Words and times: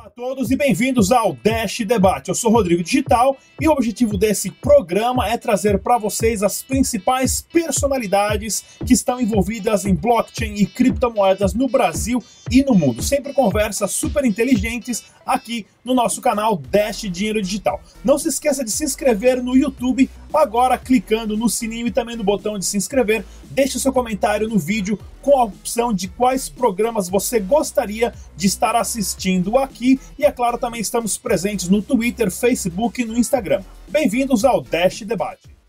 Olá 0.00 0.06
a 0.06 0.10
todos 0.12 0.50
e 0.50 0.56
bem-vindos 0.56 1.12
ao 1.12 1.34
Dash 1.34 1.80
Debate. 1.80 2.30
Eu 2.30 2.34
sou 2.34 2.50
Rodrigo 2.50 2.82
Digital 2.82 3.36
e 3.60 3.68
o 3.68 3.72
objetivo 3.72 4.16
desse 4.16 4.50
programa 4.50 5.28
é 5.28 5.36
trazer 5.36 5.78
para 5.78 5.98
vocês 5.98 6.42
as 6.42 6.62
principais 6.62 7.42
personalidades 7.42 8.64
que 8.86 8.94
estão 8.94 9.20
envolvidas 9.20 9.84
em 9.84 9.94
blockchain 9.94 10.54
e 10.54 10.64
criptomoedas 10.64 11.52
no 11.52 11.68
Brasil 11.68 12.22
e 12.50 12.64
no 12.64 12.74
mundo. 12.74 13.02
Sempre 13.02 13.34
conversas 13.34 13.90
super 13.90 14.24
inteligentes 14.24 15.04
aqui 15.26 15.66
no 15.84 15.94
nosso 15.94 16.20
canal 16.20 16.56
Dash 16.56 17.02
Dinheiro 17.02 17.40
Digital. 17.42 17.80
Não 18.04 18.18
se 18.18 18.28
esqueça 18.28 18.64
de 18.64 18.70
se 18.70 18.84
inscrever 18.84 19.42
no 19.42 19.56
YouTube 19.56 20.10
agora 20.32 20.78
clicando 20.78 21.36
no 21.36 21.48
sininho 21.48 21.86
e 21.86 21.90
também 21.90 22.16
no 22.16 22.24
botão 22.24 22.58
de 22.58 22.64
se 22.64 22.76
inscrever. 22.76 23.24
Deixe 23.50 23.78
seu 23.78 23.92
comentário 23.92 24.48
no 24.48 24.58
vídeo 24.58 24.98
com 25.22 25.38
a 25.38 25.44
opção 25.44 25.92
de 25.92 26.08
quais 26.08 26.48
programas 26.48 27.08
você 27.08 27.40
gostaria 27.40 28.12
de 28.36 28.46
estar 28.46 28.76
assistindo 28.76 29.58
aqui 29.58 30.00
e 30.18 30.24
é 30.24 30.30
claro 30.30 30.58
também 30.58 30.80
estamos 30.80 31.18
presentes 31.18 31.68
no 31.68 31.82
Twitter, 31.82 32.30
Facebook 32.30 33.02
e 33.02 33.04
no 33.04 33.18
Instagram. 33.18 33.62
Bem-vindos 33.88 34.44
ao 34.44 34.60
Dash 34.60 35.02
Debate. 35.02 35.59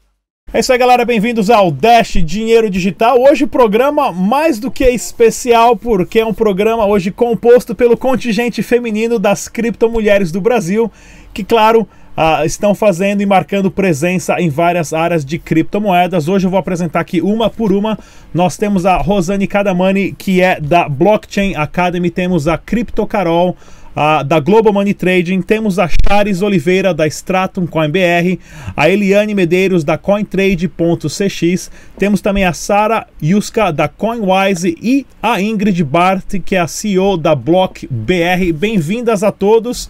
É 0.53 0.59
isso 0.59 0.73
aí, 0.73 0.77
galera. 0.77 1.05
Bem-vindos 1.05 1.49
ao 1.49 1.71
Dash 1.71 2.17
Dinheiro 2.25 2.69
Digital. 2.69 3.17
Hoje, 3.21 3.47
programa 3.47 4.11
mais 4.11 4.59
do 4.59 4.69
que 4.69 4.83
especial, 4.83 5.77
porque 5.77 6.19
é 6.19 6.25
um 6.25 6.33
programa 6.33 6.85
hoje 6.85 7.09
composto 7.09 7.73
pelo 7.73 7.95
contingente 7.95 8.61
feminino 8.61 9.17
das 9.17 9.47
criptomulheres 9.47 10.29
do 10.29 10.41
Brasil, 10.41 10.91
que, 11.33 11.41
claro, 11.41 11.87
uh, 12.17 12.45
estão 12.45 12.75
fazendo 12.75 13.21
e 13.21 13.25
marcando 13.25 13.71
presença 13.71 14.41
em 14.41 14.49
várias 14.49 14.91
áreas 14.91 15.23
de 15.23 15.39
criptomoedas. 15.39 16.27
Hoje 16.27 16.47
eu 16.47 16.51
vou 16.51 16.59
apresentar 16.59 16.99
aqui 16.99 17.21
uma 17.21 17.49
por 17.49 17.71
uma. 17.71 17.97
Nós 18.33 18.57
temos 18.57 18.85
a 18.85 18.97
Rosane 18.97 19.47
Cadamani, 19.47 20.11
que 20.11 20.41
é 20.41 20.59
da 20.59 20.89
Blockchain 20.89 21.55
Academy, 21.55 22.09
temos 22.09 22.49
a 22.49 22.57
Crypto 22.57 23.07
Carol 23.07 23.55
a, 23.95 24.23
da 24.23 24.39
Global 24.39 24.73
Money 24.73 24.93
Trading, 24.93 25.41
temos 25.41 25.77
a 25.79 25.87
Chares 25.87 26.41
Oliveira 26.41 26.93
da 26.93 27.07
Stratum 27.07 27.65
CoinBR, 27.67 28.39
a 28.75 28.89
Eliane 28.89 29.33
Medeiros 29.33 29.83
da 29.83 29.97
CoinTrade.cx, 29.97 31.71
temos 31.97 32.21
também 32.21 32.45
a 32.45 32.53
Sara 32.53 33.07
Yuska 33.21 33.71
da 33.71 33.87
CoinWise 33.87 34.77
e 34.81 35.05
a 35.21 35.41
Ingrid 35.41 35.83
Bart, 35.83 36.39
que 36.45 36.55
é 36.55 36.59
a 36.59 36.67
CEO 36.67 37.17
da 37.17 37.35
Block 37.35 37.87
BR. 37.89 38.53
Bem-vindas 38.53 39.23
a 39.23 39.31
todos. 39.31 39.89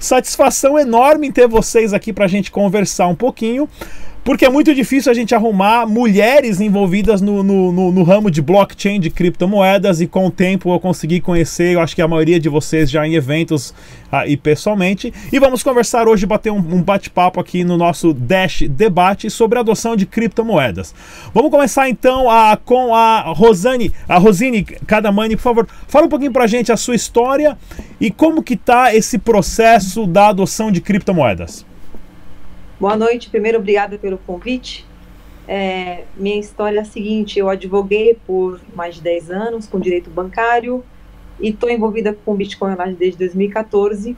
Satisfação 0.00 0.78
enorme 0.78 1.26
em 1.26 1.32
ter 1.32 1.48
vocês 1.48 1.92
aqui 1.92 2.12
para 2.12 2.24
a 2.24 2.28
gente 2.28 2.50
conversar 2.50 3.08
um 3.08 3.16
pouquinho. 3.16 3.68
Porque 4.24 4.44
é 4.44 4.48
muito 4.48 4.74
difícil 4.74 5.10
a 5.10 5.14
gente 5.14 5.34
arrumar 5.34 5.86
mulheres 5.86 6.60
envolvidas 6.60 7.20
no, 7.20 7.42
no, 7.42 7.72
no, 7.72 7.92
no, 7.92 8.02
ramo 8.02 8.30
de 8.30 8.42
blockchain, 8.42 9.00
de 9.00 9.10
criptomoedas, 9.10 10.00
e 10.00 10.06
com 10.06 10.26
o 10.26 10.30
tempo 10.30 10.72
eu 10.72 10.78
consegui 10.78 11.20
conhecer, 11.20 11.72
eu 11.72 11.80
acho 11.80 11.94
que 11.94 12.02
a 12.02 12.08
maioria 12.08 12.38
de 12.38 12.48
vocês 12.48 12.90
já 12.90 13.06
em 13.06 13.14
eventos 13.14 13.72
ah, 14.12 14.26
e 14.26 14.36
pessoalmente. 14.36 15.12
E 15.32 15.38
vamos 15.38 15.62
conversar 15.62 16.08
hoje, 16.08 16.26
bater 16.26 16.50
um, 16.50 16.58
um 16.58 16.82
bate-papo 16.82 17.40
aqui 17.40 17.64
no 17.64 17.76
nosso 17.76 18.12
Dash 18.12 18.64
Debate 18.68 19.30
sobre 19.30 19.58
a 19.58 19.60
adoção 19.62 19.96
de 19.96 20.04
criptomoedas. 20.06 20.94
Vamos 21.32 21.50
começar 21.50 21.88
então 21.88 22.30
a, 22.30 22.56
com 22.56 22.94
a 22.94 23.20
Rosane, 23.32 23.92
a 24.08 24.18
Rosine 24.18 24.62
Cadamani, 24.62 25.36
por 25.36 25.42
favor, 25.42 25.68
fala 25.86 26.06
um 26.06 26.08
pouquinho 26.10 26.32
pra 26.32 26.46
gente 26.46 26.72
a 26.72 26.76
sua 26.76 26.94
história 26.94 27.56
e 28.00 28.10
como 28.10 28.42
que 28.42 28.56
tá 28.56 28.94
esse 28.94 29.18
processo 29.18 30.06
da 30.06 30.28
adoção 30.28 30.70
de 30.70 30.80
criptomoedas. 30.80 31.67
Boa 32.80 32.96
noite. 32.96 33.28
Primeiro, 33.28 33.58
obrigada 33.58 33.98
pelo 33.98 34.18
convite. 34.18 34.86
É, 35.48 36.04
minha 36.16 36.38
história 36.38 36.78
é 36.78 36.82
a 36.82 36.84
seguinte: 36.84 37.36
eu 37.36 37.48
advoguei 37.48 38.16
por 38.24 38.60
mais 38.72 38.94
de 38.96 39.00
10 39.02 39.30
anos 39.32 39.66
com 39.66 39.80
direito 39.80 40.08
bancário 40.08 40.84
e 41.40 41.48
estou 41.48 41.68
envolvida 41.68 42.16
com 42.24 42.36
Bitcoin 42.36 42.76
desde 42.96 43.18
2014. 43.18 44.16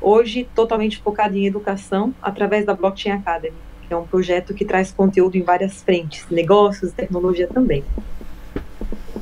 Hoje, 0.00 0.48
totalmente 0.54 0.96
focada 0.96 1.36
em 1.36 1.46
educação 1.46 2.14
através 2.22 2.64
da 2.64 2.72
Blockchain 2.72 3.12
Academy, 3.12 3.56
que 3.86 3.92
é 3.92 3.96
um 3.96 4.06
projeto 4.06 4.54
que 4.54 4.64
traz 4.64 4.90
conteúdo 4.90 5.36
em 5.36 5.42
várias 5.42 5.82
frentes, 5.82 6.24
negócios, 6.30 6.92
tecnologia 6.92 7.46
também. 7.46 7.84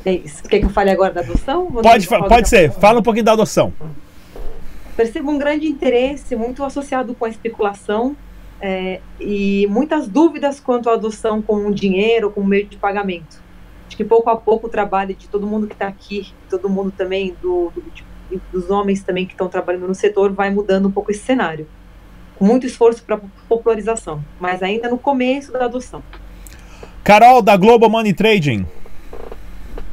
É 0.04 0.12
isso. 0.12 0.44
Quer 0.44 0.60
que 0.60 0.66
eu 0.66 0.70
fale 0.70 0.90
agora 0.90 1.12
da 1.12 1.20
adoção? 1.22 1.66
Pode, 1.66 2.06
pode 2.06 2.48
ser. 2.48 2.70
Fala 2.70 3.00
um 3.00 3.02
pouquinho 3.02 3.24
da 3.24 3.32
adoção. 3.32 3.72
Percebo 4.96 5.32
um 5.32 5.38
grande 5.38 5.66
interesse, 5.66 6.36
muito 6.36 6.62
associado 6.62 7.12
com 7.12 7.24
a 7.24 7.28
especulação 7.28 8.16
é, 8.60 9.00
e 9.20 9.66
muitas 9.68 10.08
dúvidas 10.08 10.60
quanto 10.60 10.90
à 10.90 10.94
adoção 10.94 11.40
como 11.40 11.72
dinheiro, 11.72 12.30
como 12.30 12.46
meio 12.46 12.66
de 12.66 12.76
pagamento. 12.76 13.40
Acho 13.86 13.96
que 13.96 14.04
pouco 14.04 14.28
a 14.28 14.36
pouco 14.36 14.66
o 14.66 14.70
trabalho 14.70 15.14
de 15.14 15.28
todo 15.28 15.46
mundo 15.46 15.66
que 15.66 15.72
está 15.72 15.88
aqui, 15.88 16.32
todo 16.50 16.68
mundo 16.68 16.92
também, 16.96 17.34
do, 17.40 17.70
do 17.74 17.82
de, 17.90 18.04
dos 18.52 18.70
homens 18.70 19.02
também 19.02 19.26
que 19.26 19.32
estão 19.32 19.48
trabalhando 19.48 19.88
no 19.88 19.94
setor, 19.94 20.32
vai 20.32 20.50
mudando 20.50 20.88
um 20.88 20.90
pouco 20.90 21.10
esse 21.10 21.24
cenário. 21.24 21.66
Com 22.36 22.44
muito 22.44 22.66
esforço 22.66 23.02
para 23.02 23.20
popularização, 23.48 24.22
mas 24.38 24.62
ainda 24.62 24.88
no 24.88 24.98
começo 24.98 25.52
da 25.52 25.64
adoção. 25.64 26.02
Carol, 27.02 27.40
da 27.40 27.56
Global 27.56 27.88
Money 27.88 28.12
Trading. 28.12 28.66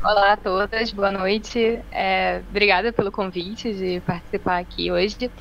Olá 0.03 0.33
a 0.33 0.37
todas, 0.37 0.91
boa 0.91 1.11
noite. 1.11 1.79
É, 1.91 2.41
obrigada 2.49 2.93
pelo 2.93 3.11
convite 3.11 3.73
de 3.73 4.01
participar 4.01 4.59
aqui 4.59 4.91
hoje. 4.91 5.31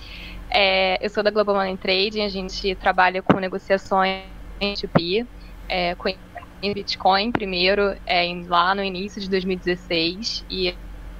É, 0.56 1.04
eu 1.04 1.10
sou 1.10 1.20
da 1.20 1.32
Global 1.32 1.56
Money 1.56 1.76
Trading, 1.76 2.22
a 2.22 2.28
gente 2.28 2.76
trabalha 2.76 3.20
com 3.20 3.40
negociações 3.40 4.22
P2P, 4.60 5.26
é, 5.68 5.96
com 5.96 6.14
Bitcoin 6.62 7.32
primeiro, 7.32 7.96
é, 8.06 8.24
lá 8.46 8.72
no 8.72 8.82
início 8.82 9.20
de 9.20 9.28
2016, 9.28 10.44
e, 10.48 10.72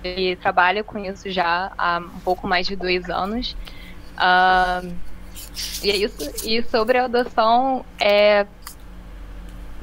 e 0.05 0.37
trabalha 0.37 0.84
com 0.84 0.99
isso 0.99 1.28
já 1.33 1.73
há 1.77 1.99
um 1.99 2.21
pouco 2.21 2.47
mais 2.47 2.65
de 2.69 2.77
dois 2.77 3.11
anos. 3.11 3.56
Uh, 4.15 4.94
e 5.83 5.91
é 5.91 5.97
isso. 5.97 6.49
E 6.49 6.62
sobre 6.62 6.99
a 6.99 7.06
adoção, 7.06 7.84
é, 8.00 8.47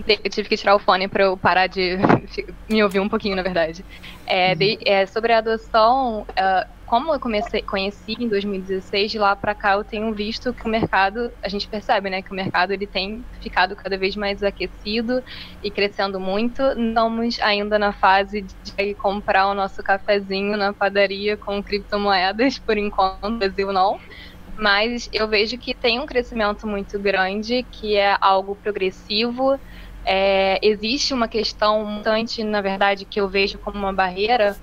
eu 0.07 0.29
tive 0.29 0.47
que 0.47 0.56
tirar 0.56 0.75
o 0.75 0.79
fone 0.79 1.09
para 1.09 1.25
eu 1.25 1.35
parar 1.35 1.67
de 1.67 1.97
me 2.69 2.81
ouvir 2.81 3.01
um 3.01 3.09
pouquinho, 3.09 3.35
na 3.35 3.44
verdade. 3.44 3.84
É, 4.25 4.56
de, 4.56 4.79
é, 4.85 5.06
sobre 5.06 5.34
a 5.34 5.40
adoção, 5.40 6.22
uh, 6.22 6.80
como 6.91 7.13
eu 7.13 7.22
comecei, 7.22 7.62
conheci 7.62 8.16
em 8.19 8.28
2016, 8.28 9.12
de 9.12 9.18
lá 9.18 9.34
para 9.34 9.56
cá 9.56 9.75
eu 9.75 9.85
tenho 9.85 10.13
visto 10.13 10.53
que 10.53 10.68
o 10.68 10.69
mercado, 10.69 11.31
a 11.41 11.47
gente 11.47 11.66
percebe, 11.69 12.09
né, 12.09 12.22
que 12.22 12.34
o 12.34 12.35
mercado 12.35 12.74
ele 12.74 12.85
tem 12.85 13.25
ficado 13.41 13.78
cada 13.78 13.97
vez 13.97 14.13
mais 14.18 14.44
aquecido 14.44 15.22
e 15.63 15.72
crescendo 15.72 16.19
muito. 16.19 16.62
Estamos 16.62 17.40
ainda 17.40 17.79
na 17.79 17.94
fase 17.94 18.41
de 18.41 18.94
comprar 18.96 19.47
o 19.47 19.53
nosso 19.53 19.81
cafezinho 19.81 20.57
na 20.57 20.74
padaria 20.74 21.38
com 21.38 21.63
criptomoedas, 21.63 22.59
por 22.59 22.78
enquanto, 22.78 23.23
no 23.23 23.40
Brasil 23.40 23.72
não. 23.72 23.97
Mas 24.58 25.08
eu 25.13 25.29
vejo 25.29 25.58
que 25.58 25.73
tem 25.73 25.97
um 25.97 26.06
crescimento 26.06 26.68
muito 26.68 27.00
grande, 27.00 27.66
que 27.72 27.96
é 27.96 28.18
algo 28.19 28.53
progressivo, 28.53 29.58
é, 30.06 30.59
existe 30.62 31.13
uma 31.13 31.28
questão 31.28 31.85
mutante, 31.85 32.44
na 32.44 32.62
verdade, 32.62 33.06
que 33.06 33.19
eu 33.19 33.28
vejo 33.28 33.57
como 33.59 33.78
uma 33.78 33.94
barreira, 33.94 34.56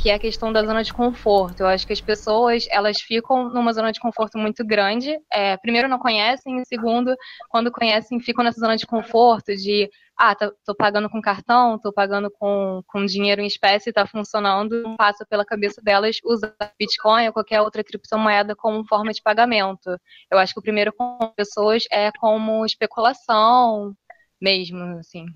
que 0.00 0.10
é 0.10 0.14
a 0.14 0.18
questão 0.18 0.52
da 0.52 0.64
zona 0.64 0.82
de 0.82 0.92
conforto. 0.92 1.60
Eu 1.60 1.66
acho 1.66 1.86
que 1.86 1.92
as 1.92 2.00
pessoas 2.00 2.66
elas 2.70 3.00
ficam 3.00 3.48
numa 3.48 3.72
zona 3.72 3.92
de 3.92 4.00
conforto 4.00 4.38
muito 4.38 4.64
grande. 4.64 5.18
É, 5.32 5.56
primeiro, 5.56 5.88
não 5.88 5.98
conhecem, 5.98 6.60
e 6.60 6.66
segundo, 6.66 7.14
quando 7.48 7.72
conhecem, 7.72 8.20
ficam 8.20 8.44
nessa 8.44 8.60
zona 8.60 8.76
de 8.76 8.86
conforto 8.86 9.54
de 9.56 9.90
ah, 10.16 10.34
tô, 10.34 10.52
tô 10.64 10.74
pagando 10.74 11.10
com 11.10 11.20
cartão, 11.20 11.78
tô 11.78 11.92
pagando 11.92 12.30
com, 12.30 12.82
com 12.86 13.04
dinheiro 13.04 13.40
em 13.40 13.46
espécie, 13.46 13.92
tá 13.92 14.06
funcionando, 14.06 14.94
passa 14.96 15.26
pela 15.26 15.44
cabeça 15.44 15.82
delas 15.82 16.18
usar 16.24 16.54
Bitcoin 16.78 17.26
ou 17.26 17.32
qualquer 17.32 17.60
outra 17.60 17.82
criptomoeda 17.82 18.54
como 18.54 18.86
forma 18.86 19.12
de 19.12 19.22
pagamento. 19.22 19.98
Eu 20.30 20.38
acho 20.38 20.54
que 20.54 20.60
o 20.60 20.62
primeiro 20.62 20.92
com 20.92 21.18
pessoas 21.36 21.84
é 21.90 22.10
como 22.18 22.64
especulação, 22.64 23.92
mesmo, 24.40 24.82
assim. 24.98 25.26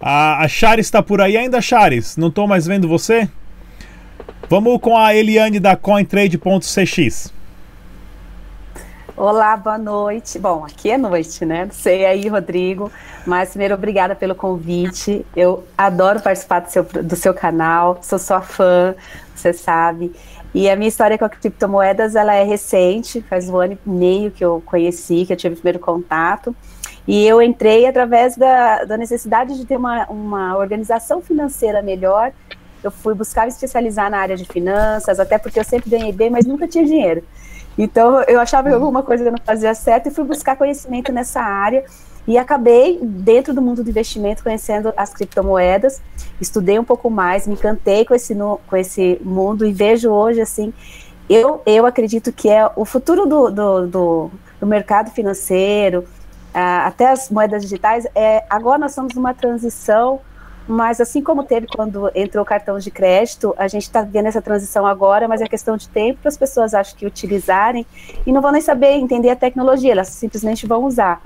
A, 0.00 0.44
a 0.44 0.48
Charis 0.48 0.86
está 0.86 1.02
por 1.02 1.20
aí 1.20 1.36
ainda, 1.36 1.60
Charis? 1.60 2.16
Não 2.16 2.28
estou 2.28 2.46
mais 2.46 2.66
vendo 2.66 2.88
você? 2.88 3.28
Vamos 4.48 4.80
com 4.80 4.96
a 4.96 5.14
Eliane 5.14 5.60
da 5.60 5.76
CoinTrade.cx. 5.76 7.32
Olá, 9.16 9.56
boa 9.56 9.76
noite. 9.76 10.38
Bom, 10.38 10.64
aqui 10.64 10.92
é 10.92 10.96
noite, 10.96 11.44
né? 11.44 11.64
Não 11.64 11.72
sei 11.72 12.06
aí, 12.06 12.28
Rodrigo, 12.28 12.90
mas 13.26 13.50
primeiro, 13.50 13.74
obrigada 13.74 14.14
pelo 14.14 14.32
convite. 14.32 15.26
Eu 15.34 15.64
adoro 15.76 16.20
participar 16.20 16.60
do 16.60 16.70
seu, 16.70 16.84
do 16.84 17.16
seu 17.16 17.34
canal, 17.34 17.98
sou 18.00 18.16
sua 18.16 18.40
fã, 18.40 18.94
você 19.34 19.52
sabe. 19.52 20.14
E 20.54 20.70
a 20.70 20.76
minha 20.76 20.88
história 20.88 21.18
com 21.18 21.24
a 21.24 21.28
criptomoedas, 21.28 22.14
ela 22.14 22.32
é 22.32 22.44
recente, 22.44 23.20
faz 23.22 23.50
um 23.50 23.56
ano 23.56 23.76
e 23.84 23.90
meio 23.90 24.30
que 24.30 24.44
eu 24.44 24.62
conheci, 24.64 25.26
que 25.26 25.32
eu 25.32 25.36
tive 25.36 25.54
o 25.54 25.58
primeiro 25.58 25.80
contato. 25.80 26.54
E 27.08 27.26
eu 27.26 27.40
entrei 27.40 27.86
através 27.86 28.36
da, 28.36 28.84
da 28.84 28.98
necessidade 28.98 29.56
de 29.56 29.64
ter 29.64 29.78
uma, 29.78 30.04
uma 30.10 30.58
organização 30.58 31.22
financeira 31.22 31.80
melhor. 31.80 32.32
Eu 32.84 32.90
fui 32.90 33.14
buscar 33.14 33.44
me 33.44 33.48
especializar 33.48 34.10
na 34.10 34.18
área 34.18 34.36
de 34.36 34.44
finanças, 34.44 35.18
até 35.18 35.38
porque 35.38 35.58
eu 35.58 35.64
sempre 35.64 35.88
ganhei 35.88 36.12
bem, 36.12 36.28
mas 36.28 36.44
nunca 36.44 36.68
tinha 36.68 36.84
dinheiro. 36.84 37.24
Então 37.78 38.20
eu 38.24 38.38
achava 38.38 38.68
que 38.68 38.74
alguma 38.74 39.02
coisa 39.02 39.24
eu 39.24 39.32
não 39.32 39.38
fazia 39.42 39.74
certo 39.74 40.08
e 40.08 40.10
fui 40.10 40.24
buscar 40.24 40.54
conhecimento 40.54 41.10
nessa 41.10 41.40
área. 41.40 41.82
E 42.26 42.36
acabei, 42.36 43.00
dentro 43.02 43.54
do 43.54 43.62
mundo 43.62 43.82
do 43.82 43.88
investimento, 43.88 44.42
conhecendo 44.42 44.92
as 44.94 45.14
criptomoedas, 45.14 46.02
estudei 46.38 46.78
um 46.78 46.84
pouco 46.84 47.08
mais, 47.08 47.46
me 47.46 47.54
encantei 47.54 48.04
com 48.04 48.14
esse, 48.14 48.34
com 48.66 48.76
esse 48.76 49.18
mundo 49.24 49.64
e 49.64 49.72
vejo 49.72 50.10
hoje, 50.10 50.42
assim, 50.42 50.74
eu, 51.26 51.62
eu 51.64 51.86
acredito 51.86 52.30
que 52.30 52.50
é 52.50 52.70
o 52.76 52.84
futuro 52.84 53.24
do, 53.24 53.50
do, 53.50 53.86
do, 53.86 54.30
do 54.60 54.66
mercado 54.66 55.10
financeiro, 55.10 56.04
até 56.58 57.08
as 57.08 57.30
moedas 57.30 57.62
digitais. 57.62 58.06
É, 58.14 58.44
agora 58.48 58.78
nós 58.78 58.92
estamos 58.92 59.14
numa 59.14 59.34
transição, 59.34 60.20
mas 60.66 61.00
assim 61.00 61.22
como 61.22 61.44
teve 61.44 61.66
quando 61.66 62.10
entrou 62.14 62.42
o 62.42 62.46
cartão 62.46 62.78
de 62.78 62.90
crédito, 62.90 63.54
a 63.56 63.68
gente 63.68 63.84
está 63.84 64.02
vendo 64.02 64.26
essa 64.26 64.42
transição 64.42 64.86
agora, 64.86 65.28
mas 65.28 65.40
é 65.40 65.46
questão 65.46 65.76
de 65.76 65.88
tempo 65.88 66.20
para 66.20 66.28
as 66.28 66.36
pessoas 66.36 66.74
acho 66.74 66.94
que 66.96 67.06
utilizarem 67.06 67.86
e 68.26 68.32
não 68.32 68.42
vão 68.42 68.52
nem 68.52 68.60
saber 68.60 68.92
entender 68.92 69.30
a 69.30 69.36
tecnologia, 69.36 69.92
elas 69.92 70.08
simplesmente 70.08 70.66
vão 70.66 70.84
usar. 70.84 71.22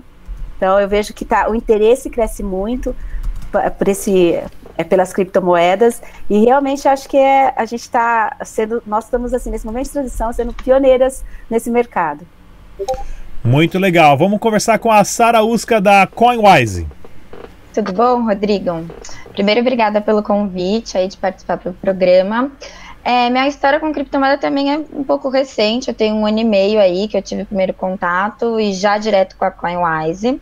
Então 0.56 0.78
eu 0.78 0.88
vejo 0.88 1.12
que 1.12 1.24
tá, 1.24 1.48
o 1.50 1.54
interesse 1.54 2.08
cresce 2.08 2.42
muito 2.42 2.94
por 3.78 3.88
esse 3.88 4.40
é 4.78 4.84
pelas 4.84 5.12
criptomoedas 5.12 6.00
e 6.30 6.38
realmente 6.38 6.88
acho 6.88 7.06
que 7.08 7.16
é 7.18 7.52
a 7.56 7.64
gente 7.66 7.82
está 7.82 8.36
sendo 8.42 8.82
nós 8.86 9.04
estamos 9.04 9.34
assim 9.34 9.50
nesse 9.50 9.66
momento 9.66 9.84
de 9.84 9.92
transição 9.92 10.32
sendo 10.32 10.52
pioneiras 10.52 11.24
nesse 11.50 11.70
mercado. 11.70 12.26
Muito 13.44 13.78
legal. 13.78 14.16
Vamos 14.16 14.38
conversar 14.38 14.78
com 14.78 14.90
a 14.90 15.02
Sara 15.02 15.42
Usca 15.42 15.80
da 15.80 16.06
CoinWise. 16.06 16.86
Tudo 17.74 17.92
bom, 17.92 18.24
Rodrigo? 18.24 18.86
Primeiro, 19.32 19.60
obrigada 19.60 20.00
pelo 20.00 20.22
convite 20.22 20.96
aí 20.96 21.08
de 21.08 21.16
participar 21.16 21.56
do 21.56 21.72
programa. 21.72 22.52
É, 23.04 23.28
minha 23.30 23.48
história 23.48 23.80
com 23.80 23.92
criptomoeda 23.92 24.38
também 24.38 24.72
é 24.72 24.78
um 24.78 25.02
pouco 25.02 25.28
recente. 25.28 25.88
Eu 25.88 25.94
tenho 25.94 26.14
um 26.14 26.24
ano 26.24 26.38
e 26.38 26.44
meio 26.44 26.78
aí 26.78 27.08
que 27.08 27.16
eu 27.16 27.22
tive 27.22 27.42
o 27.42 27.46
primeiro 27.46 27.74
contato 27.74 28.60
e 28.60 28.72
já 28.72 28.96
direto 28.96 29.36
com 29.36 29.44
a 29.44 29.50
CoinWise. 29.50 30.40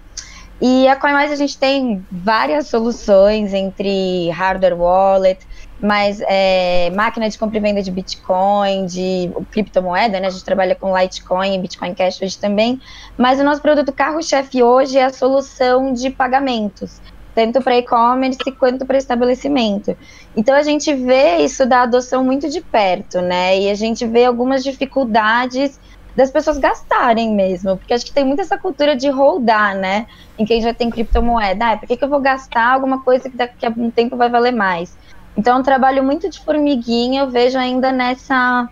E 0.60 0.86
a 0.86 0.94
CoinWise 0.94 1.32
a 1.32 1.36
gente 1.36 1.56
tem 1.56 2.04
várias 2.10 2.68
soluções 2.68 3.54
entre 3.54 4.28
hardware 4.28 4.78
wallet, 4.78 5.40
mas 5.80 6.20
é, 6.26 6.90
máquina 6.90 7.30
de 7.30 7.38
compra 7.38 7.56
e 7.56 7.60
venda 7.60 7.82
de 7.82 7.90
Bitcoin, 7.90 8.84
de 8.84 9.32
criptomoeda, 9.50 10.20
né? 10.20 10.26
A 10.26 10.30
gente 10.30 10.44
trabalha 10.44 10.74
com 10.74 10.96
Litecoin 10.96 11.54
e 11.54 11.58
Bitcoin 11.58 11.94
Cash 11.94 12.20
hoje 12.20 12.38
também. 12.38 12.78
Mas 13.16 13.40
o 13.40 13.44
nosso 13.44 13.62
produto 13.62 13.90
carro-chefe 13.90 14.62
hoje 14.62 14.98
é 14.98 15.04
a 15.04 15.10
solução 15.10 15.94
de 15.94 16.10
pagamentos, 16.10 17.00
tanto 17.34 17.62
para 17.62 17.78
e-commerce 17.78 18.52
quanto 18.58 18.84
para 18.84 18.98
estabelecimento. 18.98 19.96
Então 20.36 20.54
a 20.54 20.62
gente 20.62 20.92
vê 20.92 21.38
isso 21.38 21.64
da 21.64 21.82
adoção 21.82 22.22
muito 22.22 22.50
de 22.50 22.60
perto, 22.60 23.22
né? 23.22 23.58
E 23.58 23.70
a 23.70 23.74
gente 23.74 24.06
vê 24.06 24.26
algumas 24.26 24.62
dificuldades 24.62 25.80
das 26.20 26.30
pessoas 26.30 26.58
gastarem 26.58 27.34
mesmo, 27.34 27.76
porque 27.78 27.94
acho 27.94 28.04
que 28.04 28.12
tem 28.12 28.24
muito 28.24 28.40
essa 28.40 28.58
cultura 28.58 28.94
de 28.94 29.08
holdar, 29.08 29.74
né? 29.74 30.06
Em 30.38 30.44
quem 30.44 30.60
já 30.60 30.74
tem 30.74 30.90
criptomoeda, 30.90 31.72
ah, 31.72 31.76
por 31.78 31.88
que, 31.88 31.96
que 31.96 32.04
eu 32.04 32.08
vou 32.08 32.20
gastar 32.20 32.74
alguma 32.74 33.02
coisa 33.02 33.30
que 33.30 33.36
daqui 33.36 33.64
a 33.64 33.72
um 33.74 33.90
tempo 33.90 34.16
vai 34.16 34.28
valer 34.28 34.52
mais? 34.52 34.96
Então, 35.36 35.56
é 35.56 35.60
um 35.60 35.62
trabalho 35.62 36.04
muito 36.04 36.28
de 36.28 36.38
formiguinha, 36.40 37.22
eu 37.22 37.30
vejo 37.30 37.58
ainda 37.58 37.90
nessa 37.90 38.68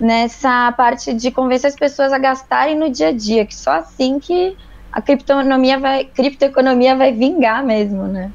nessa 0.00 0.72
parte 0.72 1.14
de 1.14 1.30
convencer 1.30 1.68
as 1.68 1.76
pessoas 1.76 2.12
a 2.12 2.18
gastarem 2.18 2.76
no 2.76 2.90
dia 2.90 3.08
a 3.08 3.12
dia, 3.12 3.46
que 3.46 3.54
só 3.54 3.72
assim 3.72 4.18
que 4.18 4.56
a 4.90 5.00
criptoeconomia 5.00 5.78
vai, 5.78 6.04
criptoeconomia 6.04 6.96
vai 6.96 7.12
vingar 7.12 7.64
mesmo, 7.64 8.04
né? 8.08 8.32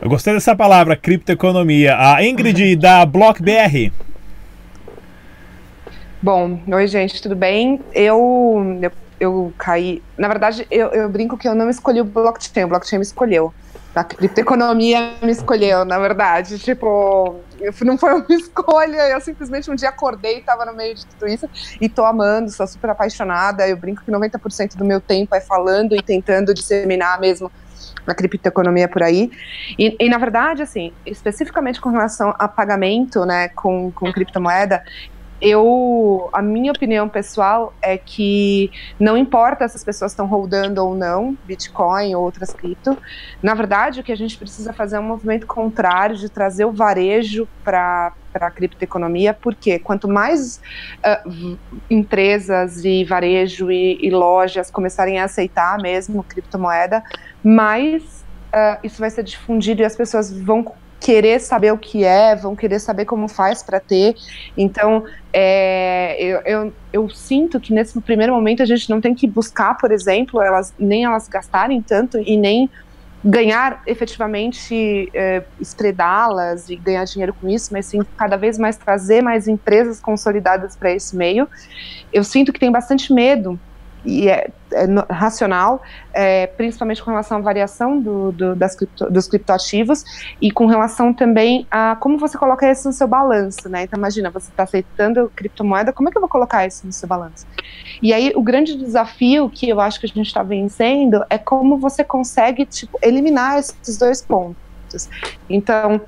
Eu 0.00 0.08
gostei 0.08 0.32
dessa 0.32 0.54
palavra, 0.54 0.94
criptoeconomia. 0.94 1.96
A 1.98 2.24
Ingrid 2.24 2.76
da 2.76 3.04
BlockBR. 3.04 3.92
Bom, 6.20 6.60
oi 6.66 6.86
gente, 6.88 7.22
tudo 7.22 7.36
bem? 7.36 7.80
Eu, 7.94 8.76
eu, 8.82 8.92
eu 9.20 9.52
caí. 9.56 10.02
Na 10.16 10.26
verdade, 10.26 10.66
eu, 10.68 10.88
eu, 10.88 11.08
brinco 11.08 11.38
que 11.38 11.46
eu 11.46 11.54
não 11.54 11.70
escolhi 11.70 12.00
o 12.00 12.04
blockchain, 12.04 12.64
o 12.64 12.68
blockchain 12.68 12.98
me 12.98 13.04
escolheu. 13.04 13.54
A 13.94 14.02
criptoeconomia 14.02 15.14
me 15.22 15.30
escolheu, 15.30 15.84
na 15.84 15.96
verdade. 16.00 16.58
Tipo, 16.58 17.36
não 17.82 17.96
foi 17.96 18.14
uma 18.14 18.26
escolha, 18.34 19.08
eu 19.10 19.20
simplesmente 19.20 19.70
um 19.70 19.76
dia 19.76 19.90
acordei, 19.90 20.38
estava 20.38 20.66
no 20.66 20.74
meio 20.74 20.96
de 20.96 21.06
tudo 21.06 21.28
isso 21.28 21.48
e 21.80 21.88
tô 21.88 22.04
amando, 22.04 22.50
sou 22.50 22.66
super 22.66 22.90
apaixonada. 22.90 23.68
Eu 23.68 23.76
brinco 23.76 24.02
que 24.04 24.10
90% 24.10 24.76
do 24.76 24.84
meu 24.84 25.00
tempo 25.00 25.36
é 25.36 25.40
falando 25.40 25.94
e 25.94 26.02
tentando 26.02 26.52
disseminar 26.52 27.20
mesmo 27.20 27.48
a 28.04 28.14
criptoeconomia 28.14 28.88
por 28.88 29.04
aí. 29.04 29.30
E, 29.78 29.96
e, 30.00 30.08
na 30.08 30.18
verdade, 30.18 30.62
assim, 30.62 30.92
especificamente 31.06 31.80
com 31.80 31.90
relação 31.90 32.34
a 32.38 32.48
pagamento, 32.48 33.24
né, 33.24 33.48
com, 33.50 33.92
com 33.92 34.12
criptomoeda, 34.12 34.82
eu, 35.40 36.28
a 36.32 36.42
minha 36.42 36.72
opinião 36.72 37.08
pessoal 37.08 37.72
é 37.80 37.96
que 37.96 38.70
não 38.98 39.16
importa 39.16 39.68
se 39.68 39.76
as 39.76 39.84
pessoas 39.84 40.12
estão 40.12 40.26
rodando 40.26 40.84
ou 40.84 40.94
não 40.94 41.36
Bitcoin 41.44 42.14
ou 42.14 42.24
outras 42.24 42.52
cripto, 42.52 42.96
na 43.42 43.54
verdade 43.54 44.00
o 44.00 44.02
que 44.02 44.10
a 44.10 44.16
gente 44.16 44.36
precisa 44.36 44.72
fazer 44.72 44.96
é 44.96 45.00
um 45.00 45.04
movimento 45.04 45.46
contrário 45.46 46.16
de 46.16 46.28
trazer 46.28 46.64
o 46.64 46.72
varejo 46.72 47.46
para 47.64 48.12
a 48.34 48.50
criptoeconomia, 48.50 49.32
porque 49.32 49.78
quanto 49.78 50.08
mais 50.08 50.60
uh, 50.98 51.58
empresas 51.88 52.84
e 52.84 53.04
varejo 53.04 53.70
e, 53.70 53.98
e, 54.00 54.10
lojas 54.10 54.70
começarem 54.70 55.18
a 55.18 55.24
aceitar 55.24 55.78
mesmo 55.80 56.22
criptomoeda, 56.24 57.02
mais 57.42 58.24
uh, 58.52 58.78
isso 58.82 59.00
vai 59.00 59.10
ser 59.10 59.22
difundido 59.22 59.82
e 59.82 59.84
as 59.84 59.96
pessoas 59.96 60.32
vão 60.32 60.64
querer 61.00 61.40
saber 61.40 61.72
o 61.72 61.78
que 61.78 62.04
é, 62.04 62.34
vão 62.34 62.56
querer 62.56 62.80
saber 62.80 63.04
como 63.04 63.28
faz 63.28 63.62
para 63.62 63.80
ter. 63.80 64.14
Então, 64.56 65.04
é, 65.32 66.16
eu, 66.22 66.40
eu, 66.44 66.72
eu, 66.92 67.10
sinto 67.10 67.60
que 67.60 67.72
nesse 67.72 68.00
primeiro 68.00 68.34
momento 68.34 68.62
a 68.62 68.66
gente 68.66 68.88
não 68.90 69.00
tem 69.00 69.14
que 69.14 69.26
buscar, 69.26 69.76
por 69.76 69.92
exemplo, 69.92 70.42
elas 70.42 70.74
nem 70.78 71.04
elas 71.04 71.28
gastarem 71.28 71.80
tanto 71.80 72.18
e 72.18 72.36
nem 72.36 72.68
ganhar 73.24 73.82
efetivamente 73.86 75.10
é, 75.12 75.42
las 76.30 76.68
e 76.68 76.76
ganhar 76.76 77.04
dinheiro 77.04 77.34
com 77.34 77.48
isso, 77.48 77.72
mas 77.72 77.86
sim 77.86 78.00
cada 78.16 78.36
vez 78.36 78.56
mais 78.56 78.76
trazer 78.76 79.22
mais 79.22 79.48
empresas 79.48 80.00
consolidadas 80.00 80.76
para 80.76 80.92
esse 80.92 81.16
meio. 81.16 81.48
Eu 82.12 82.22
sinto 82.22 82.52
que 82.52 82.60
tem 82.60 82.70
bastante 82.70 83.12
medo 83.12 83.58
e 84.08 84.28
é, 84.28 84.50
é 84.72 84.86
racional, 85.10 85.82
é, 86.14 86.46
principalmente 86.46 87.02
com 87.02 87.10
relação 87.10 87.36
à 87.36 87.40
variação 87.40 88.00
do, 88.00 88.32
do, 88.32 88.56
das 88.56 88.74
cripto, 88.74 89.10
dos 89.10 89.28
criptoativos 89.28 90.02
e 90.40 90.50
com 90.50 90.64
relação 90.64 91.12
também 91.12 91.66
a 91.70 91.94
como 91.96 92.16
você 92.16 92.38
coloca 92.38 92.70
isso 92.70 92.88
no 92.88 92.92
seu 92.94 93.06
balanço, 93.06 93.68
né? 93.68 93.82
Então 93.82 93.98
imagina, 93.98 94.30
você 94.30 94.50
está 94.50 94.62
aceitando 94.62 95.30
criptomoeda, 95.36 95.92
como 95.92 96.08
é 96.08 96.12
que 96.12 96.16
eu 96.16 96.22
vou 96.22 96.28
colocar 96.30 96.66
isso 96.66 96.86
no 96.86 96.92
seu 96.92 97.06
balanço? 97.06 97.46
E 98.00 98.14
aí 98.14 98.32
o 98.34 98.42
grande 98.42 98.76
desafio 98.76 99.50
que 99.50 99.68
eu 99.68 99.78
acho 99.78 100.00
que 100.00 100.06
a 100.06 100.08
gente 100.08 100.26
está 100.26 100.42
vencendo 100.42 101.22
é 101.28 101.36
como 101.36 101.76
você 101.76 102.02
consegue 102.02 102.64
tipo, 102.64 102.98
eliminar 103.02 103.58
esses 103.58 103.98
dois 103.98 104.22
pontos. 104.22 104.56
Então, 105.50 106.00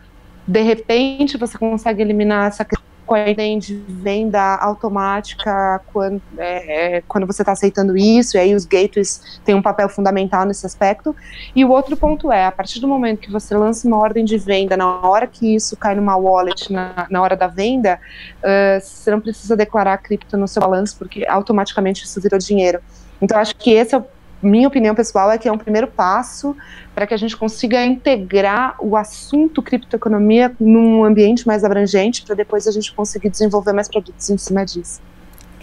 de 0.47 0.63
repente, 0.63 1.37
você 1.37 1.59
consegue 1.59 2.01
eliminar 2.01 2.49
essa 2.49 2.65
questão 2.65 2.90
Bitcoin 3.11 3.59
de 3.59 3.75
venda 3.89 4.57
automática 4.57 5.81
quando, 5.93 6.23
é, 6.39 6.97
é, 6.97 7.03
quando 7.09 7.27
você 7.27 7.43
está 7.43 7.53
aceitando 7.53 7.97
isso, 7.97 8.37
e 8.37 8.41
aí 8.41 8.55
os 8.55 8.65
gateways 8.65 9.41
têm 9.45 9.55
um 9.55 9.63
papel 9.63 9.89
fundamental 9.89 10.45
nesse 10.45 10.65
aspecto. 10.65 11.15
E 11.55 11.65
o 11.65 11.71
outro 11.71 11.97
ponto 11.97 12.31
é, 12.31 12.47
a 12.47 12.53
partir 12.53 12.81
do 12.81 12.87
momento 12.87 13.21
que 13.21 13.31
você 13.31 13.57
lança 13.57 13.87
uma 13.87 13.99
ordem 13.99 14.25
de 14.25 14.39
venda, 14.39 14.77
na 14.77 15.07
hora 15.07 15.27
que 15.27 15.55
isso 15.55 15.77
cai 15.77 15.95
numa 15.95 16.17
wallet, 16.17 16.73
na, 16.73 17.07
na 17.11 17.21
hora 17.21 17.37
da 17.37 17.49
venda, 17.49 17.99
uh, 18.39 18.81
você 18.81 19.11
não 19.11 19.21
precisa 19.21 19.57
declarar 19.57 19.99
cripto 19.99 20.37
no 20.37 20.47
seu 20.47 20.63
balanço, 20.63 20.97
porque 20.97 21.27
automaticamente 21.27 22.05
isso 22.05 22.21
vira 22.21 22.39
dinheiro. 22.39 22.81
Então, 23.21 23.39
acho 23.39 23.57
que 23.57 23.73
esse 23.73 23.95
é 23.95 23.99
o 23.99 24.05
minha 24.43 24.67
opinião 24.69 24.95
pessoal 24.95 25.31
é 25.31 25.39
que 25.39 25.49
é 25.49 25.53
um 25.53 25.59
primeiro 25.59 25.87
passo 25.87 26.57
para 26.95 27.07
que 27.07 27.15
a 27.15 27.17
gente 27.17 27.37
consiga 27.37 27.85
integrar 27.85 28.75
o 28.81 28.97
assunto 28.97 29.63
criptoeconomia 29.63 30.53
num 30.59 31.05
ambiente 31.05 31.47
mais 31.47 31.65
abrangente, 31.65 32.23
para 32.23 32.35
depois 32.35 32.67
a 32.67 32.73
gente 32.73 32.93
conseguir 32.93 33.31
desenvolver 33.31 33.73
mais 33.73 33.89
produtos 33.89 34.29
em 34.31 34.39
cima 34.39 34.65
disso. 34.65 35.01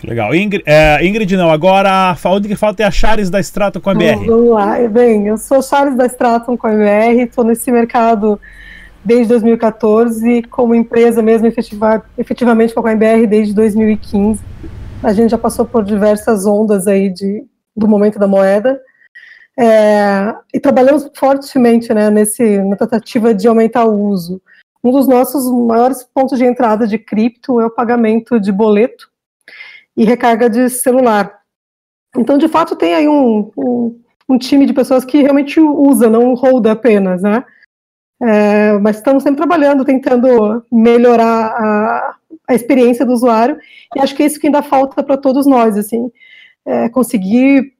Legal. 0.03 0.33
Ingrid, 0.35 0.63
é, 0.65 1.03
Ingrid 1.05 1.35
não, 1.35 1.49
agora 1.49 2.15
a 2.23 2.29
única 2.29 2.49
que 2.49 2.55
falta 2.55 2.83
é 2.83 2.85
a 2.85 2.91
Charles 2.91 3.29
da 3.29 3.39
Stratum 3.39 3.79
com 3.79 3.89
a 3.89 3.95
BR. 3.95 4.25
Vamos 4.25 4.49
lá. 4.49 4.77
Bem, 4.87 5.27
eu 5.27 5.37
sou 5.37 5.61
Charles 5.61 5.97
da 5.97 6.05
Stratum 6.05 6.55
com 6.55 6.67
a 6.67 6.71
BR, 6.71 7.21
estou 7.21 7.43
nesse 7.43 7.71
mercado 7.71 8.39
desde 9.03 9.29
2014, 9.29 10.43
como 10.43 10.75
empresa 10.75 11.21
mesmo 11.21 11.47
efetiva, 11.47 12.03
efetivamente 12.17 12.73
com 12.73 12.85
a 12.85 12.95
BR 12.95 13.25
desde 13.27 13.53
2015. 13.53 14.41
A 15.01 15.13
gente 15.13 15.31
já 15.31 15.37
passou 15.37 15.65
por 15.65 15.83
diversas 15.83 16.45
ondas 16.45 16.87
aí 16.87 17.09
de 17.09 17.43
do 17.77 17.87
momento 17.87 18.17
da 18.17 18.27
moeda. 18.27 18.81
É, 19.59 20.35
e 20.53 20.59
trabalhamos 20.59 21.09
fortemente 21.15 21.93
né, 21.93 22.09
nesse, 22.09 22.61
na 22.63 22.75
tentativa 22.75 23.33
de 23.33 23.47
aumentar 23.47 23.85
o 23.85 23.99
uso. 23.99 24.41
Um 24.83 24.91
dos 24.91 25.07
nossos 25.07 25.51
maiores 25.51 26.03
pontos 26.03 26.37
de 26.37 26.45
entrada 26.45 26.87
de 26.87 26.97
cripto 26.97 27.59
é 27.59 27.65
o 27.65 27.71
pagamento 27.71 28.39
de 28.39 28.51
boleto 28.51 29.09
e 29.95 30.05
recarga 30.05 30.49
de 30.49 30.69
celular. 30.69 31.39
Então, 32.15 32.37
de 32.37 32.47
fato, 32.47 32.75
tem 32.75 32.93
aí 32.93 33.07
um, 33.07 33.51
um, 33.57 33.99
um 34.29 34.37
time 34.37 34.65
de 34.65 34.73
pessoas 34.73 35.03
que 35.03 35.21
realmente 35.21 35.59
usa, 35.59 36.09
não 36.09 36.35
holda 36.35 36.71
apenas, 36.71 37.21
né? 37.21 37.43
É, 38.19 38.73
mas 38.79 38.97
estamos 38.97 39.23
sempre 39.23 39.37
trabalhando, 39.37 39.85
tentando 39.85 40.65
melhorar 40.71 41.51
a, 41.51 42.15
a 42.47 42.55
experiência 42.55 43.05
do 43.05 43.13
usuário, 43.13 43.59
e 43.95 43.99
acho 43.99 44.15
que 44.15 44.23
é 44.23 44.25
isso 44.25 44.39
que 44.39 44.47
ainda 44.47 44.63
falta 44.63 45.03
para 45.03 45.17
todos 45.17 45.45
nós, 45.45 45.77
assim, 45.77 46.11
é, 46.67 46.89
conseguir 46.89 47.73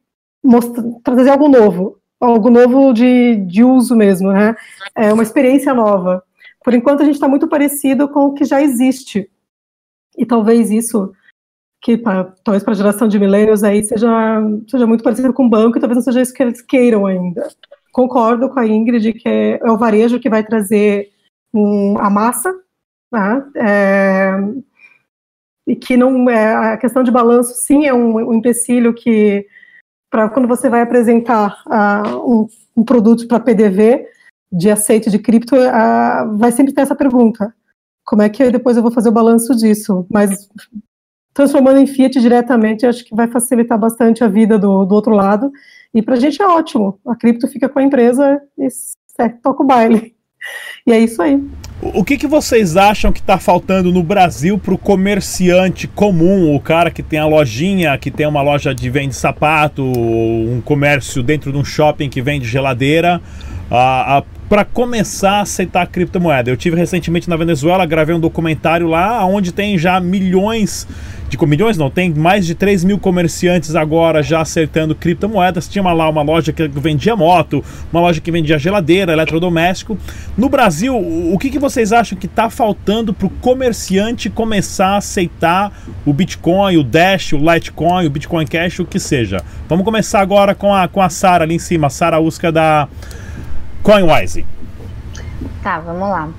trazer 1.04 1.30
algo 1.30 1.50
novo, 1.50 2.00
algo 2.20 2.50
novo 2.50 2.94
de, 2.94 3.36
de 3.46 3.64
uso 3.64 3.96
mesmo, 3.96 4.32
né? 4.32 4.56
É 4.96 5.12
uma 5.12 5.24
experiência 5.24 5.74
nova. 5.74 6.24
Por 6.64 6.74
enquanto, 6.74 7.02
a 7.02 7.06
gente 7.06 7.16
está 7.16 7.28
muito 7.28 7.48
parecido 7.48 8.08
com 8.08 8.28
o 8.28 8.34
que 8.34 8.46
já 8.46 8.62
existe. 8.62 9.30
E 10.18 10.26
talvez 10.26 10.72
isso 10.72 11.12
que 11.82 11.98
pra, 11.98 12.24
talvez 12.44 12.64
para 12.64 12.74
a 12.74 12.76
geração 12.76 13.08
de 13.08 13.20
milênios 13.20 13.64
aí 13.64 13.84
seja, 13.84 14.08
seja 14.68 14.88
muito 14.88 15.04
parecido 15.04 15.32
com 15.32 15.46
o 15.46 15.50
banco 15.50 15.78
e 15.78 15.80
talvez 15.80 15.98
não 15.98 16.04
seja 16.04 16.22
isso 16.22 16.34
que 16.34 16.42
eles 16.42 16.62
queiram 16.62 17.06
ainda. 17.06 17.48
Concordo 17.92 18.50
com 18.50 18.60
a 18.60 18.66
Ingrid 18.66 19.14
que 19.14 19.30
é, 19.30 19.60
é 19.62 19.72
o 19.72 19.78
varejo 19.78 20.20
que 20.20 20.30
vai 20.30 20.44
trazer 20.44 21.12
um, 21.54 21.98
a 22.00 22.10
massa, 22.10 22.54
né? 23.12 23.46
É, 23.56 24.32
e 25.68 25.76
que 25.76 25.98
não 25.98 26.30
é 26.30 26.74
a 26.74 26.78
questão 26.78 27.04
de 27.04 27.12
balanço 27.12 27.54
sim 27.54 27.86
é 27.86 27.94
um, 27.94 28.30
um 28.30 28.34
empecilho 28.34 28.94
que 28.94 29.46
para 30.10 30.30
quando 30.30 30.48
você 30.48 30.70
vai 30.70 30.82
apresentar 30.82 31.62
uh, 31.68 32.18
um, 32.18 32.48
um, 32.78 32.84
produto 32.84 33.28
para 33.28 33.42
PDV 33.42 34.08
de 34.52 34.72
aceite 34.72 35.12
de 35.12 35.20
cripto, 35.20 35.56
uh, 35.56 36.38
vai 36.38 36.52
sempre 36.52 36.74
ter 36.74 36.82
essa 36.82 36.96
pergunta: 36.96 37.54
como 38.06 38.22
é 38.22 38.30
que 38.30 38.50
depois 38.50 38.78
eu 38.78 38.84
vou 38.84 38.92
fazer 38.92 39.10
o 39.10 39.14
balanço 39.14 39.54
disso? 39.56 40.08
Mas 40.10 40.50
transformando 41.34 41.80
em 41.80 41.86
Fiat 41.86 42.20
diretamente, 42.20 42.86
acho 42.86 43.06
que 43.06 43.16
vai 43.16 43.28
facilitar 43.28 43.78
bastante 43.78 44.24
a 44.24 44.28
vida 44.28 44.58
do, 44.58 44.86
do 44.86 44.96
outro 44.96 45.14
lado. 45.14 45.52
E 45.94 46.02
para 46.02 46.16
a 46.16 46.20
gente 46.20 46.42
é 46.42 46.48
ótimo. 46.48 47.00
A 47.06 47.16
cripto 47.16 47.48
fica 47.48 47.70
com 47.70 47.78
a 47.78 47.84
empresa 47.84 48.42
e 48.58 48.68
é, 49.20 49.30
toca 49.30 49.62
o 49.62 49.66
baile. 49.66 50.17
E 50.86 50.92
é 50.92 51.00
isso 51.00 51.22
aí. 51.22 51.38
O 51.80 52.04
que, 52.04 52.18
que 52.18 52.26
vocês 52.26 52.76
acham 52.76 53.12
que 53.12 53.20
está 53.20 53.38
faltando 53.38 53.92
no 53.92 54.02
Brasil 54.02 54.58
para 54.58 54.74
o 54.74 54.78
comerciante 54.78 55.88
comum, 55.88 56.56
o 56.56 56.60
cara 56.60 56.90
que 56.90 57.04
tem 57.04 57.20
a 57.20 57.28
lojinha, 57.28 57.96
que 57.98 58.10
tem 58.10 58.26
uma 58.26 58.42
loja 58.42 58.74
de 58.74 58.90
vende 58.90 59.14
sapato, 59.14 59.84
um 59.84 60.60
comércio 60.66 61.22
dentro 61.22 61.52
de 61.52 61.58
um 61.58 61.64
shopping 61.64 62.10
que 62.10 62.20
vende 62.20 62.48
geladeira, 62.48 63.22
para 64.50 64.66
começar 64.66 65.34
a 65.34 65.42
aceitar 65.42 65.84
a 65.84 65.86
criptomoeda? 65.86 66.50
Eu 66.50 66.58
tive 66.58 66.76
recentemente 66.76 67.30
na 67.30 67.36
Venezuela, 67.36 67.86
gravei 67.86 68.16
um 68.16 68.20
documentário 68.20 68.88
lá, 68.88 69.24
onde 69.24 69.52
tem 69.52 69.78
já 69.78 70.00
milhões 70.00 70.88
de 71.30 71.46
milhões 71.46 71.78
não, 71.78 71.90
tem 71.90 72.14
mais 72.14 72.46
de 72.46 72.56
3 72.56 72.84
mil 72.84 72.98
comerciantes 72.98 73.76
agora 73.76 74.24
já 74.24 74.42
acertando 74.42 74.96
criptomoedas. 74.96 75.68
Tinha 75.68 75.84
lá 75.92 76.10
uma 76.10 76.22
loja 76.22 76.54
que 76.54 76.68
vendia 76.68 77.16
moto, 77.16 77.64
uma 77.92 78.02
loja 78.02 78.22
que 78.22 78.32
vendia 78.32 78.58
geladeira, 78.58 79.12
eletrodoméstico. 79.12 79.98
No 80.38 80.48
Brasil, 80.50 80.96
o 80.96 81.38
que, 81.38 81.50
que 81.50 81.60
vocês 81.60 81.92
acham 81.92 82.18
que 82.18 82.26
está 82.26 82.50
faltando 82.50 83.14
para 83.14 83.28
o 83.28 83.30
comerciante 83.30 84.30
começar 84.30 84.94
a 84.94 84.98
aceitar 84.98 85.72
o 86.06 86.14
Bitcoin, 86.14 86.78
o 86.78 86.84
Dash, 86.84 87.34
o 87.34 87.38
Litecoin, 87.38 88.06
o 88.06 88.10
Bitcoin 88.10 88.46
Cash, 88.46 88.80
o 88.80 88.86
que 88.86 89.00
seja? 89.00 89.44
Vamos 89.68 89.84
começar 89.84 90.22
agora 90.22 90.56
com 90.56 90.74
a, 90.74 90.88
com 90.88 91.02
a 91.02 91.10
Sara 91.10 91.44
ali 91.44 91.56
em 91.56 91.60
cima, 91.60 91.90
Sara 91.90 92.20
Usca 92.20 92.52
da 92.52 92.88
CoinWise. 93.84 94.46
Tá, 95.62 95.80
vamos 95.80 96.10
lá. 96.10 96.30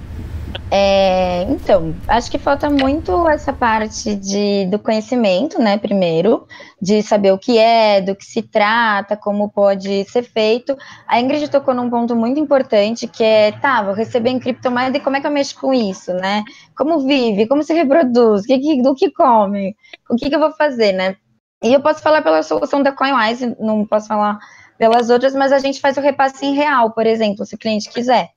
É, 0.70 1.44
então, 1.44 1.94
acho 2.06 2.30
que 2.30 2.38
falta 2.38 2.68
muito 2.68 3.26
essa 3.26 3.54
parte 3.54 4.14
de, 4.14 4.66
do 4.66 4.78
conhecimento, 4.78 5.58
né? 5.58 5.78
Primeiro, 5.78 6.46
de 6.80 7.02
saber 7.02 7.32
o 7.32 7.38
que 7.38 7.58
é, 7.58 8.02
do 8.02 8.14
que 8.14 8.24
se 8.24 8.42
trata, 8.42 9.16
como 9.16 9.48
pode 9.48 10.04
ser 10.10 10.22
feito. 10.22 10.76
A 11.06 11.18
Ingrid 11.20 11.48
tocou 11.48 11.72
num 11.72 11.88
ponto 11.88 12.14
muito 12.14 12.38
importante 12.38 13.06
que 13.06 13.24
é, 13.24 13.52
tá, 13.52 13.82
vou 13.82 13.94
receber 13.94 14.28
em 14.28 14.38
criptomoeda 14.38 14.98
e 14.98 15.00
como 15.00 15.16
é 15.16 15.20
que 15.22 15.26
eu 15.26 15.30
mexo 15.30 15.58
com 15.58 15.72
isso, 15.72 16.12
né? 16.12 16.44
Como 16.76 17.06
vive, 17.06 17.46
como 17.46 17.62
se 17.62 17.72
reproduz, 17.72 18.44
que, 18.44 18.58
que, 18.58 18.82
do 18.82 18.94
que 18.94 19.10
come, 19.10 19.74
o 20.10 20.16
que, 20.16 20.28
que 20.28 20.34
eu 20.36 20.40
vou 20.40 20.52
fazer, 20.52 20.92
né? 20.92 21.16
E 21.62 21.72
eu 21.72 21.80
posso 21.80 22.02
falar 22.02 22.20
pela 22.22 22.42
solução 22.42 22.82
da 22.82 22.92
CoinWise, 22.92 23.56
não 23.58 23.86
posso 23.86 24.06
falar 24.06 24.38
pelas 24.76 25.08
outras, 25.08 25.34
mas 25.34 25.50
a 25.50 25.58
gente 25.58 25.80
faz 25.80 25.96
o 25.96 26.00
repasse 26.00 26.44
em 26.44 26.54
real, 26.54 26.92
por 26.92 27.06
exemplo, 27.06 27.44
se 27.46 27.54
o 27.54 27.58
cliente 27.58 27.90
quiser. 27.90 28.30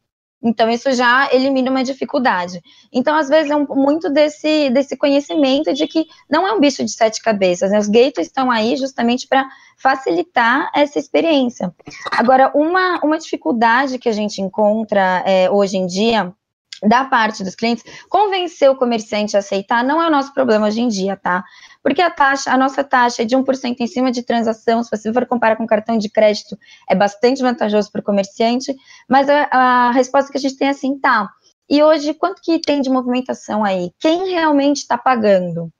Então, 0.43 0.69
isso 0.69 0.91
já 0.91 1.29
elimina 1.31 1.69
uma 1.69 1.83
dificuldade. 1.83 2.61
Então, 2.91 3.15
às 3.15 3.29
vezes, 3.29 3.51
é 3.51 3.55
um, 3.55 3.65
muito 3.67 4.09
desse, 4.09 4.69
desse 4.71 4.97
conhecimento 4.97 5.73
de 5.73 5.87
que 5.87 6.05
não 6.29 6.47
é 6.47 6.51
um 6.51 6.59
bicho 6.59 6.83
de 6.83 6.91
sete 6.91 7.21
cabeças, 7.21 7.71
né? 7.71 7.77
Os 7.77 7.87
gateways 7.87 8.27
estão 8.27 8.49
aí 8.49 8.75
justamente 8.75 9.27
para 9.27 9.47
facilitar 9.77 10.71
essa 10.75 10.97
experiência. 10.99 11.73
Agora, 12.11 12.51
uma, 12.55 12.99
uma 13.03 13.17
dificuldade 13.17 13.99
que 13.99 14.09
a 14.09 14.13
gente 14.13 14.41
encontra 14.41 15.23
é, 15.25 15.49
hoje 15.49 15.77
em 15.77 15.85
dia 15.85 16.33
da 16.81 17.05
parte 17.05 17.43
dos 17.43 17.55
clientes, 17.55 17.83
convencer 18.09 18.69
o 18.69 18.75
comerciante 18.75 19.35
a 19.35 19.39
aceitar 19.39 19.83
não 19.83 20.01
é 20.01 20.07
o 20.07 20.11
nosso 20.11 20.33
problema 20.33 20.67
hoje 20.67 20.81
em 20.81 20.87
dia, 20.87 21.15
tá? 21.15 21.43
Porque 21.83 22.01
a 22.01 22.09
taxa, 22.09 22.51
a 22.51 22.57
nossa 22.57 22.83
taxa 22.83 23.21
é 23.21 23.25
de 23.25 23.35
1% 23.35 23.75
em 23.79 23.87
cima 23.87 24.11
de 24.11 24.23
transação, 24.23 24.83
se 24.83 24.89
você 24.89 25.13
for 25.13 25.25
comparar 25.25 25.55
com 25.55 25.67
cartão 25.67 25.97
de 25.97 26.09
crédito, 26.09 26.57
é 26.89 26.95
bastante 26.95 27.41
vantajoso 27.41 27.91
para 27.91 28.01
o 28.01 28.03
comerciante, 28.03 28.75
mas 29.07 29.29
a, 29.29 29.47
a 29.51 29.91
resposta 29.91 30.31
que 30.31 30.37
a 30.37 30.41
gente 30.41 30.57
tem 30.57 30.67
é 30.67 30.71
assim, 30.71 30.99
tá. 30.99 31.29
E 31.69 31.81
hoje, 31.81 32.13
quanto 32.13 32.41
que 32.41 32.59
tem 32.59 32.81
de 32.81 32.89
movimentação 32.89 33.63
aí? 33.63 33.91
Quem 33.99 34.29
realmente 34.29 34.77
está 34.77 34.97
pagando? 34.97 35.71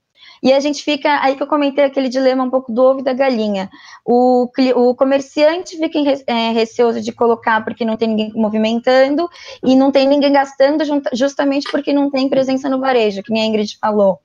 E 0.41 0.51
a 0.51 0.59
gente 0.59 0.83
fica, 0.83 1.19
aí 1.21 1.35
que 1.35 1.43
eu 1.43 1.47
comentei 1.47 1.85
aquele 1.85 2.09
dilema 2.09 2.43
um 2.43 2.49
pouco 2.49 2.71
do 2.71 2.81
ovo 2.81 2.99
e 2.99 3.03
da 3.03 3.13
galinha. 3.13 3.69
O, 4.03 4.49
o 4.75 4.95
comerciante 4.95 5.77
fica 5.77 5.99
é, 6.25 6.51
receoso 6.51 6.99
de 6.99 7.11
colocar 7.11 7.63
porque 7.63 7.85
não 7.85 7.95
tem 7.95 8.07
ninguém 8.07 8.31
movimentando 8.33 9.29
e 9.63 9.75
não 9.75 9.91
tem 9.91 10.07
ninguém 10.07 10.31
gastando 10.31 10.83
justamente 11.13 11.69
porque 11.69 11.93
não 11.93 12.09
tem 12.09 12.27
presença 12.27 12.67
no 12.67 12.79
varejo, 12.79 13.21
que 13.21 13.31
nem 13.31 13.43
a 13.43 13.45
Ingrid 13.45 13.77
falou. 13.79 14.19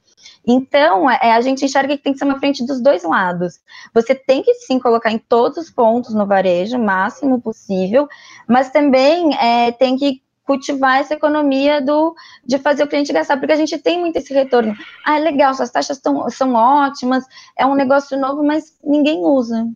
Então, 0.46 1.10
é, 1.10 1.32
a 1.32 1.40
gente 1.40 1.64
enxerga 1.64 1.96
que 1.96 2.02
tem 2.02 2.12
que 2.12 2.18
ser 2.18 2.24
uma 2.24 2.38
frente 2.38 2.64
dos 2.64 2.80
dois 2.80 3.02
lados. 3.02 3.60
Você 3.92 4.14
tem 4.14 4.42
que 4.42 4.54
sim 4.54 4.78
colocar 4.78 5.10
em 5.10 5.18
todos 5.18 5.58
os 5.58 5.70
pontos 5.70 6.14
no 6.14 6.24
varejo, 6.24 6.78
o 6.78 6.84
máximo 6.84 7.40
possível, 7.40 8.08
mas 8.46 8.70
também 8.70 9.34
é, 9.36 9.72
tem 9.72 9.96
que 9.96 10.22
cultivar 10.46 11.00
essa 11.00 11.14
economia 11.14 11.82
do 11.82 12.14
de 12.44 12.58
fazer 12.58 12.84
o 12.84 12.88
cliente 12.88 13.12
gastar, 13.12 13.36
porque 13.36 13.52
a 13.52 13.56
gente 13.56 13.76
tem 13.78 13.98
muito 13.98 14.16
esse 14.16 14.32
retorno. 14.32 14.74
Ah, 15.04 15.18
é 15.18 15.20
legal, 15.20 15.52
suas 15.54 15.70
taxas 15.70 15.98
tão, 15.98 16.30
são 16.30 16.54
ótimas, 16.54 17.24
é 17.58 17.66
um 17.66 17.74
negócio 17.74 18.18
novo, 18.18 18.42
mas 18.44 18.78
ninguém 18.82 19.18
usa. 19.18 19.66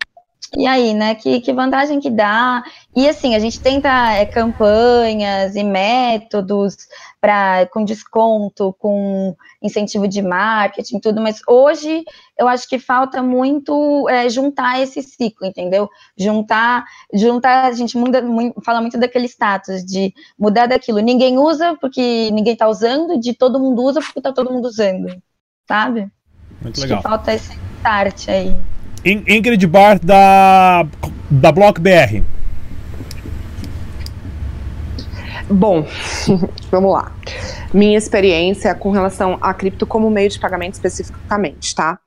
E 0.56 0.66
aí, 0.66 0.94
né? 0.94 1.14
Que, 1.14 1.40
que 1.40 1.52
vantagem 1.52 2.00
que 2.00 2.10
dá? 2.10 2.62
E 2.94 3.08
assim, 3.08 3.36
a 3.36 3.38
gente 3.38 3.60
tenta 3.60 3.88
é, 4.12 4.26
campanhas 4.26 5.54
e 5.54 5.62
métodos 5.62 6.76
para 7.20 7.66
com 7.66 7.84
desconto, 7.84 8.74
com 8.78 9.36
incentivo 9.62 10.08
de 10.08 10.20
marketing, 10.20 10.98
tudo, 10.98 11.20
mas 11.20 11.40
hoje 11.46 12.02
eu 12.36 12.48
acho 12.48 12.68
que 12.68 12.78
falta 12.78 13.22
muito 13.22 14.08
é, 14.08 14.28
juntar 14.28 14.80
esse 14.80 15.02
ciclo, 15.02 15.46
entendeu? 15.46 15.88
Juntar, 16.18 16.84
juntar, 17.12 17.66
a 17.66 17.72
gente 17.72 17.96
muda, 17.96 18.20
muito, 18.22 18.60
fala 18.62 18.80
muito 18.80 18.98
daquele 18.98 19.26
status 19.26 19.84
de 19.84 20.12
mudar 20.38 20.66
daquilo. 20.66 20.98
Ninguém 20.98 21.38
usa 21.38 21.76
porque 21.80 22.30
ninguém 22.32 22.54
está 22.54 22.68
usando, 22.68 23.20
de 23.20 23.34
todo 23.34 23.60
mundo 23.60 23.82
usa 23.82 24.00
porque 24.00 24.18
está 24.18 24.32
todo 24.32 24.52
mundo 24.52 24.64
usando, 24.64 25.22
sabe? 25.68 26.10
Muito 26.60 26.78
acho 26.78 26.80
legal. 26.80 26.98
Que 26.98 27.08
falta 27.08 27.34
esse 27.34 27.52
start 27.76 28.28
aí. 28.28 28.79
Ingrid 29.04 29.66
Bar 29.66 29.98
da, 29.98 30.86
da 31.30 31.50
Block 31.50 31.80
BR. 31.80 32.22
Bom, 35.48 35.86
vamos 36.70 36.92
lá. 36.92 37.12
Minha 37.72 37.98
experiência 37.98 38.74
com 38.74 38.90
relação 38.90 39.38
a 39.40 39.54
cripto 39.54 39.86
como 39.86 40.10
meio 40.10 40.28
de 40.28 40.38
pagamento 40.38 40.74
especificamente, 40.74 41.74
tá? 41.74 41.98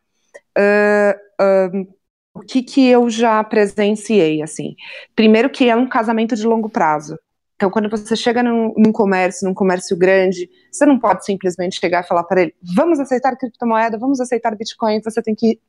Uh, 0.57 1.43
uh, 1.43 1.87
o 2.33 2.41
que, 2.41 2.61
que 2.61 2.87
eu 2.87 3.09
já 3.09 3.43
presenciei, 3.43 4.41
assim? 4.41 4.75
Primeiro 5.15 5.49
que 5.49 5.69
é 5.69 5.75
um 5.75 5.87
casamento 5.87 6.35
de 6.35 6.45
longo 6.45 6.69
prazo. 6.69 7.17
Então, 7.55 7.69
quando 7.69 7.89
você 7.89 8.15
chega 8.15 8.43
num, 8.43 8.73
num, 8.77 8.91
comércio, 8.91 9.47
num 9.47 9.53
comércio 9.53 9.97
grande, 9.97 10.49
você 10.71 10.85
não 10.85 10.99
pode 10.99 11.23
simplesmente 11.25 11.79
chegar 11.79 12.03
e 12.03 12.07
falar 12.07 12.23
para 12.23 12.41
ele: 12.41 12.55
vamos 12.75 12.99
aceitar 12.99 13.35
criptomoeda, 13.37 13.97
vamos 13.97 14.19
aceitar 14.19 14.55
Bitcoin. 14.55 15.01
Você 15.01 15.21
tem 15.21 15.35
que 15.35 15.59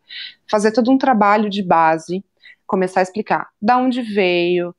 fazer 0.51 0.73
todo 0.73 0.91
um 0.91 0.99
trabalho 0.99 1.49
de 1.51 1.63
base, 1.63 2.25
começar 2.67 3.01
a 3.01 3.03
explicar 3.03 3.49
da 3.61 3.77
onde 3.77 4.03
veio, 4.03 4.75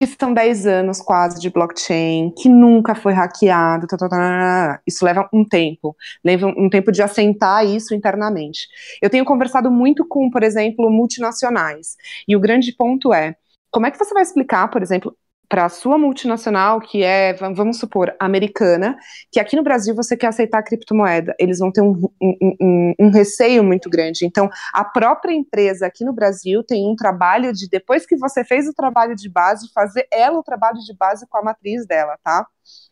que 0.00 0.06
são 0.06 0.32
10 0.32 0.66
anos 0.66 1.00
quase 1.02 1.38
de 1.38 1.50
blockchain, 1.50 2.32
que 2.36 2.48
nunca 2.48 2.94
foi 2.94 3.12
hackeado. 3.12 3.86
Tá, 3.86 3.96
tá, 3.98 4.08
tá, 4.08 4.80
isso 4.86 5.04
leva 5.04 5.28
um 5.32 5.44
tempo, 5.44 5.94
leva 6.24 6.46
um 6.46 6.70
tempo 6.70 6.90
de 6.90 7.02
assentar 7.02 7.66
isso 7.66 7.94
internamente. 7.94 8.66
Eu 9.02 9.10
tenho 9.10 9.24
conversado 9.26 9.70
muito 9.70 10.06
com, 10.06 10.30
por 10.30 10.42
exemplo, 10.42 10.90
multinacionais, 10.90 11.96
e 12.26 12.34
o 12.34 12.40
grande 12.40 12.72
ponto 12.72 13.12
é. 13.12 13.36
Como 13.70 13.86
é 13.86 13.90
que 13.90 13.98
você 13.98 14.12
vai 14.14 14.22
explicar, 14.22 14.68
por 14.68 14.82
exemplo, 14.82 15.16
para 15.50 15.64
a 15.64 15.68
sua 15.68 15.98
multinacional, 15.98 16.80
que 16.80 17.02
é, 17.02 17.32
vamos 17.32 17.80
supor, 17.80 18.14
americana, 18.20 18.96
que 19.32 19.40
aqui 19.40 19.56
no 19.56 19.64
Brasil 19.64 19.96
você 19.96 20.16
quer 20.16 20.28
aceitar 20.28 20.60
a 20.60 20.62
criptomoeda, 20.62 21.34
eles 21.40 21.58
vão 21.58 21.72
ter 21.72 21.80
um, 21.80 22.08
um, 22.22 22.56
um, 22.60 22.94
um, 23.00 23.10
receio 23.10 23.64
muito 23.64 23.90
grande. 23.90 24.24
Então, 24.24 24.48
a 24.72 24.84
própria 24.84 25.32
empresa 25.32 25.86
aqui 25.86 26.04
no 26.04 26.12
Brasil 26.12 26.62
tem 26.62 26.88
um 26.88 26.94
trabalho 26.94 27.52
de, 27.52 27.68
depois 27.68 28.06
que 28.06 28.16
você 28.16 28.44
fez 28.44 28.68
o 28.68 28.72
trabalho 28.72 29.16
de 29.16 29.28
base, 29.28 29.68
fazer 29.74 30.06
ela 30.12 30.38
o 30.38 30.44
trabalho 30.44 30.78
de 30.78 30.96
base 30.96 31.26
com 31.28 31.38
a 31.38 31.42
matriz 31.42 31.84
dela, 31.84 32.16
tá? 32.22 32.46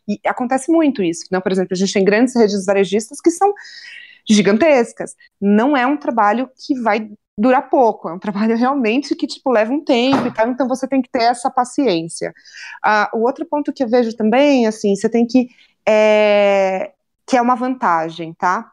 E 0.09 0.19
acontece 0.27 0.73
muito 0.73 1.01
isso. 1.01 1.27
Não, 1.31 1.41
por 1.41 1.53
exemplo, 1.53 1.75
a 1.75 1.77
gente 1.77 1.93
tem 1.93 2.05
grandes 2.05 2.35
redes 2.35 2.67
varejistas 2.67 3.21
que 3.21 3.31
são 3.31 3.55
gigantescas. 4.29 5.15
Não 5.41 5.77
é 5.77 5.87
um 5.87 5.97
trabalho 5.97 6.51
que 6.67 6.75
vai 6.81 7.09
dura 7.39 7.63
pouco, 7.63 8.09
é 8.09 8.15
um 8.15 8.19
trabalho 8.19 8.57
realmente 8.57 9.15
que, 9.15 9.27
tipo, 9.27 9.51
leva 9.51 9.73
um 9.73 9.83
tempo 9.83 10.27
e 10.27 10.33
tal, 10.33 10.49
então 10.49 10.67
você 10.67 10.89
tem 10.89 11.01
que 11.01 11.09
ter 11.09 11.23
essa 11.23 11.49
paciência. 11.49 12.35
Ah, 12.85 13.09
o 13.15 13.21
outro 13.21 13.47
ponto 13.47 13.73
que 13.73 13.85
eu 13.85 13.89
vejo 13.89 14.17
também, 14.17 14.67
assim, 14.67 14.97
você 14.97 15.09
tem 15.09 15.25
que, 15.25 15.49
é, 15.87 16.93
que 17.25 17.37
é 17.37 17.41
uma 17.41 17.55
vantagem, 17.55 18.35
tá? 18.35 18.71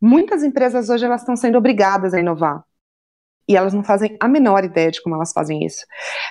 Muitas 0.00 0.44
empresas 0.44 0.90
hoje 0.90 1.06
elas 1.06 1.22
estão 1.22 1.36
sendo 1.36 1.56
obrigadas 1.56 2.12
a 2.12 2.20
inovar 2.20 2.62
e 3.48 3.56
elas 3.56 3.72
não 3.72 3.84
fazem 3.84 4.16
a 4.20 4.28
menor 4.28 4.64
ideia 4.64 4.90
de 4.90 5.00
como 5.02 5.14
elas 5.14 5.32
fazem 5.32 5.64
isso. 5.64 5.84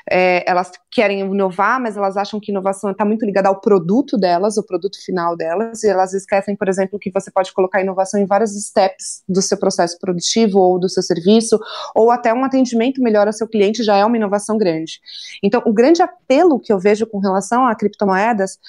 É, 0.09 0.43
elas 0.49 0.71
querem 0.91 1.21
inovar, 1.21 1.79
mas 1.79 1.95
elas 1.95 2.17
acham 2.17 2.39
que 2.39 2.51
inovação 2.51 2.91
está 2.91 3.05
muito 3.05 3.25
ligada 3.25 3.47
ao 3.47 3.59
produto 3.59 4.17
delas, 4.17 4.57
o 4.57 4.65
produto 4.65 4.97
final 5.03 5.35
delas, 5.35 5.83
e 5.83 5.89
elas 5.89 6.13
esquecem, 6.13 6.55
por 6.55 6.67
exemplo, 6.67 6.99
que 6.99 7.11
você 7.11 7.31
pode 7.31 7.53
colocar 7.53 7.81
inovação 7.81 8.19
em 8.19 8.25
vários 8.25 8.51
steps 8.51 9.23
do 9.27 9.41
seu 9.41 9.57
processo 9.57 9.97
produtivo 9.99 10.59
ou 10.59 10.79
do 10.79 10.89
seu 10.89 11.03
serviço, 11.03 11.59
ou 11.95 12.11
até 12.11 12.33
um 12.33 12.43
atendimento 12.43 13.01
melhor 13.01 13.27
ao 13.27 13.33
seu 13.33 13.47
cliente 13.47 13.83
já 13.83 13.95
é 13.95 14.05
uma 14.05 14.17
inovação 14.17 14.57
grande. 14.57 14.99
Então, 15.43 15.61
o 15.65 15.73
grande 15.73 16.01
apelo 16.01 16.59
que 16.59 16.71
eu 16.71 16.79
vejo 16.79 17.07
com 17.07 17.19
relação 17.19 17.65
a 17.65 17.75
criptomoedas 17.75 18.59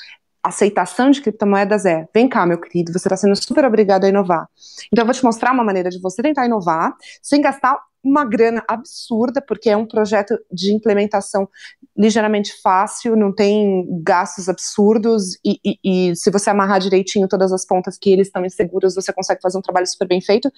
aceitação 0.46 1.10
de 1.10 1.20
criptomoedas 1.20 1.84
é: 1.84 2.08
vem 2.14 2.28
cá, 2.28 2.46
meu 2.46 2.60
querido, 2.60 2.92
você 2.92 3.08
está 3.08 3.16
sendo 3.16 3.34
super 3.34 3.64
obrigado 3.64 4.04
a 4.04 4.08
inovar. 4.08 4.48
Então, 4.92 5.02
eu 5.02 5.06
vou 5.06 5.14
te 5.14 5.24
mostrar 5.24 5.52
uma 5.52 5.64
maneira 5.64 5.90
de 5.90 6.00
você 6.00 6.22
tentar 6.22 6.46
inovar 6.46 6.94
sem 7.20 7.40
gastar 7.40 7.78
uma 8.06 8.24
grana 8.24 8.62
absurda, 8.68 9.42
porque 9.42 9.68
é 9.68 9.76
um 9.76 9.86
projeto 9.86 10.38
de 10.50 10.72
implementação 10.72 11.48
ligeiramente 11.96 12.52
fácil, 12.62 13.16
não 13.16 13.32
tem 13.32 13.86
gastos 14.02 14.48
absurdos, 14.48 15.38
e, 15.44 15.58
e, 15.64 16.10
e 16.10 16.16
se 16.16 16.30
você 16.30 16.50
amarrar 16.50 16.78
direitinho 16.78 17.26
todas 17.26 17.52
as 17.52 17.64
pontas 17.64 17.98
que 17.98 18.10
eles 18.10 18.28
estão 18.28 18.44
inseguros, 18.44 18.94
você 18.94 19.12
consegue 19.12 19.40
fazer 19.40 19.58
um 19.58 19.62
trabalho 19.62 19.86
super 19.86 20.06
bem 20.06 20.20
feito. 20.20 20.50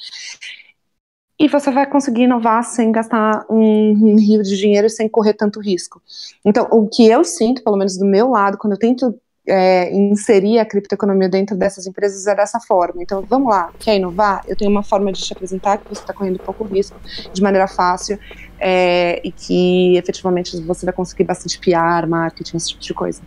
E 1.40 1.46
você 1.46 1.70
vai 1.70 1.88
conseguir 1.88 2.22
inovar 2.22 2.64
sem 2.64 2.90
gastar 2.90 3.46
um, 3.48 3.92
um 3.92 4.16
rio 4.18 4.42
de 4.42 4.56
dinheiro 4.56 4.90
sem 4.90 5.08
correr 5.08 5.34
tanto 5.34 5.60
risco. 5.60 6.02
Então, 6.44 6.66
o 6.72 6.88
que 6.88 7.06
eu 7.06 7.22
sinto, 7.22 7.62
pelo 7.62 7.76
menos 7.76 7.96
do 7.96 8.04
meu 8.04 8.28
lado, 8.28 8.58
quando 8.58 8.72
eu 8.72 8.78
tento 8.78 9.18
é, 9.48 9.92
inserir 9.92 10.58
a 10.58 10.64
criptoeconomia 10.64 11.28
dentro 11.28 11.56
dessas 11.56 11.86
empresas 11.86 12.26
é 12.26 12.34
dessa 12.34 12.60
forma. 12.60 13.02
Então, 13.02 13.24
vamos 13.28 13.48
lá, 13.48 13.70
quer 13.78 13.96
inovar? 13.96 14.42
Eu 14.46 14.54
tenho 14.54 14.70
uma 14.70 14.82
forma 14.82 15.10
de 15.10 15.20
te 15.20 15.32
apresentar 15.32 15.78
que 15.78 15.88
você 15.88 16.02
está 16.02 16.12
correndo 16.12 16.38
pouco 16.38 16.64
risco, 16.64 16.96
de 17.32 17.42
maneira 17.42 17.66
fácil, 17.66 18.18
é, 18.60 19.20
e 19.24 19.32
que 19.32 19.96
efetivamente 19.96 20.60
você 20.60 20.84
vai 20.84 20.92
conseguir 20.92 21.24
bastante 21.24 21.58
PR, 21.58 22.06
marketing, 22.06 22.56
esse 22.56 22.68
tipo 22.68 22.82
de 22.82 22.94
coisa. 22.94 23.22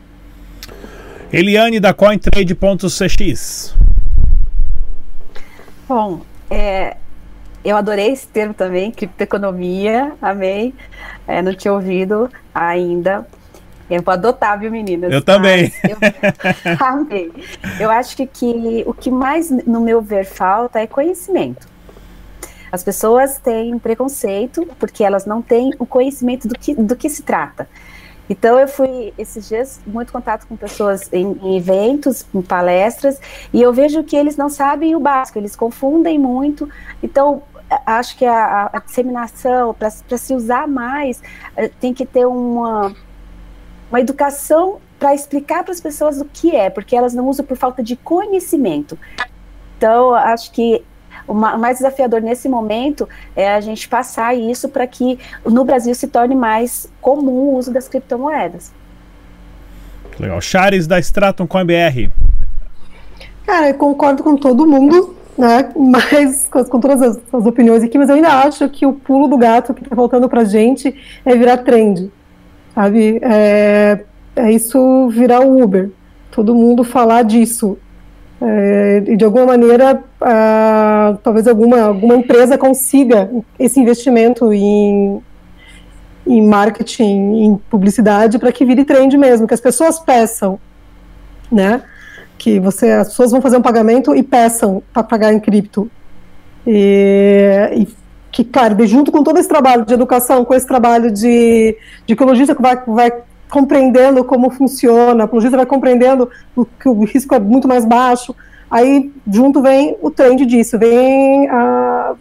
Eliane 1.34 1.80
da 1.80 1.94
CoinTrade.cx. 1.94 3.76
Bom, 5.88 6.22
é, 6.50 6.98
eu 7.64 7.78
adorei 7.78 8.12
esse 8.12 8.28
termo 8.28 8.54
também, 8.54 8.92
criptoeconomia, 8.92 10.14
amei. 10.22 10.74
É, 11.28 11.42
não 11.42 11.54
tinha 11.54 11.74
ouvido 11.74 12.30
ainda. 12.54 13.26
Eu 13.92 14.02
vou 14.02 14.14
adotar, 14.14 14.58
viu, 14.58 14.72
meninas? 14.72 15.12
Eu 15.12 15.22
também. 15.22 15.72
Eu, 15.84 15.98
amei. 16.80 17.32
Eu 17.80 17.90
acho 17.90 18.16
que, 18.16 18.26
que 18.26 18.84
o 18.88 18.94
que 18.94 19.12
mais, 19.12 19.52
no 19.52 19.82
meu 19.82 20.02
ver, 20.02 20.26
falta 20.26 20.80
é 20.80 20.88
conhecimento. 20.88 21.68
As 22.72 22.84
pessoas 22.84 23.38
têm 23.38 23.78
preconceito 23.78 24.66
porque 24.80 25.04
elas 25.04 25.26
não 25.26 25.42
têm 25.42 25.74
o 25.78 25.86
conhecimento 25.86 26.48
do 26.48 26.58
que, 26.58 26.74
do 26.74 26.96
que 26.96 27.10
se 27.10 27.22
trata. 27.22 27.68
Então, 28.30 28.58
eu 28.58 28.68
fui 28.68 29.14
esses 29.18 29.50
dias 29.50 29.82
muito 29.86 30.14
contato 30.14 30.48
com 30.48 30.56
pessoas 30.56 31.12
em, 31.12 31.38
em, 31.44 31.58
eventos, 31.58 32.26
em 32.34 32.42
palestras, 32.42 33.20
e 33.52 33.62
eu 33.62 33.74
vejo 33.74 34.06
que 34.06 34.16
eles 34.16 34.38
não 34.38 34.48
sabem 34.48 34.96
o 34.96 35.02
básico, 35.02 35.38
eles 35.38 35.54
confundem 35.54 36.18
muito. 36.18 36.70
Então, 37.04 37.44
acho 37.86 38.18
que 38.18 38.24
a, 38.24 38.70
a 38.72 38.80
disseminação, 38.80 39.74
para 39.74 39.90
se 39.90 40.34
usar 40.34 40.66
mais, 40.66 41.22
eh, 41.58 41.70
tem 41.82 41.94
que 41.94 42.06
ter 42.06 42.26
uma 42.26 42.96
uma 43.92 44.00
educação 44.00 44.80
para 44.98 45.14
explicar 45.14 45.64
para 45.64 45.74
as 45.74 45.82
pessoas 45.82 46.22
o 46.22 46.26
que 46.26 46.56
é, 46.56 46.70
porque 46.70 46.96
elas 46.96 47.14
não 47.14 47.28
usam 47.28 47.46
por 47.46 47.58
falta 47.58 47.84
de 47.84 47.96
conhecimento. 47.96 48.98
Então, 49.78 50.14
acho 50.14 50.52
que 50.52 50.84
o 51.28 51.34
mais 51.34 51.78
desafiador 51.78 52.22
nesse 52.22 52.48
momento 52.48 53.08
é 53.36 53.54
a 53.54 53.60
gente 53.60 53.88
passar 53.88 54.36
isso 54.36 54.70
para 54.70 54.88
que 54.88 55.20
no 55.46 55.66
Brasil 55.66 55.94
se 55.94 56.08
torne 56.08 56.36
mais 56.36 56.92
comum 57.02 57.32
o 57.32 57.58
uso 57.58 57.72
das 57.72 57.88
criptomoedas. 57.88 58.72
Legal. 60.20 60.40
Chares 60.40 60.88
da 60.88 61.00
Stratum 61.00 61.48
com 61.48 61.64
BR. 61.66 62.10
Cara, 63.46 63.70
eu 63.70 63.74
concordo 63.74 64.24
com 64.24 64.38
todo 64.38 64.68
mundo, 64.68 65.16
né? 65.38 65.72
Mas 65.76 66.48
com, 66.48 66.64
com 66.64 66.80
todas 66.80 67.02
as, 67.02 67.20
as, 67.34 67.46
opiniões 67.46 67.84
aqui, 67.84 67.98
mas 67.98 68.08
eu 68.08 68.16
ainda 68.16 68.44
acho 68.44 68.70
que 68.70 68.86
o 68.86 68.94
pulo 68.94 69.28
do 69.28 69.38
gato 69.38 69.74
que 69.74 69.82
está 69.82 69.96
faltando 69.96 70.30
para 70.30 70.44
gente 70.44 70.96
é 71.26 71.36
virar 71.36 71.58
trend 71.58 72.12
sabe? 72.74 73.20
É, 73.22 74.00
é 74.36 74.52
isso 74.52 75.10
virar 75.10 75.42
o 75.42 75.62
Uber, 75.62 75.90
todo 76.32 76.56
mundo 76.56 76.84
falar 76.84 77.24
disso. 77.24 77.78
É, 78.42 79.04
e 79.06 79.16
de 79.16 79.24
alguma 79.24 79.46
maneira, 79.46 80.04
talvez 81.24 81.48
alguma, 81.48 81.80
alguma 81.82 82.16
empresa 82.16 82.58
consiga 82.58 83.30
esse 83.60 83.80
investimento 83.80 84.52
em, 84.52 85.22
em 86.26 86.48
marketing, 86.48 87.44
em 87.44 87.56
publicidade, 87.70 88.40
para 88.40 88.52
que 88.52 88.66
vire 88.66 88.84
trend 88.84 89.16
mesmo, 89.16 89.48
que 89.48 89.54
as 89.54 89.62
pessoas 89.62 90.00
peçam, 90.00 90.60
né? 91.52 91.84
Que 92.38 92.60
você, 92.60 92.90
as 92.90 93.10
pessoas 93.10 93.32
vão 93.32 93.42
fazer 93.42 93.58
um 93.58 93.62
pagamento 93.62 94.16
e 94.16 94.24
peçam 94.24 94.82
para 94.92 95.04
pagar 95.04 95.32
em 95.32 95.40
cripto. 95.40 95.90
E, 96.66 97.70
e 97.74 98.01
que, 98.32 98.44
claro, 98.44 98.88
junto 98.88 99.12
com 99.12 99.24
todo 99.24 99.38
esse 99.38 99.50
trabalho 99.50 99.86
de 99.86 99.94
educação, 99.94 100.46
com 100.46 100.54
esse 100.54 100.66
trabalho 100.66 101.12
de, 101.12 101.78
de 102.06 102.16
que 102.16 102.62
vai, 102.62 102.82
vai 102.88 103.12
compreendendo 103.50 104.24
como 104.24 104.50
funciona, 104.50 105.26
o 105.30 105.36
lojista 105.36 105.58
vai 105.58 105.66
compreendendo 105.66 106.30
que 106.80 106.88
o 106.88 107.04
risco 107.04 107.36
é 107.36 107.40
muito 107.40 107.68
mais 107.68 107.84
baixo, 107.84 108.34
aí 108.70 109.12
junto 109.28 109.62
vem 109.62 109.98
o 110.02 110.10
trend 110.10 110.46
disso, 110.46 110.80
vem 110.80 111.50
a, 111.50 112.14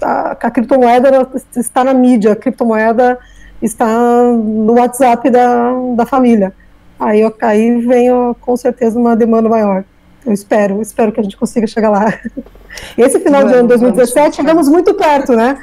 a, 0.00 0.30
a 0.32 0.50
criptomoeda 0.50 1.28
está 1.54 1.84
na 1.84 1.92
mídia, 1.92 2.32
a 2.32 2.36
criptomoeda 2.36 3.18
está 3.60 3.86
no 3.86 4.74
WhatsApp 4.78 5.28
da, 5.28 5.72
da 5.94 6.06
família. 6.06 6.54
Aí, 6.98 7.20
aí 7.42 7.80
vem 7.80 8.08
com 8.40 8.56
certeza 8.56 8.98
uma 8.98 9.14
demanda 9.14 9.48
maior. 9.48 9.84
Eu 10.26 10.32
espero, 10.32 10.82
espero 10.82 11.12
que 11.12 11.20
a 11.20 11.22
gente 11.22 11.36
consiga 11.36 11.66
chegar 11.66 11.90
lá. 11.90 12.12
Esse 12.96 13.18
final 13.20 13.40
vamos, 13.40 13.52
de 13.52 13.58
ano 13.58 13.68
de 13.68 13.74
2017, 13.74 14.36
chegamos 14.36 14.68
muito 14.68 14.94
perto, 14.94 15.32
né? 15.34 15.58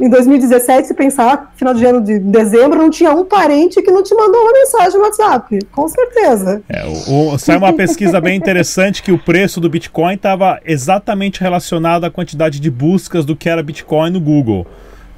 Em 0.00 0.08
2017, 0.08 0.88
se 0.88 0.94
pensar, 0.94 1.52
final 1.56 1.72
de 1.72 1.84
ano 1.84 2.00
de 2.00 2.18
dezembro, 2.18 2.78
não 2.78 2.90
tinha 2.90 3.12
um 3.12 3.24
parente 3.24 3.80
que 3.80 3.90
não 3.90 4.02
te 4.02 4.14
mandou 4.14 4.40
uma 4.40 4.52
mensagem 4.52 4.98
no 4.98 5.04
WhatsApp. 5.04 5.58
Com 5.70 5.88
certeza. 5.88 6.62
É, 6.68 6.84
o, 6.84 7.34
o, 7.34 7.38
sai 7.38 7.56
uma 7.56 7.72
pesquisa 7.72 8.20
bem 8.20 8.36
interessante 8.36 9.02
que 9.02 9.12
o 9.12 9.18
preço 9.18 9.60
do 9.60 9.68
Bitcoin 9.68 10.14
estava 10.14 10.60
exatamente 10.64 11.40
relacionado 11.40 12.04
à 12.04 12.10
quantidade 12.10 12.58
de 12.58 12.70
buscas 12.70 13.24
do 13.24 13.36
que 13.36 13.48
era 13.48 13.62
Bitcoin 13.62 14.10
no 14.10 14.20
Google. 14.20 14.66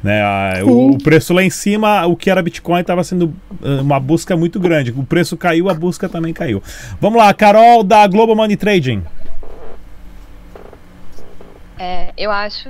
Né? 0.06 0.62
O, 0.62 0.92
o, 0.92 0.98
preço 0.98 1.34
lá 1.34 1.42
em 1.42 1.50
cima, 1.50 2.06
o 2.06 2.14
que 2.14 2.30
era 2.30 2.40
Bitcoin 2.40 2.80
estava 2.80 3.02
sendo 3.02 3.34
eh, 3.60 3.80
uma 3.80 3.98
busca 3.98 4.36
muito 4.36 4.60
grande. 4.60 4.94
O 4.96 5.02
preço 5.02 5.36
caiu, 5.36 5.68
a 5.68 5.74
busca 5.74 6.08
também 6.08 6.32
caiu. 6.32 6.62
Vamos 7.00 7.18
lá, 7.18 7.34
Carol 7.34 7.82
da 7.82 8.06
Global 8.06 8.36
Money 8.36 8.56
Trading. 8.56 9.02
É, 11.76 12.12
eu 12.16 12.30
acho 12.30 12.68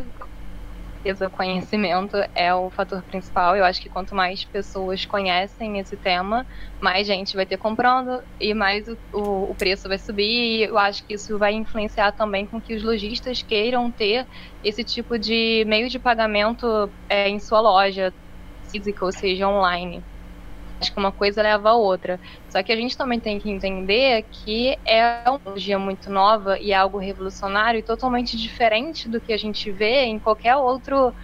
o 1.11 1.31
conhecimento 1.31 2.17
é 2.35 2.55
o 2.55 2.71
fator 2.71 3.03
principal. 3.03 3.57
Eu 3.57 3.65
acho 3.65 3.81
que 3.81 3.89
quanto 3.89 4.15
mais 4.15 4.45
pessoas 4.45 5.05
conhecem 5.05 5.79
esse 5.79 5.97
tema, 5.97 6.47
mais 6.81 7.07
gente 7.07 7.37
vai 7.37 7.47
ter 7.47 7.57
comprando 7.57 8.23
e 8.41 8.53
mais 8.55 8.87
o, 8.89 8.97
o, 9.13 9.51
o 9.51 9.55
preço 9.55 9.89
vai 9.89 9.99
subir. 9.99 10.25
E 10.25 10.63
eu 10.65 10.79
acho 10.79 11.05
que 11.05 11.15
isso 11.15 11.39
vai 11.39 11.53
influenciar 11.53 12.13
também 12.13 12.47
com 12.47 12.61
que 12.61 12.75
os 12.75 12.83
lojistas 12.83 13.43
queiram 13.43 13.91
ter 13.91 14.27
esse 14.65 14.83
tipo 14.83 15.19
de 15.19 15.65
meio 15.67 15.89
de 15.89 15.99
pagamento 15.99 16.91
é, 17.09 17.29
em 17.29 17.39
sua 17.39 17.61
loja 17.61 18.13
física, 18.71 19.05
ou 19.05 19.13
seja, 19.13 19.49
online. 19.49 20.03
Acho 20.81 20.93
que 20.93 21.01
uma 21.01 21.13
coisa 21.13 21.43
leva 21.43 21.71
a 21.71 21.75
outra. 21.77 22.21
Só 22.49 22.63
que 22.63 22.71
a 22.73 22.77
gente 22.77 22.97
também 22.97 23.19
tem 23.21 23.39
que 23.39 23.51
entender 23.51 24.25
que 24.31 24.77
é 24.87 25.25
uma 25.27 25.39
tecnologia 25.39 25.79
muito 25.79 26.11
nova 26.11 26.59
e 26.61 26.71
é 26.73 26.75
algo 26.77 26.99
revolucionário 26.99 27.79
e 27.79 27.83
totalmente 27.85 28.37
diferente 28.37 29.09
do 29.09 29.21
que 29.21 29.33
a 29.33 29.39
gente 29.39 29.73
vê 29.73 30.05
em 30.05 30.21
qualquer 30.21 30.57
outro 30.57 31.15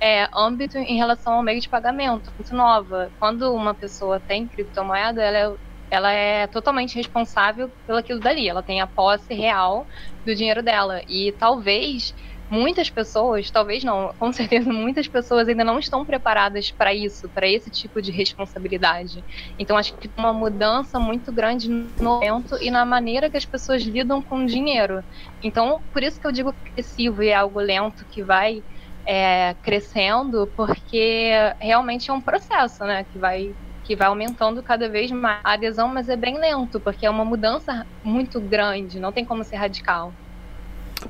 é, 0.00 0.28
âmbito 0.34 0.78
em 0.78 0.96
relação 0.96 1.34
ao 1.34 1.42
meio 1.42 1.60
de 1.60 1.68
pagamento. 1.68 2.32
Muito 2.38 2.54
nova. 2.54 3.12
Quando 3.18 3.54
uma 3.54 3.74
pessoa 3.74 4.20
tem 4.20 4.48
criptomoeda, 4.48 5.22
ela 5.22 5.38
é, 5.38 5.56
ela 5.90 6.12
é 6.12 6.46
totalmente 6.46 6.94
responsável 6.96 7.70
pelo 7.86 7.98
aquilo 7.98 8.20
dali. 8.20 8.48
Ela 8.48 8.62
tem 8.62 8.80
a 8.80 8.86
posse 8.86 9.34
real 9.34 9.86
do 10.24 10.34
dinheiro 10.34 10.62
dela. 10.62 11.02
E 11.08 11.32
talvez 11.38 12.14
muitas 12.50 12.90
pessoas, 12.90 13.50
talvez 13.50 13.84
não, 13.84 14.12
com 14.18 14.32
certeza 14.34 14.70
muitas 14.72 15.06
pessoas 15.06 15.48
ainda 15.48 15.64
não 15.64 15.78
estão 15.78 16.04
preparadas 16.04 16.70
para 16.70 16.92
isso, 16.92 17.28
para 17.28 17.48
esse 17.48 17.70
tipo 17.70 18.02
de 18.02 18.10
responsabilidade. 18.10 19.24
Então 19.58 19.76
acho 19.76 19.94
que 19.94 20.10
uma 20.16 20.32
mudança 20.32 20.98
muito 20.98 21.30
grande 21.30 21.68
no 21.68 21.88
momento 22.00 22.58
e 22.60 22.70
na 22.70 22.84
maneira 22.84 23.30
que 23.30 23.36
as 23.36 23.44
pessoas 23.44 23.82
lidam 23.82 24.20
com 24.20 24.44
o 24.44 24.46
dinheiro. 24.46 25.04
Então, 25.42 25.80
por 25.92 26.02
isso 26.02 26.20
que 26.20 26.26
eu 26.26 26.32
digo 26.32 26.54
excessivo 26.76 27.22
e 27.22 27.28
é 27.28 27.34
algo 27.34 27.60
lento 27.60 28.04
que 28.10 28.22
vai 28.22 28.62
é, 29.06 29.54
crescendo, 29.62 30.50
porque 30.56 31.32
realmente 31.58 32.10
é 32.10 32.12
um 32.12 32.20
processo, 32.20 32.84
né, 32.84 33.04
que 33.12 33.18
vai 33.18 33.54
que 33.82 33.96
vai 33.96 34.06
aumentando 34.06 34.62
cada 34.62 34.88
vez 34.88 35.10
mais 35.10 35.40
a 35.42 35.54
adesão, 35.54 35.88
mas 35.88 36.08
é 36.08 36.14
bem 36.14 36.38
lento, 36.38 36.78
porque 36.78 37.04
é 37.04 37.10
uma 37.10 37.24
mudança 37.24 37.84
muito 38.04 38.40
grande, 38.40 39.00
não 39.00 39.10
tem 39.10 39.24
como 39.24 39.42
ser 39.42 39.56
radical. 39.56 40.12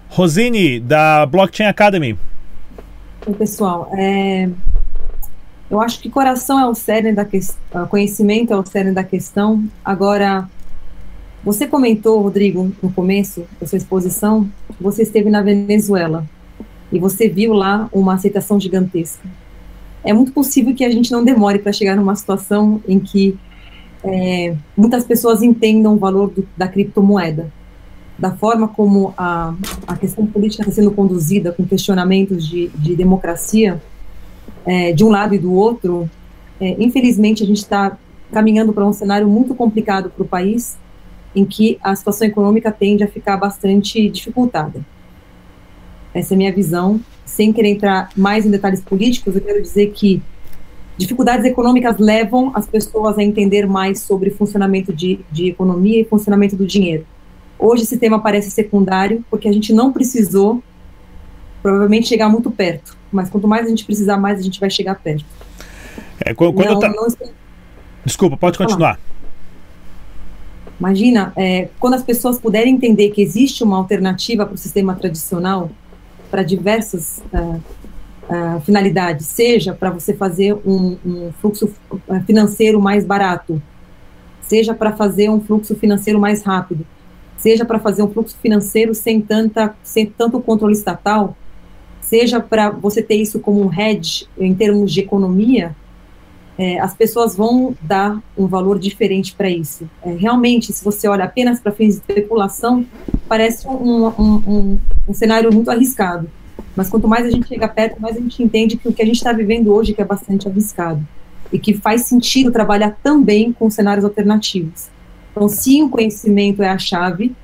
Rosine, 0.09 0.81
da 0.81 1.27
Blockchain 1.27 1.67
Academy. 1.67 2.19
Oi, 3.27 3.35
pessoal. 3.35 3.91
É... 3.93 4.49
Eu 5.71 5.81
acho 5.81 6.01
que 6.01 6.11
coração 6.11 6.59
é 6.59 6.67
o 6.67 6.75
cerne 6.75 7.13
da 7.13 7.25
questão, 7.25 7.87
conhecimento 7.87 8.53
é 8.53 8.57
o 8.57 8.67
cerne 8.67 8.93
da 8.93 9.05
questão. 9.05 9.65
Agora, 9.85 10.49
você 11.45 11.67
comentou, 11.67 12.21
Rodrigo, 12.21 12.73
no 12.83 12.93
começo 12.93 13.47
da 13.61 13.67
sua 13.67 13.79
exposição, 13.79 14.51
que 14.77 14.83
você 14.83 15.03
esteve 15.03 15.31
na 15.31 15.41
Venezuela 15.43 16.27
e 16.93 16.99
você 16.99 17.29
viu 17.29 17.53
lá 17.53 17.89
uma 17.93 18.15
aceitação 18.15 18.59
gigantesca. 18.59 19.27
É 20.03 20.13
muito 20.13 20.33
possível 20.33 20.75
que 20.75 20.85
a 20.85 20.91
gente 20.91 21.13
não 21.13 21.23
demore 21.25 21.59
para 21.59 21.73
chegar 21.73 21.95
numa 21.95 22.17
situação 22.17 22.83
em 22.89 22.99
que 22.99 23.39
é, 24.03 24.57
muitas 24.77 25.05
pessoas 25.05 25.43
entendam 25.43 25.95
o 25.95 25.99
valor 25.99 26.31
do, 26.31 26.47
da 26.57 26.67
criptomoeda. 26.67 27.53
Da 28.21 28.33
forma 28.33 28.69
como 28.69 29.15
a, 29.17 29.55
a 29.87 29.97
questão 29.97 30.27
política 30.27 30.63
está 30.63 30.75
sendo 30.75 30.91
conduzida, 30.91 31.53
com 31.53 31.65
questionamentos 31.65 32.47
de, 32.47 32.69
de 32.69 32.95
democracia, 32.95 33.83
é, 34.67 34.93
de 34.93 35.03
um 35.03 35.09
lado 35.09 35.35
e 35.35 35.39
do 35.39 35.55
outro, 35.55 36.09
é, 36.61 36.77
infelizmente 36.79 37.43
a 37.43 37.47
gente 37.47 37.57
está 37.57 37.97
caminhando 38.31 38.75
para 38.75 38.87
um 38.87 38.93
cenário 38.93 39.27
muito 39.27 39.55
complicado 39.55 40.11
para 40.11 40.23
o 40.23 40.29
país, 40.29 40.77
em 41.35 41.47
que 41.47 41.79
a 41.83 41.97
situação 41.97 42.27
econômica 42.27 42.71
tende 42.71 43.03
a 43.03 43.09
ficar 43.09 43.39
bastante 43.39 44.11
dificultada. 44.11 44.85
Essa 46.13 46.35
é 46.35 46.37
a 46.37 46.39
minha 46.39 46.53
visão. 46.53 47.01
Sem 47.25 47.55
querer 47.55 47.71
entrar 47.71 48.11
mais 48.15 48.45
em 48.45 48.51
detalhes 48.51 48.83
políticos, 48.83 49.35
eu 49.35 49.41
quero 49.41 49.63
dizer 49.63 49.93
que 49.93 50.21
dificuldades 50.99 51.47
econômicas 51.47 51.97
levam 51.99 52.53
as 52.55 52.67
pessoas 52.67 53.17
a 53.17 53.23
entender 53.23 53.67
mais 53.67 54.01
sobre 54.01 54.29
funcionamento 54.29 54.93
de, 54.93 55.21
de 55.33 55.49
economia 55.49 56.03
e 56.03 56.05
funcionamento 56.05 56.55
do 56.55 56.67
dinheiro. 56.67 57.07
Hoje 57.61 57.83
esse 57.83 57.99
tema 57.99 58.19
parece 58.19 58.51
secundário, 58.51 59.23
porque 59.29 59.47
a 59.47 59.53
gente 59.53 59.71
não 59.71 59.93
precisou, 59.93 60.63
provavelmente, 61.63 62.09
chegar 62.09 62.31
muito 62.31 62.51
perto. 62.51 62.97
Mas 63.13 63.29
quanto 63.29 63.47
mais 63.47 63.67
a 63.67 63.69
gente 63.69 63.85
precisar, 63.85 64.17
mais 64.17 64.39
a 64.39 64.43
gente 64.43 64.59
vai 64.59 64.71
chegar 64.71 64.95
perto. 64.95 65.27
É, 66.25 66.33
quando, 66.33 66.57
não, 66.57 66.79
tá... 66.79 66.89
não... 66.89 67.07
Desculpa, 68.03 68.37
pode 68.39 68.57
continuar. 68.57 68.99
Imagina, 70.79 71.35
é, 71.37 71.69
quando 71.79 71.93
as 71.93 72.03
pessoas 72.03 72.41
puderem 72.41 72.75
entender 72.75 73.11
que 73.11 73.21
existe 73.21 73.63
uma 73.63 73.77
alternativa 73.77 74.47
para 74.47 74.55
o 74.55 74.59
sistema 74.59 74.95
tradicional, 74.95 75.71
para 76.31 76.43
diversas 76.43 77.23
uh, 77.35 77.61
uh, 78.31 78.61
finalidades, 78.63 79.27
seja 79.27 79.75
para 79.75 79.91
você 79.91 80.15
fazer 80.15 80.55
um, 80.65 80.97
um, 81.05 81.33
fluxo 81.41 81.71
financeiro 82.25 82.81
mais 82.81 83.05
barato, 83.05 83.61
seja 84.41 84.73
para 84.73 84.93
fazer 84.93 85.29
um 85.29 85.41
fluxo 85.41 85.75
financeiro 85.75 86.19
mais 86.19 86.43
rápido, 86.43 86.87
seja 87.41 87.65
para 87.65 87.79
fazer 87.79 88.03
um 88.03 88.11
fluxo 88.11 88.37
financeiro 88.41 88.95
sem, 88.95 89.21
tanta, 89.21 89.75
sem 89.83 90.07
tanto 90.07 90.41
controle 90.41 90.75
estatal, 90.75 91.37
seja 92.01 92.41
para 92.41 92.71
você 92.71 93.03
ter 93.03 93.17
isso 93.17 93.41
como 93.41 93.65
um 93.65 93.73
hedge 93.73 94.27
em 94.39 94.55
termos 94.55 94.93
de 94.93 95.01
economia, 95.01 95.75
é, 96.59 96.79
as 96.79 96.93
pessoas 96.93 97.35
vão 97.35 97.75
dar 97.81 98.23
um 98.37 98.47
valor 98.47 98.79
diferente 98.79 99.35
para 99.35 99.49
isso. 99.49 99.89
É, 100.03 100.13
realmente, 100.13 100.73
se 100.75 100.85
você 100.85 101.09
olha 101.09 101.25
apenas 101.25 101.59
para 101.59 101.73
fins 101.73 101.95
de 101.95 102.01
especulação, 102.01 102.85
parece 103.27 103.67
um, 103.67 104.07
um, 104.09 104.43
um, 104.47 104.79
um, 105.09 105.15
cenário 105.15 105.51
muito 105.51 105.71
arriscado. 105.71 106.29
Mas 106.77 106.91
quanto 106.91 107.09
mais 107.09 107.25
a 107.25 107.31
gente 107.31 107.49
chega 107.49 107.67
perto, 107.67 108.01
mais 108.01 108.17
a 108.17 108.21
gente 108.21 108.43
entende 108.43 108.77
que 108.77 108.87
o 108.87 108.93
que 108.93 109.01
a 109.01 109.07
gente 109.07 109.17
está 109.17 109.33
vivendo 109.33 109.73
hoje 109.73 109.95
que 109.95 110.03
é 110.03 110.05
bastante 110.05 110.47
arriscado 110.47 111.03
e 111.51 111.59
que 111.59 111.73
faz 111.73 112.03
sentido 112.03 112.53
trabalhar 112.53 112.95
também 113.03 113.53
com 113.53 113.71
cenários 113.71 114.05
alternativos. 114.05 114.91
Então, 115.31 115.49
sim, 115.49 115.83
o 115.83 115.89
conhecimento 115.89 116.63
é 116.63 116.69
a 116.69 116.79
chave 116.79 117.35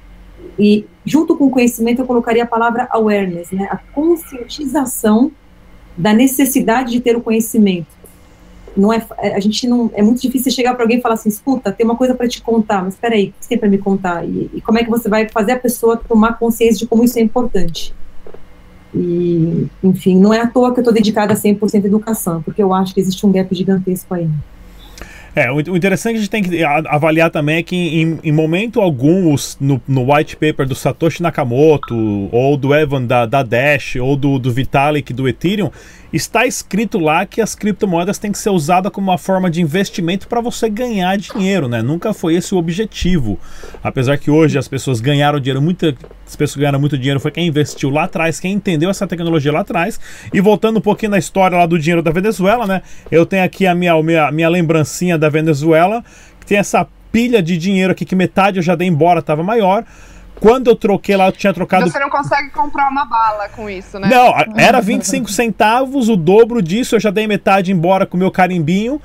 e 0.59 0.87
junto 1.05 1.37
com 1.37 1.47
o 1.47 1.51
conhecimento 1.51 2.01
eu 2.03 2.07
colocaria 2.07 2.43
a 2.43 2.47
palavra 2.47 2.89
awareness, 2.91 3.51
né, 3.51 3.69
a 3.71 3.77
conscientização 3.77 5.31
da 5.97 6.13
necessidade 6.13 6.93
de 6.93 7.01
ter 7.01 7.17
o 7.17 7.21
conhecimento 7.21 7.97
não 8.77 8.93
é 8.93 9.05
a 9.19 9.41
gente 9.41 9.67
não 9.67 9.91
é 9.95 10.03
muito 10.03 10.21
difícil 10.21 10.53
chegar 10.53 10.75
para 10.75 10.85
alguém 10.85 10.99
e 10.99 11.01
falar 11.01 11.15
assim, 11.15 11.29
escuta, 11.29 11.73
tem 11.73 11.87
uma 11.87 11.97
coisa 11.97 12.15
para 12.15 12.29
te 12.29 12.43
contar, 12.43 12.85
mas 12.85 12.95
espera 12.95 13.15
aí, 13.15 13.29
o 13.29 13.41
que 13.41 13.49
tem 13.49 13.59
para 13.59 13.69
me 13.69 13.79
contar? 13.79 14.25
E, 14.25 14.51
e, 14.53 14.61
como 14.61 14.79
é 14.79 14.85
que 14.85 14.91
você 14.91 15.09
vai 15.09 15.29
fazer 15.29 15.53
a 15.53 15.59
pessoa 15.59 15.97
tomar 15.97 16.39
consciência 16.39 16.79
de 16.81 16.87
como 16.87 17.03
isso 17.03 17.19
é 17.19 17.23
importante? 17.23 17.95
E, 18.95 19.67
enfim, 19.83 20.17
não 20.17 20.33
é 20.33 20.41
à 20.41 20.47
toa 20.47 20.73
que 20.73 20.81
eu 20.81 20.83
estou 20.83 20.93
dedicada 20.93 21.33
a 21.33 21.37
100% 21.37 21.85
à 21.85 21.87
educação, 21.87 22.43
porque 22.43 22.63
eu 22.63 22.73
acho 22.73 22.95
que 22.95 23.01
existe 23.01 23.25
um 23.27 23.33
gap 23.33 23.53
gigantesco 23.55 24.15
aí. 24.15 24.29
É, 25.39 25.53
o 25.53 25.77
interessante 25.77 26.13
que 26.15 26.17
a 26.17 26.21
gente 26.21 26.31
tem 26.31 26.43
que 26.43 26.65
avaliar 26.65 27.31
também 27.31 27.59
é 27.59 27.63
que 27.63 27.77
em, 27.77 28.19
em 28.25 28.33
momento 28.33 28.81
algum 28.81 29.35
os, 29.35 29.55
no, 29.61 29.79
no, 29.87 30.11
white 30.11 30.35
paper 30.35 30.67
do 30.67 30.75
Satoshi 30.75 31.23
Nakamoto, 31.23 31.95
ou 32.33 32.57
do 32.57 32.75
Evan 32.75 33.05
da, 33.05 33.27
da 33.27 33.43
Dash, 33.43 33.97
ou 33.97 34.17
do, 34.17 34.39
do 34.39 34.51
Vitalik 34.51 35.13
do 35.13 35.29
Ethereum, 35.29 35.71
está 36.13 36.47
escrito 36.47 36.99
lá 36.99 37.27
que 37.27 37.41
as 37.41 37.55
criptomoedas 37.55 38.19
têm 38.19 38.33
que 38.33 38.39
ser 38.39 38.51
usadas 38.51 38.93
como 38.93 39.11
uma 39.11 39.19
forma 39.19 39.51
de 39.51 39.61
investimento 39.61 40.29
para 40.29 40.41
você 40.41 40.69
ganhar 40.69 41.17
dinheiro, 41.17 41.69
né? 41.69 41.83
Nunca 41.83 42.13
foi 42.15 42.35
esse 42.35 42.55
o 42.55 42.59
objetivo. 42.59 43.39
Apesar 43.83 44.17
que 44.19 44.31
hoje 44.31 44.59
as 44.59 44.69
pessoas 44.69 45.01
ganharam 45.01 45.41
dinheiro, 45.41 45.61
muitas 45.61 45.95
pessoas 46.37 46.57
ganharam 46.57 46.81
muito 46.81 46.97
dinheiro 46.97 47.21
foi 47.21 47.31
quem 47.31 47.47
investiu 47.47 47.91
lá 47.91 48.05
atrás, 48.05 48.41
quem 48.41 48.53
entendeu 48.53 48.91
essa 48.91 49.07
tecnologia 49.07 49.53
lá 49.53 49.61
atrás. 49.61 49.99
E 50.33 50.41
voltando 50.41 50.79
um 50.79 50.83
pouquinho 50.83 51.11
na 51.11 51.19
história 51.19 51.59
lá 51.59 51.67
do 51.67 51.79
dinheiro 51.79 52.03
da 52.03 52.11
Venezuela, 52.11 52.67
né? 52.67 52.83
Eu 53.11 53.27
tenho 53.27 53.45
aqui 53.45 53.67
a 53.67 53.75
minha, 53.75 54.01
minha, 54.03 54.31
minha 54.31 54.49
lembrancinha 54.49 55.19
da 55.19 55.29
Venezuela, 55.29 56.05
que 56.41 56.47
tem 56.47 56.59
essa 56.59 56.87
pilha 57.11 57.43
de 57.43 57.57
dinheiro 57.57 57.93
aqui 57.93 58.05
que 58.05 58.15
metade 58.15 58.59
eu 58.59 58.63
já 58.63 58.75
dei 58.75 58.87
embora, 58.87 59.21
estava 59.21 59.43
maior. 59.43 59.85
Quando 60.41 60.69
eu 60.69 60.77
troquei 60.77 61.17
lá, 61.17 61.27
eu 61.27 61.33
tinha 61.33 61.53
trocado. 61.53 61.91
Você 61.91 61.99
não 61.99 62.11
consegue 62.11 62.51
comprar 62.51 62.91
uma 62.91 63.05
bala 63.05 63.49
com 63.49 63.69
isso, 63.69 63.99
né? 63.99 64.09
Não, 64.09 64.35
era 64.57 64.81
25 64.81 65.31
centavos, 65.31 66.09
o 66.09 66.17
dobro 66.17 66.61
disso, 66.63 66.95
eu 66.95 67.01
já 67.01 67.11
dei 67.11 67.27
metade 67.27 67.73
embora 67.73 68.07
com 68.07 68.17
o 68.17 68.21
meu 68.21 68.31
carimbinho. 68.31 69.01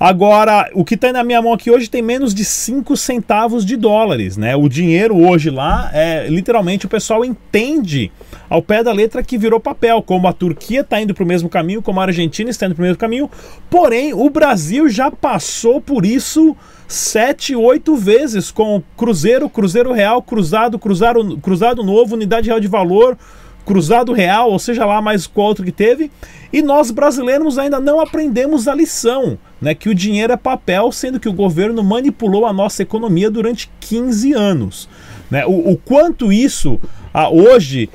Agora, 0.00 0.70
o 0.72 0.82
que 0.82 0.96
tem 0.96 1.12
na 1.12 1.22
minha 1.22 1.42
mão 1.42 1.52
aqui 1.52 1.70
hoje 1.70 1.90
tem 1.90 2.00
menos 2.00 2.32
de 2.32 2.42
5 2.42 2.96
centavos 2.96 3.66
de 3.66 3.76
dólares, 3.76 4.38
né? 4.38 4.56
O 4.56 4.66
dinheiro 4.66 5.14
hoje 5.14 5.50
lá, 5.50 5.90
é 5.92 6.26
literalmente 6.26 6.86
o 6.86 6.88
pessoal 6.88 7.22
entende 7.22 8.10
ao 8.48 8.62
pé 8.62 8.82
da 8.82 8.92
letra 8.92 9.22
que 9.22 9.36
virou 9.36 9.60
papel, 9.60 10.00
como 10.00 10.26
a 10.26 10.32
Turquia 10.32 10.80
está 10.80 10.98
indo 10.98 11.12
para 11.12 11.22
o 11.22 11.26
mesmo 11.26 11.50
caminho, 11.50 11.82
como 11.82 12.00
a 12.00 12.04
Argentina 12.04 12.48
está 12.48 12.64
indo 12.64 12.74
para 12.74 12.80
o 12.80 12.86
mesmo 12.86 12.96
caminho. 12.96 13.30
Porém, 13.68 14.14
o 14.14 14.30
Brasil 14.30 14.88
já 14.88 15.10
passou 15.10 15.82
por 15.82 16.06
isso 16.06 16.56
sete, 16.90 17.54
oito 17.54 17.94
vezes 17.94 18.50
com 18.50 18.82
Cruzeiro, 18.96 19.48
Cruzeiro 19.48 19.92
Real, 19.92 20.20
Cruzado, 20.20 20.76
Cruzado, 20.76 21.38
Cruzado 21.38 21.84
Novo, 21.84 22.16
Unidade 22.16 22.48
Real 22.48 22.58
de 22.58 22.66
Valor, 22.66 23.16
Cruzado 23.64 24.12
Real, 24.12 24.50
ou 24.50 24.58
seja 24.58 24.84
lá 24.84 25.00
mais 25.00 25.24
qual 25.24 25.46
outro 25.46 25.64
que 25.64 25.70
teve. 25.70 26.10
E 26.52 26.60
nós 26.60 26.90
brasileiros 26.90 27.58
ainda 27.58 27.78
não 27.78 28.00
aprendemos 28.00 28.66
a 28.66 28.74
lição, 28.74 29.38
né, 29.60 29.72
que 29.72 29.88
o 29.88 29.94
dinheiro 29.94 30.32
é 30.32 30.36
papel, 30.36 30.90
sendo 30.90 31.20
que 31.20 31.28
o 31.28 31.32
governo 31.32 31.80
manipulou 31.84 32.44
a 32.44 32.52
nossa 32.52 32.82
economia 32.82 33.30
durante 33.30 33.70
15 33.78 34.32
anos. 34.32 34.88
Né? 35.30 35.46
O, 35.46 35.70
o 35.70 35.76
quanto 35.76 36.32
isso, 36.32 36.80
ah, 37.14 37.30
hoje, 37.30 37.88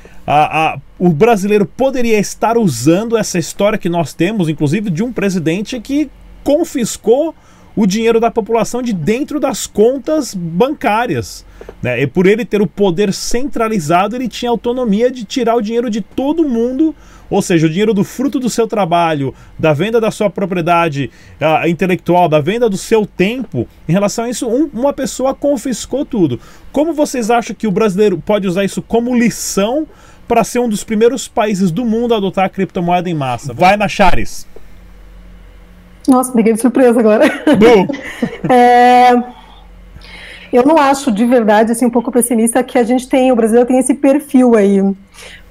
o 0.97 1.09
brasileiro 1.09 1.65
poderia 1.65 2.17
estar 2.17 2.57
usando 2.57 3.17
essa 3.17 3.37
história 3.37 3.77
que 3.77 3.89
nós 3.89 4.13
temos, 4.13 4.47
inclusive 4.47 4.89
de 4.89 5.03
um 5.03 5.11
presidente 5.11 5.81
que 5.81 6.09
confiscou 6.45 7.35
o 7.75 7.85
dinheiro 7.85 8.19
da 8.19 8.31
população 8.31 8.81
de 8.81 8.93
dentro 8.93 9.39
das 9.39 9.67
contas 9.67 10.33
bancárias. 10.33 11.45
Né? 11.81 12.01
E 12.01 12.07
por 12.07 12.25
ele 12.25 12.45
ter 12.45 12.61
o 12.61 12.67
poder 12.67 13.13
centralizado, 13.13 14.15
ele 14.15 14.27
tinha 14.27 14.49
autonomia 14.49 15.11
de 15.11 15.25
tirar 15.25 15.55
o 15.55 15.61
dinheiro 15.61 15.89
de 15.89 16.01
todo 16.01 16.47
mundo, 16.47 16.95
ou 17.29 17.41
seja, 17.41 17.67
o 17.67 17.69
dinheiro 17.69 17.93
do 17.93 18.03
fruto 18.03 18.39
do 18.39 18.49
seu 18.49 18.67
trabalho, 18.67 19.33
da 19.57 19.73
venda 19.73 19.99
da 19.99 20.11
sua 20.11 20.29
propriedade 20.29 21.09
uh, 21.41 21.67
intelectual, 21.67 22.29
da 22.29 22.39
venda 22.39 22.69
do 22.69 22.77
seu 22.77 23.05
tempo. 23.05 23.67
Em 23.87 23.91
relação 23.91 24.25
a 24.25 24.29
isso, 24.29 24.47
um, 24.47 24.69
uma 24.73 24.93
pessoa 24.93 25.33
confiscou 25.33 26.05
tudo. 26.05 26.39
Como 26.71 26.93
vocês 26.93 27.29
acham 27.29 27.55
que 27.55 27.67
o 27.67 27.71
brasileiro 27.71 28.17
pode 28.17 28.47
usar 28.47 28.63
isso 28.63 28.81
como 28.81 29.15
lição 29.15 29.87
para 30.27 30.43
ser 30.43 30.59
um 30.59 30.69
dos 30.69 30.83
primeiros 30.83 31.27
países 31.27 31.71
do 31.71 31.85
mundo 31.85 32.13
a 32.13 32.17
adotar 32.17 32.45
a 32.45 32.49
criptomoeda 32.49 33.09
em 33.09 33.13
massa? 33.13 33.53
Vai 33.53 33.75
na 33.75 33.87
Chares. 33.87 34.47
Nossa, 36.07 36.31
peguei 36.31 36.53
de 36.53 36.61
surpresa 36.61 36.99
agora. 36.99 37.25
é, 38.49 39.11
eu 40.53 40.63
não 40.65 40.77
acho 40.77 41.11
de 41.11 41.25
verdade, 41.25 41.71
assim, 41.71 41.85
um 41.85 41.89
pouco 41.89 42.11
pessimista 42.11 42.63
que 42.63 42.77
a 42.77 42.83
gente 42.83 43.09
tem, 43.09 43.31
o 43.31 43.35
Brasil 43.35 43.65
tem 43.65 43.79
esse 43.79 43.93
perfil 43.93 44.55
aí, 44.55 44.81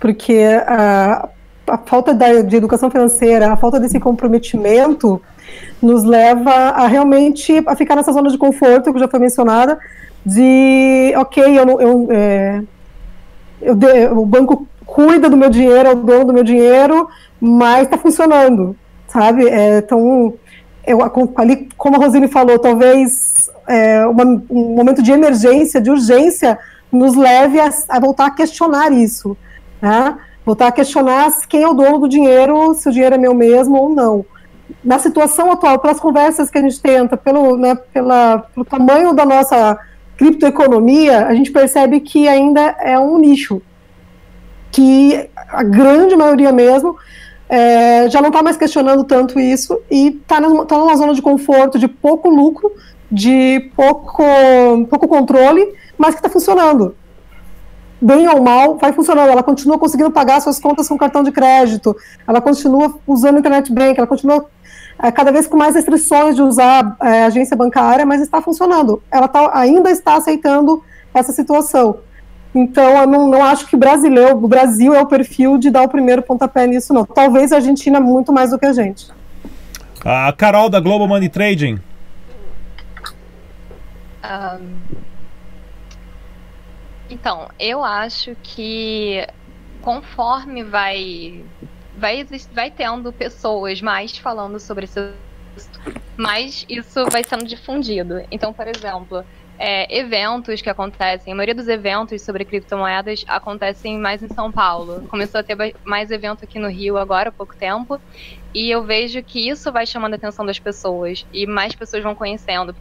porque 0.00 0.40
a, 0.66 1.28
a 1.66 1.78
falta 1.78 2.14
da, 2.14 2.42
de 2.42 2.56
educação 2.56 2.90
financeira, 2.90 3.52
a 3.52 3.56
falta 3.56 3.80
desse 3.80 3.98
comprometimento 3.98 5.20
nos 5.82 6.04
leva 6.04 6.50
a 6.50 6.86
realmente 6.86 7.62
a 7.66 7.76
ficar 7.76 7.96
nessa 7.96 8.12
zona 8.12 8.30
de 8.30 8.38
conforto 8.38 8.92
que 8.92 8.98
já 8.98 9.08
foi 9.08 9.20
mencionada, 9.20 9.78
de 10.24 11.12
ok, 11.16 11.58
eu, 11.58 11.80
eu, 11.80 12.08
é, 12.10 12.62
eu 13.60 14.18
o 14.18 14.24
banco 14.24 14.66
cuida 14.86 15.28
do 15.28 15.36
meu 15.36 15.50
dinheiro, 15.50 15.88
é 15.88 15.92
o 15.92 15.96
dono 15.96 16.24
do 16.26 16.32
meu 16.32 16.44
dinheiro, 16.44 17.08
mas 17.40 17.82
está 17.82 17.98
funcionando, 17.98 18.76
sabe? 19.06 19.48
É, 19.48 19.78
então 19.78 20.32
eu, 20.86 21.00
ali, 21.36 21.68
como 21.76 21.96
a 21.96 21.98
Rosine 21.98 22.28
falou, 22.28 22.58
talvez 22.58 23.50
é, 23.66 24.06
uma, 24.06 24.24
um 24.50 24.74
momento 24.74 25.02
de 25.02 25.12
emergência, 25.12 25.80
de 25.80 25.90
urgência, 25.90 26.58
nos 26.90 27.14
leve 27.14 27.58
a, 27.58 27.70
a 27.88 28.00
voltar 28.00 28.26
a 28.26 28.30
questionar 28.30 28.92
isso, 28.92 29.36
né? 29.80 30.16
voltar 30.44 30.68
a 30.68 30.72
questionar 30.72 31.30
quem 31.48 31.62
é 31.62 31.68
o 31.68 31.74
dono 31.74 31.98
do 32.00 32.08
dinheiro, 32.08 32.74
se 32.74 32.88
o 32.88 32.92
dinheiro 32.92 33.14
é 33.14 33.18
meu 33.18 33.34
mesmo 33.34 33.76
ou 33.76 33.88
não. 33.88 34.24
Na 34.84 34.98
situação 34.98 35.50
atual, 35.50 35.78
pelas 35.78 35.98
conversas 35.98 36.50
que 36.50 36.58
a 36.58 36.60
gente 36.60 36.80
tenta, 36.80 37.16
pelo, 37.16 37.56
né, 37.56 37.74
pela, 37.74 38.38
pelo 38.38 38.64
tamanho 38.64 39.14
da 39.14 39.24
nossa 39.24 39.78
criptoeconomia, 40.16 41.26
a 41.26 41.34
gente 41.34 41.50
percebe 41.50 42.00
que 42.00 42.28
ainda 42.28 42.76
é 42.80 42.98
um 42.98 43.18
nicho, 43.18 43.62
que 44.70 45.28
a 45.48 45.62
grande 45.62 46.14
maioria 46.16 46.52
mesmo 46.52 46.96
é, 47.54 48.10
já 48.10 48.20
não 48.20 48.30
está 48.30 48.42
mais 48.42 48.56
questionando 48.56 49.04
tanto 49.04 49.38
isso 49.38 49.80
e 49.88 50.08
está 50.08 50.40
tá 50.40 50.76
numa 50.76 50.96
zona 50.96 51.14
de 51.14 51.22
conforto, 51.22 51.78
de 51.78 51.86
pouco 51.86 52.28
lucro, 52.28 52.72
de 53.08 53.70
pouco, 53.76 54.24
pouco 54.90 55.06
controle, 55.06 55.72
mas 55.96 56.14
que 56.14 56.18
está 56.18 56.28
funcionando. 56.28 56.96
Bem 58.00 58.26
ou 58.28 58.42
mal, 58.42 58.76
vai 58.76 58.92
funcionando. 58.92 59.30
Ela 59.30 59.42
continua 59.44 59.78
conseguindo 59.78 60.10
pagar 60.10 60.40
suas 60.40 60.58
contas 60.58 60.88
com 60.88 60.98
cartão 60.98 61.22
de 61.22 61.30
crédito, 61.30 61.96
ela 62.26 62.40
continua 62.40 62.98
usando 63.06 63.38
internet 63.38 63.72
bank, 63.72 63.96
ela 63.98 64.08
continua 64.08 64.46
é, 65.00 65.12
cada 65.12 65.30
vez 65.30 65.46
com 65.46 65.56
mais 65.56 65.76
restrições 65.76 66.34
de 66.34 66.42
usar 66.42 66.96
é, 67.00 67.22
agência 67.22 67.56
bancária, 67.56 68.04
mas 68.04 68.20
está 68.20 68.42
funcionando. 68.42 69.00
Ela 69.12 69.28
tá, 69.28 69.52
ainda 69.54 69.92
está 69.92 70.16
aceitando 70.16 70.82
essa 71.14 71.32
situação. 71.32 71.98
Então, 72.54 73.00
eu 73.00 73.06
não, 73.06 73.28
não 73.28 73.42
acho 73.42 73.66
que 73.66 73.74
o 73.74 73.78
brasileiro, 73.78 74.36
o 74.36 74.48
Brasil 74.48 74.94
é 74.94 75.00
o 75.00 75.06
perfil 75.06 75.58
de 75.58 75.70
dar 75.70 75.82
o 75.82 75.88
primeiro 75.88 76.22
pontapé 76.22 76.66
nisso, 76.66 76.92
não. 76.92 77.04
Talvez 77.04 77.52
a 77.52 77.56
Argentina 77.56 77.98
muito 77.98 78.32
mais 78.32 78.50
do 78.50 78.58
que 78.58 78.66
a 78.66 78.72
gente. 78.72 79.08
A 80.04 80.32
Carol 80.32 80.70
da 80.70 80.78
Global 80.78 81.08
Money 81.08 81.28
Trading. 81.28 81.80
Um, 84.24 84.76
então, 87.10 87.48
eu 87.58 87.84
acho 87.84 88.36
que 88.42 89.26
conforme 89.82 90.62
vai 90.62 91.44
vai, 91.96 92.26
vai 92.52 92.70
tendo 92.70 93.12
pessoas 93.12 93.80
mais 93.80 94.16
falando 94.16 94.58
sobre 94.58 94.84
isso, 94.86 95.12
mais 96.16 96.64
isso 96.68 97.04
vai 97.10 97.22
sendo 97.24 97.44
difundido. 97.44 98.22
Então, 98.30 98.52
por 98.52 98.66
exemplo, 98.66 99.24
é, 99.58 99.98
eventos 99.98 100.60
que 100.60 100.68
acontecem, 100.68 101.32
a 101.32 101.36
maioria 101.36 101.54
dos 101.54 101.68
eventos 101.68 102.22
sobre 102.22 102.44
criptomoedas 102.44 103.24
acontecem 103.28 103.98
mais 103.98 104.22
em 104.22 104.28
São 104.28 104.50
Paulo. 104.50 105.06
Começou 105.08 105.40
a 105.40 105.44
ter 105.44 105.56
mais 105.84 106.10
evento 106.10 106.44
aqui 106.44 106.58
no 106.58 106.68
Rio 106.68 106.96
agora 106.96 107.28
há 107.28 107.32
pouco 107.32 107.56
tempo, 107.56 108.00
e 108.54 108.70
eu 108.70 108.84
vejo 108.84 109.22
que 109.22 109.48
isso 109.48 109.72
vai 109.72 109.86
chamando 109.86 110.14
a 110.14 110.16
atenção 110.16 110.44
das 110.44 110.58
pessoas, 110.58 111.24
e 111.32 111.46
mais 111.46 111.74
pessoas 111.74 112.02
vão 112.02 112.14
conhecendo. 112.14 112.74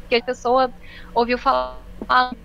Porque 0.00 0.16
a 0.16 0.22
pessoa 0.22 0.70
ouviu 1.14 1.38
falar 1.38 1.84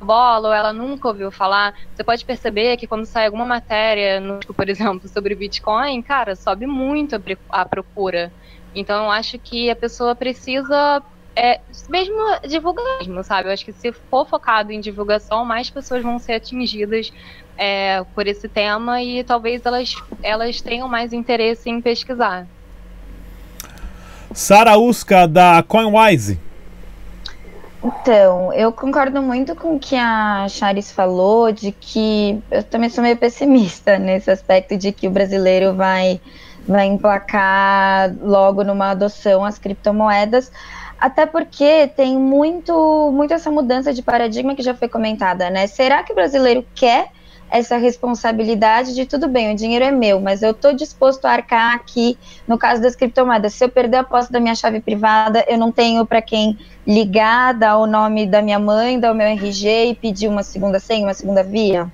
bola 0.01 0.49
ou 0.49 0.53
ela 0.53 0.71
nunca 0.71 1.07
ouviu 1.07 1.31
falar, 1.31 1.73
você 1.93 2.03
pode 2.03 2.23
perceber 2.23 2.77
que 2.77 2.87
quando 2.87 3.05
sai 3.05 3.25
alguma 3.25 3.45
matéria, 3.45 4.19
no, 4.19 4.39
por 4.39 4.69
exemplo, 4.69 5.07
sobre 5.09 5.35
Bitcoin, 5.35 6.01
cara, 6.01 6.35
sobe 6.35 6.65
muito 6.65 7.21
a 7.49 7.65
procura. 7.65 8.31
Então 8.73 9.05
eu 9.05 9.11
acho 9.11 9.39
que 9.39 9.69
a 9.69 9.75
pessoa 9.75 10.15
precisa 10.15 11.01
é, 11.39 11.61
mesmo 11.87 12.15
divulgar 12.45 12.83
mesmo, 12.97 13.23
sabe? 13.23 13.47
Eu 13.47 13.53
acho 13.53 13.63
que 13.63 13.71
se 13.71 13.93
for 13.93 14.27
focado 14.27 14.73
em 14.73 14.81
divulgação, 14.81 15.45
mais 15.45 15.69
pessoas 15.69 16.03
vão 16.03 16.19
ser 16.19 16.33
atingidas 16.33 17.13
é, 17.57 18.03
por 18.13 18.27
esse 18.27 18.49
tema 18.49 19.01
e 19.01 19.23
talvez 19.23 19.65
elas, 19.65 19.95
elas 20.21 20.59
tenham 20.59 20.89
mais 20.89 21.13
interesse 21.13 21.69
em 21.69 21.79
pesquisar. 21.79 22.45
Sara 24.33 24.77
Uska, 24.77 25.25
da 25.29 25.63
CoinWise. 25.63 26.37
Então, 27.81 28.51
eu 28.51 28.73
concordo 28.73 29.21
muito 29.21 29.55
com 29.55 29.77
o 29.77 29.79
que 29.79 29.95
a 29.95 30.45
Charis 30.49 30.91
falou, 30.91 31.53
de 31.53 31.71
que 31.71 32.37
eu 32.51 32.61
também 32.63 32.89
sou 32.89 33.01
meio 33.01 33.15
pessimista 33.15 33.95
nesse 33.97 34.29
aspecto 34.29 34.75
de 34.75 34.91
que 34.91 35.07
o 35.07 35.11
brasileiro 35.11 35.73
vai, 35.73 36.19
vai 36.67 36.85
emplacar 36.85 38.13
logo 38.21 38.61
numa 38.65 38.91
adoção 38.91 39.45
às 39.45 39.57
criptomoedas, 39.57 40.51
até 40.99 41.25
porque 41.25 41.87
tem 41.95 42.17
muito, 42.17 43.11
muito 43.13 43.33
essa 43.33 43.49
mudança 43.49 43.93
de 43.93 44.01
paradigma 44.01 44.55
que 44.55 44.61
já 44.61 44.73
foi 44.73 44.89
comentada, 44.89 45.49
né? 45.49 45.67
Será 45.67 46.03
que 46.03 46.11
o 46.11 46.15
brasileiro 46.15 46.65
quer 46.75 47.09
essa 47.51 47.77
responsabilidade 47.77 48.93
de 48.93 49.05
tudo 49.05 49.27
bem, 49.27 49.51
o 49.51 49.55
dinheiro 49.55 49.83
é 49.83 49.91
meu, 49.91 50.19
mas 50.19 50.43
eu 50.43 50.51
estou 50.51 50.73
disposto 50.73 51.25
a 51.25 51.31
arcar 51.31 51.73
aqui 51.73 52.17
no 52.47 52.57
caso 52.57 52.81
das 52.81 52.95
criptomoedas. 52.95 53.53
Se 53.53 53.63
eu 53.63 53.69
perder 53.69 53.97
a 53.97 54.03
posse 54.03 54.31
da 54.31 54.39
minha 54.39 54.53
chave 54.53 54.79
privada, 54.79 55.43
eu 55.47 55.57
não 55.57 55.71
tenho 55.71 56.05
para 56.05 56.21
quem 56.21 56.57
ligar, 56.85 57.53
dar 57.53 57.77
o 57.77 57.87
nome 57.87 58.25
da 58.27 58.41
minha 58.41 58.59
mãe, 58.59 58.99
dar 58.99 59.11
o 59.11 59.15
meu 59.15 59.27
RG 59.27 59.89
e 59.89 59.95
pedir 59.95 60.27
uma 60.27 60.43
segunda 60.43 60.79
senha, 60.79 61.07
uma 61.07 61.13
segunda 61.13 61.43
via. 61.43 61.91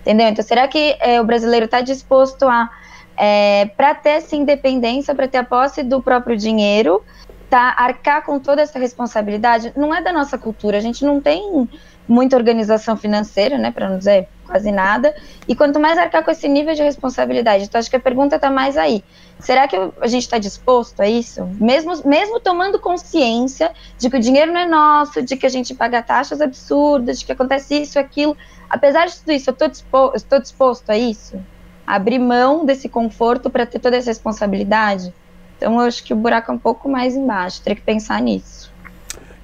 Entendeu? 0.00 0.28
Então, 0.28 0.44
será 0.44 0.66
que 0.66 0.96
é, 1.00 1.20
o 1.20 1.24
brasileiro 1.24 1.66
está 1.66 1.80
disposto 1.80 2.44
a, 2.44 2.70
é, 3.16 3.66
para 3.76 3.94
ter 3.94 4.10
essa 4.10 4.36
independência, 4.36 5.14
para 5.14 5.28
ter 5.28 5.38
a 5.38 5.44
posse 5.44 5.82
do 5.82 6.00
próprio 6.00 6.36
dinheiro, 6.36 7.02
tá, 7.48 7.74
arcar 7.76 8.24
com 8.24 8.38
toda 8.38 8.62
essa 8.62 8.78
responsabilidade? 8.78 9.72
Não 9.76 9.94
é 9.94 10.02
da 10.02 10.12
nossa 10.12 10.36
cultura, 10.36 10.78
a 10.78 10.80
gente 10.80 11.04
não 11.04 11.20
tem 11.20 11.68
muita 12.08 12.36
organização 12.36 12.96
financeira, 12.96 13.58
né, 13.58 13.70
para 13.70 13.88
não 13.88 13.98
dizer 13.98 14.28
quase 14.46 14.70
nada, 14.70 15.14
e 15.48 15.56
quanto 15.56 15.80
mais 15.80 15.98
arcar 15.98 16.24
com 16.24 16.30
esse 16.30 16.48
nível 16.48 16.72
de 16.74 16.82
responsabilidade. 16.82 17.64
Então, 17.64 17.78
acho 17.78 17.90
que 17.90 17.96
a 17.96 18.00
pergunta 18.00 18.36
está 18.36 18.48
mais 18.48 18.76
aí. 18.76 19.02
Será 19.40 19.66
que 19.66 19.76
a 19.76 20.06
gente 20.06 20.22
está 20.22 20.38
disposto 20.38 21.00
a 21.00 21.08
isso? 21.08 21.44
Mesmo, 21.60 21.92
mesmo 22.06 22.38
tomando 22.38 22.78
consciência 22.78 23.72
de 23.98 24.08
que 24.08 24.16
o 24.16 24.20
dinheiro 24.20 24.52
não 24.52 24.60
é 24.60 24.66
nosso, 24.66 25.20
de 25.20 25.36
que 25.36 25.46
a 25.46 25.48
gente 25.48 25.74
paga 25.74 26.00
taxas 26.00 26.40
absurdas, 26.40 27.18
de 27.18 27.26
que 27.26 27.32
acontece 27.32 27.82
isso, 27.82 27.98
aquilo. 27.98 28.36
Apesar 28.70 29.06
de 29.06 29.16
tudo 29.16 29.32
isso, 29.32 29.50
eu 29.50 29.52
estou 29.52 29.68
disposto, 29.68 30.40
disposto 30.40 30.90
a 30.90 30.96
isso? 30.96 31.40
Abrir 31.84 32.20
mão 32.20 32.64
desse 32.64 32.88
conforto 32.88 33.50
para 33.50 33.66
ter 33.66 33.80
toda 33.80 33.96
essa 33.96 34.10
responsabilidade? 34.10 35.12
Então, 35.56 35.74
eu 35.74 35.80
acho 35.80 36.02
que 36.04 36.12
o 36.12 36.16
buraco 36.16 36.50
é 36.50 36.54
um 36.54 36.58
pouco 36.58 36.88
mais 36.88 37.14
embaixo. 37.14 37.62
Teria 37.62 37.76
que 37.76 37.82
pensar 37.82 38.20
nisso. 38.20 38.72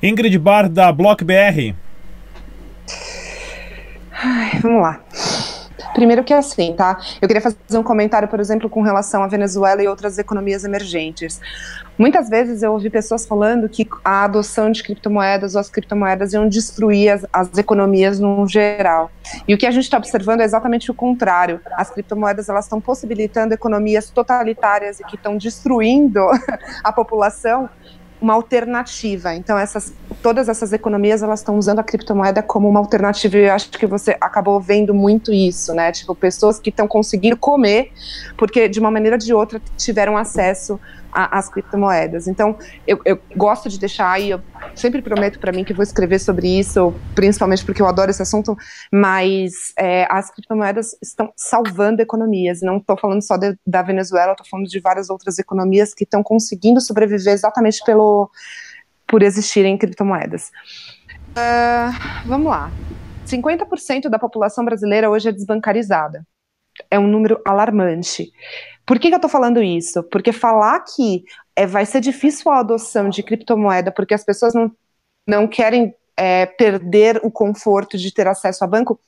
Ingrid 0.02 0.36
Bar, 0.38 0.68
da 0.68 0.92
Block 0.92 1.24
BR. 1.24 1.74
Ai, 4.12 4.58
vamos 4.60 4.82
lá. 4.82 5.00
Primeiro 5.94 6.24
que 6.24 6.32
é 6.32 6.38
assim, 6.38 6.74
tá? 6.74 6.98
Eu 7.20 7.28
queria 7.28 7.40
fazer 7.40 7.56
um 7.78 7.82
comentário, 7.82 8.28
por 8.28 8.40
exemplo, 8.40 8.68
com 8.68 8.82
relação 8.82 9.22
à 9.22 9.26
Venezuela 9.26 9.82
e 9.82 9.88
outras 9.88 10.18
economias 10.18 10.64
emergentes. 10.64 11.40
Muitas 11.98 12.28
vezes 12.28 12.62
eu 12.62 12.72
ouvi 12.72 12.88
pessoas 12.88 13.26
falando 13.26 13.68
que 13.68 13.86
a 14.04 14.24
adoção 14.24 14.70
de 14.70 14.82
criptomoedas 14.82 15.54
ou 15.54 15.60
as 15.60 15.68
criptomoedas 15.68 16.32
iam 16.32 16.48
destruir 16.48 17.10
as, 17.10 17.26
as 17.32 17.58
economias 17.58 18.18
no 18.18 18.46
geral. 18.48 19.10
E 19.46 19.54
o 19.54 19.58
que 19.58 19.66
a 19.66 19.70
gente 19.70 19.84
está 19.84 19.98
observando 19.98 20.40
é 20.40 20.44
exatamente 20.44 20.90
o 20.90 20.94
contrário. 20.94 21.60
As 21.72 21.90
criptomoedas 21.90 22.48
elas 22.48 22.64
estão 22.64 22.80
possibilitando 22.80 23.52
economias 23.52 24.10
totalitárias 24.10 25.00
e 25.00 25.04
que 25.04 25.16
estão 25.16 25.36
destruindo 25.36 26.20
a 26.82 26.92
população 26.92 27.68
uma 28.22 28.34
alternativa. 28.34 29.34
Então, 29.34 29.58
essas, 29.58 29.92
todas 30.22 30.48
essas 30.48 30.72
economias 30.72 31.22
elas 31.22 31.40
estão 31.40 31.58
usando 31.58 31.80
a 31.80 31.82
criptomoeda 31.82 32.40
como 32.40 32.68
uma 32.68 32.78
alternativa. 32.78 33.36
E 33.36 33.46
eu 33.46 33.52
acho 33.52 33.68
que 33.70 33.86
você 33.86 34.16
acabou 34.20 34.60
vendo 34.60 34.94
muito 34.94 35.32
isso, 35.32 35.74
né? 35.74 35.90
Tipo, 35.90 36.14
pessoas 36.14 36.60
que 36.60 36.70
estão 36.70 36.86
conseguindo 36.86 37.36
comer, 37.36 37.90
porque 38.36 38.68
de 38.68 38.78
uma 38.78 38.92
maneira 38.92 39.16
ou 39.16 39.18
de 39.18 39.34
outra 39.34 39.60
tiveram 39.76 40.16
acesso 40.16 40.78
a, 41.12 41.38
as 41.38 41.48
criptomoedas. 41.48 42.26
Então, 42.26 42.56
eu, 42.86 43.00
eu, 43.04 43.20
gosto 43.36 43.68
de 43.68 43.78
deixar 43.78 44.10
aí, 44.10 44.30
eu 44.30 44.40
sempre 44.74 45.02
prometo 45.02 45.38
para 45.38 45.52
mim 45.52 45.62
que 45.62 45.74
vou 45.74 45.82
escrever 45.82 46.18
sobre 46.18 46.58
isso, 46.58 46.94
principalmente 47.14 47.64
porque 47.64 47.82
eu 47.82 47.86
adoro 47.86 48.10
esse 48.10 48.22
assunto, 48.22 48.56
mas 48.90 49.72
é, 49.78 50.06
as 50.10 50.30
criptomoedas 50.30 50.96
estão 51.02 51.32
salvando 51.36 52.00
economias. 52.00 52.60
Não 52.62 52.78
estou 52.78 52.96
falando 52.96 53.22
só 53.22 53.36
de, 53.36 53.56
da 53.66 53.82
Venezuela, 53.82 54.32
estou 54.32 54.46
falando 54.48 54.68
de 54.68 54.80
várias 54.80 55.10
outras 55.10 55.38
economias 55.38 55.92
que 55.92 56.04
estão 56.04 56.22
conseguindo 56.22 56.80
sobreviver 56.80 57.34
exatamente 57.34 57.82
pelo 57.84 58.30
por 59.06 59.22
existirem 59.22 59.76
criptomoedas. 59.76 60.50
Uh, 61.32 62.26
vamos 62.26 62.50
lá. 62.50 62.70
50% 63.26 64.08
da 64.08 64.18
população 64.18 64.64
brasileira 64.64 65.10
hoje 65.10 65.28
é 65.28 65.32
desbancarizada. 65.32 66.26
É 66.90 66.98
um 66.98 67.06
número 67.06 67.40
alarmante. 67.44 68.32
Por 68.86 68.98
que, 68.98 69.08
que 69.08 69.14
eu 69.14 69.18
estou 69.18 69.30
falando 69.30 69.62
isso? 69.62 70.02
Porque 70.04 70.32
falar 70.32 70.80
que 70.80 71.24
é, 71.54 71.66
vai 71.66 71.86
ser 71.86 72.00
difícil 72.00 72.50
a 72.50 72.60
adoção 72.60 73.08
de 73.08 73.22
criptomoeda 73.22 73.92
porque 73.92 74.14
as 74.14 74.24
pessoas 74.24 74.54
não, 74.54 74.70
não 75.26 75.46
querem 75.46 75.94
é, 76.16 76.46
perder 76.46 77.20
o 77.24 77.30
conforto 77.30 77.96
de 77.96 78.12
ter 78.12 78.26
acesso 78.26 78.64
a 78.64 78.66
banco, 78.66 79.00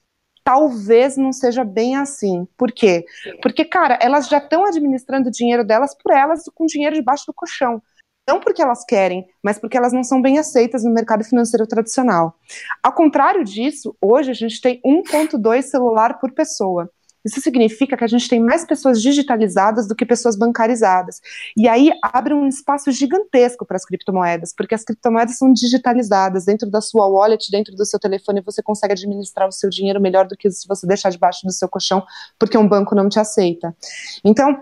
talvez 0.42 1.16
não 1.16 1.32
seja 1.32 1.64
bem 1.64 1.96
assim. 1.96 2.46
Por 2.56 2.70
quê? 2.70 3.04
Porque, 3.42 3.64
cara, 3.64 3.98
elas 4.00 4.28
já 4.28 4.38
estão 4.38 4.66
administrando 4.66 5.28
o 5.28 5.32
dinheiro 5.32 5.64
delas 5.64 5.94
por 5.94 6.12
elas 6.12 6.44
com 6.54 6.66
dinheiro 6.66 6.94
debaixo 6.94 7.24
do 7.26 7.34
colchão. 7.34 7.82
Não 8.26 8.40
porque 8.40 8.62
elas 8.62 8.84
querem, 8.84 9.26
mas 9.42 9.58
porque 9.58 9.76
elas 9.76 9.92
não 9.92 10.02
são 10.02 10.20
bem 10.22 10.38
aceitas 10.38 10.82
no 10.82 10.90
mercado 10.90 11.24
financeiro 11.24 11.66
tradicional. 11.66 12.38
Ao 12.82 12.92
contrário 12.92 13.44
disso, 13.44 13.94
hoje 14.00 14.30
a 14.30 14.34
gente 14.34 14.60
tem 14.60 14.80
1,2 14.84 15.62
celular 15.62 16.18
por 16.18 16.32
pessoa. 16.32 16.90
Isso 17.24 17.40
significa 17.40 17.96
que 17.96 18.04
a 18.04 18.08
gente 18.08 18.28
tem 18.28 18.40
mais 18.40 18.64
pessoas 18.64 19.00
digitalizadas 19.00 19.88
do 19.88 19.94
que 19.94 20.04
pessoas 20.04 20.36
bancarizadas. 20.36 21.20
E 21.56 21.66
aí 21.66 21.90
abre 22.02 22.34
um 22.34 22.46
espaço 22.46 22.92
gigantesco 22.92 23.64
para 23.64 23.76
as 23.76 23.84
criptomoedas, 23.84 24.52
porque 24.54 24.74
as 24.74 24.84
criptomoedas 24.84 25.38
são 25.38 25.52
digitalizadas 25.52 26.44
dentro 26.44 26.70
da 26.70 26.80
sua 26.80 27.06
wallet, 27.06 27.50
dentro 27.50 27.74
do 27.74 27.84
seu 27.86 27.98
telefone, 27.98 28.42
você 28.42 28.62
consegue 28.62 28.92
administrar 28.92 29.48
o 29.48 29.52
seu 29.52 29.70
dinheiro 29.70 30.00
melhor 30.00 30.26
do 30.26 30.36
que 30.36 30.50
se 30.50 30.68
você 30.68 30.86
deixar 30.86 31.10
debaixo 31.10 31.46
do 31.46 31.52
seu 31.52 31.68
colchão, 31.68 32.04
porque 32.38 32.58
um 32.58 32.68
banco 32.68 32.94
não 32.94 33.08
te 33.08 33.18
aceita. 33.18 33.74
Então, 34.22 34.60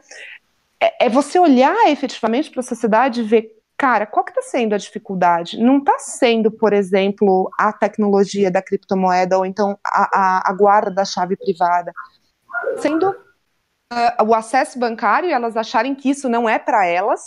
é, 0.80 1.06
é 1.06 1.08
você 1.08 1.38
olhar 1.38 1.90
efetivamente 1.90 2.50
para 2.50 2.60
a 2.60 2.64
sociedade 2.64 3.20
e 3.20 3.24
ver 3.24 3.62
cara, 3.76 4.06
qual 4.06 4.24
que 4.24 4.30
está 4.30 4.42
sendo 4.42 4.76
a 4.76 4.78
dificuldade? 4.78 5.58
Não 5.58 5.78
está 5.78 5.98
sendo, 5.98 6.52
por 6.52 6.72
exemplo, 6.72 7.50
a 7.58 7.72
tecnologia 7.72 8.48
da 8.48 8.62
criptomoeda 8.62 9.36
ou 9.36 9.44
então 9.44 9.76
a, 9.84 10.08
a, 10.12 10.50
a 10.50 10.52
guarda 10.52 10.88
da 10.88 11.04
chave 11.04 11.34
privada. 11.36 11.92
Sendo 12.78 13.10
uh, 13.10 14.24
o 14.26 14.34
acesso 14.34 14.78
bancário 14.78 15.28
e 15.28 15.32
elas 15.32 15.56
acharem 15.56 15.94
que 15.94 16.10
isso 16.10 16.28
não 16.28 16.48
é 16.48 16.58
para 16.58 16.86
elas, 16.86 17.20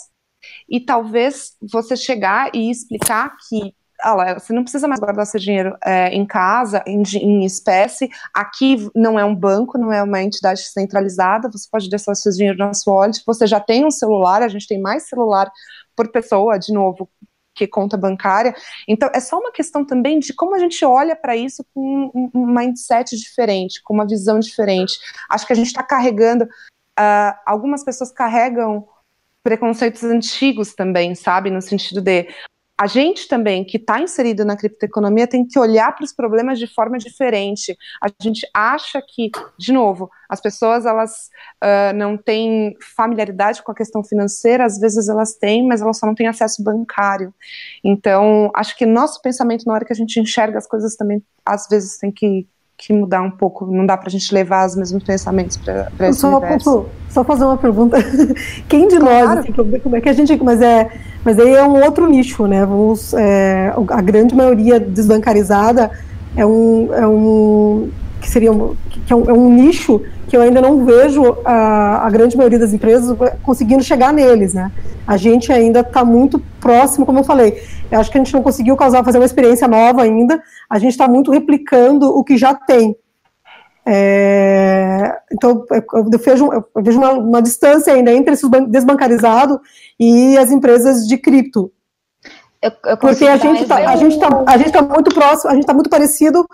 e 0.68 0.80
talvez 0.80 1.56
você 1.60 1.96
chegar 1.96 2.54
e 2.54 2.70
explicar 2.70 3.36
que 3.48 3.74
olha, 4.04 4.38
você 4.38 4.52
não 4.52 4.62
precisa 4.62 4.86
mais 4.86 5.00
guardar 5.00 5.26
seu 5.26 5.40
dinheiro 5.40 5.76
é, 5.84 6.08
em 6.08 6.26
casa, 6.26 6.82
em, 6.86 7.02
em, 7.16 7.44
espécie. 7.44 8.08
Aqui 8.34 8.88
não 8.94 9.18
é 9.18 9.24
um 9.24 9.34
banco, 9.34 9.78
não 9.78 9.92
é 9.92 10.02
uma 10.02 10.22
entidade 10.22 10.60
centralizada. 10.60 11.50
Você 11.50 11.66
pode 11.70 11.88
deixar 11.88 12.14
seu 12.14 12.32
dinheiro 12.32 12.58
na 12.58 12.74
sua 12.74 12.94
wallet. 12.94 13.22
Você 13.26 13.46
já 13.46 13.60
tem 13.60 13.86
um 13.86 13.90
celular, 13.90 14.42
a 14.42 14.48
gente 14.48 14.66
tem 14.66 14.80
mais 14.80 15.08
celular 15.08 15.50
por 15.94 16.10
pessoa, 16.12 16.58
de 16.58 16.72
novo, 16.72 17.08
que 17.56 17.66
conta 17.66 17.96
bancária. 17.96 18.54
Então, 18.86 19.10
é 19.14 19.18
só 19.18 19.38
uma 19.38 19.50
questão 19.50 19.84
também 19.84 20.18
de 20.18 20.34
como 20.34 20.54
a 20.54 20.58
gente 20.58 20.84
olha 20.84 21.16
para 21.16 21.34
isso 21.34 21.64
com 21.74 22.30
um, 22.34 22.46
mindset 22.46 23.16
diferente, 23.16 23.82
com 23.82 23.94
uma 23.94 24.06
visão 24.06 24.38
diferente. 24.38 24.98
Acho 25.28 25.46
que 25.46 25.52
a 25.52 25.56
gente 25.56 25.68
está 25.68 25.82
carregando, 25.82 26.44
uh, 26.44 27.34
algumas 27.46 27.82
pessoas 27.82 28.12
carregam 28.12 28.86
preconceitos 29.42 30.04
antigos 30.04 30.74
também, 30.74 31.14
sabe? 31.14 31.50
No 31.50 31.62
sentido 31.62 32.02
de 32.02 32.28
a 32.78 32.86
gente 32.86 33.26
também, 33.26 33.64
que 33.64 33.78
está 33.78 34.00
inserido 34.00 34.44
na 34.44 34.56
criptoeconomia, 34.56 35.26
tem 35.26 35.46
que 35.46 35.58
olhar 35.58 35.94
para 35.94 36.04
os 36.04 36.12
problemas 36.12 36.58
de 36.58 36.66
forma 36.66 36.98
diferente. 36.98 37.76
A 38.02 38.08
gente 38.22 38.46
acha 38.52 39.00
que, 39.00 39.30
de 39.58 39.72
novo, 39.72 40.10
as 40.28 40.40
pessoas 40.42 40.84
elas 40.84 41.30
uh, 41.64 41.96
não 41.96 42.18
têm 42.18 42.76
familiaridade 42.94 43.62
com 43.62 43.72
a 43.72 43.74
questão 43.74 44.04
financeira, 44.04 44.66
às 44.66 44.78
vezes 44.78 45.08
elas 45.08 45.34
têm, 45.34 45.66
mas 45.66 45.80
elas 45.80 45.98
só 45.98 46.06
não 46.06 46.14
têm 46.14 46.26
acesso 46.26 46.62
bancário. 46.62 47.32
Então, 47.82 48.50
acho 48.54 48.76
que 48.76 48.84
nosso 48.84 49.22
pensamento, 49.22 49.64
na 49.66 49.72
hora 49.72 49.84
que 49.84 49.92
a 49.92 49.96
gente 49.96 50.20
enxerga 50.20 50.58
as 50.58 50.66
coisas, 50.66 50.96
também 50.96 51.22
às 51.46 51.66
vezes 51.68 51.98
tem 51.98 52.12
que 52.12 52.46
que 52.76 52.92
mudar 52.92 53.22
um 53.22 53.30
pouco. 53.30 53.66
Não 53.66 53.86
dá 53.86 53.96
para 53.96 54.08
a 54.08 54.10
gente 54.10 54.32
levar 54.34 54.66
os 54.66 54.76
mesmos 54.76 55.02
pensamentos 55.02 55.56
para 55.56 56.08
esse 56.08 56.20
só, 56.20 56.36
universo. 56.36 56.86
Só 57.08 57.24
fazer 57.24 57.44
uma 57.44 57.56
pergunta. 57.56 57.98
Quem 58.68 58.88
de 58.88 58.98
claro. 58.98 59.28
nós, 59.28 59.38
assim, 59.38 59.52
como 59.52 59.96
é 59.96 60.00
que 60.00 60.08
a 60.08 60.12
gente. 60.12 60.36
Mas, 60.42 60.60
é, 60.60 60.90
mas 61.24 61.38
aí 61.38 61.54
é 61.54 61.64
um 61.64 61.82
outro 61.82 62.06
nicho, 62.06 62.46
né? 62.46 62.64
Vamos, 62.64 63.14
é, 63.14 63.72
a 63.88 64.02
grande 64.02 64.34
maioria 64.34 64.78
desbancarizada 64.78 65.90
é 66.36 66.44
um. 66.44 66.94
É 66.94 67.06
um 67.06 67.90
que 68.26 68.32
seria 68.32 68.52
um, 68.52 68.76
que 68.90 69.12
é 69.12 69.16
um, 69.16 69.30
é 69.30 69.32
um 69.32 69.48
nicho 69.52 70.02
que 70.26 70.36
eu 70.36 70.42
ainda 70.42 70.60
não 70.60 70.84
vejo 70.84 71.38
a, 71.44 72.04
a, 72.04 72.10
grande 72.10 72.36
maioria 72.36 72.58
das 72.58 72.72
empresas 72.72 73.16
conseguindo 73.44 73.84
chegar 73.84 74.12
neles, 74.12 74.52
né? 74.52 74.72
A 75.06 75.16
gente 75.16 75.52
ainda 75.52 75.80
está 75.80 76.04
muito 76.04 76.42
próximo, 76.60 77.06
como 77.06 77.20
eu 77.20 77.24
falei. 77.24 77.62
Eu 77.88 78.00
acho 78.00 78.10
que 78.10 78.18
a 78.18 78.20
gente 78.20 78.34
não 78.34 78.42
conseguiu 78.42 78.76
causar, 78.76 79.04
fazer 79.04 79.18
uma 79.18 79.24
experiência 79.24 79.68
nova 79.68 80.02
ainda. 80.02 80.42
A 80.68 80.80
gente 80.80 80.90
está 80.90 81.06
muito 81.06 81.30
replicando 81.30 82.08
o 82.08 82.24
que 82.24 82.36
já 82.36 82.52
tem. 82.52 82.96
É, 83.86 85.16
então, 85.32 85.64
eu 85.70 86.10
vejo, 86.18 86.52
eu 86.52 86.82
vejo 86.82 86.98
uma, 86.98 87.12
uma, 87.12 87.40
distância 87.40 87.92
ainda 87.92 88.12
entre 88.12 88.34
esse 88.34 88.44
desbancarizado 88.66 89.60
e 90.00 90.36
as 90.36 90.50
empresas 90.50 91.06
de 91.06 91.16
cripto. 91.16 91.70
Eu, 92.60 92.72
eu 92.86 92.96
Porque 92.96 93.24
a 93.24 93.36
gente 93.36 93.62
está 93.62 93.76
tá, 93.76 94.58
tá, 94.58 94.70
tá 94.72 94.82
muito 94.82 95.14
próximo, 95.14 95.50
a 95.50 95.54
gente 95.54 95.62
está 95.62 95.72
muito 95.72 95.88
parecido 95.88 96.44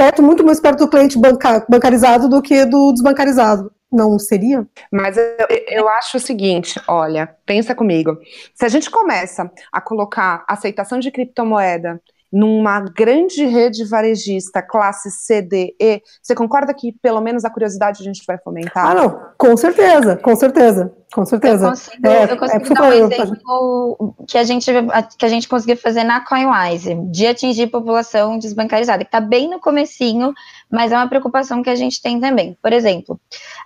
perto, 0.00 0.22
muito 0.22 0.42
mais 0.42 0.58
perto 0.58 0.78
do 0.78 0.88
cliente 0.88 1.18
banca, 1.18 1.62
bancarizado 1.68 2.26
do 2.26 2.40
que 2.40 2.64
do 2.64 2.90
desbancarizado. 2.90 3.70
Não 3.92 4.18
seria? 4.18 4.66
Mas 4.90 5.18
eu, 5.18 5.46
eu 5.68 5.88
acho 5.90 6.16
o 6.16 6.20
seguinte, 6.20 6.80
olha, 6.88 7.36
pensa 7.44 7.74
comigo. 7.74 8.16
Se 8.54 8.64
a 8.64 8.68
gente 8.68 8.90
começa 8.90 9.50
a 9.70 9.80
colocar 9.80 10.42
aceitação 10.48 11.00
de 11.00 11.10
criptomoeda 11.10 12.00
numa 12.32 12.80
grande 12.80 13.44
rede 13.44 13.84
varejista, 13.84 14.62
classe 14.62 15.10
C, 15.10 15.42
D, 15.42 15.74
E, 15.80 16.00
você 16.22 16.34
concorda 16.34 16.72
que 16.72 16.92
pelo 16.92 17.20
menos 17.20 17.44
a 17.44 17.50
curiosidade 17.50 18.00
a 18.00 18.04
gente 18.04 18.22
vai 18.26 18.38
fomentar? 18.38 18.86
Ah, 18.86 18.94
não, 18.94 19.20
com 19.36 19.56
certeza, 19.56 20.16
com 20.16 20.36
certeza, 20.36 20.92
com 21.12 21.24
certeza. 21.26 21.66
Eu 21.66 21.70
consigo, 21.70 22.06
é, 22.06 22.32
eu 22.32 22.36
consigo 22.36 22.64
é, 22.64 22.74
dar 22.74 22.82
um 22.82 22.92
exemplo 22.92 24.14
que 24.28 24.38
a, 24.38 24.44
gente, 24.44 24.70
que 25.18 25.26
a 25.26 25.28
gente 25.28 25.48
conseguiu 25.48 25.76
fazer 25.76 26.04
na 26.04 26.20
CoinWise, 26.20 26.94
de 27.10 27.26
atingir 27.26 27.66
população 27.66 28.38
desbancarizada, 28.38 29.02
que 29.02 29.08
está 29.08 29.20
bem 29.20 29.50
no 29.50 29.58
comecinho, 29.58 30.32
mas 30.70 30.92
é 30.92 30.96
uma 30.96 31.08
preocupação 31.08 31.62
que 31.64 31.70
a 31.70 31.74
gente 31.74 32.00
tem 32.00 32.20
também. 32.20 32.56
Por 32.62 32.72
exemplo, 32.72 33.20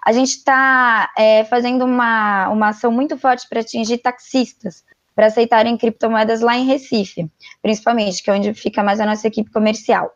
a 0.05 0.12
gente 0.12 0.31
está 0.31 1.11
é, 1.18 1.44
fazendo 1.44 1.85
uma, 1.85 2.48
uma 2.48 2.68
ação 2.68 2.90
muito 2.90 3.18
forte 3.18 3.46
para 3.46 3.61
atingir 3.61 3.98
taxistas, 3.98 4.83
para 5.14 5.27
aceitarem 5.27 5.77
criptomoedas 5.77 6.40
lá 6.40 6.57
em 6.57 6.66
Recife, 6.66 7.31
principalmente, 7.62 8.22
que 8.22 8.31
é 8.31 8.35
onde 8.35 8.53
fica 8.55 8.83
mais 8.83 9.00
a 9.00 9.07
nossa 9.07 9.27
equipe 9.27 9.50
comercial. 9.50 10.11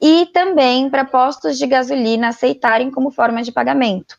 E 0.00 0.26
também 0.32 0.90
para 0.90 1.04
postos 1.04 1.56
de 1.56 1.66
gasolina 1.66 2.28
aceitarem 2.28 2.90
como 2.90 3.10
forma 3.10 3.42
de 3.42 3.52
pagamento. 3.52 4.16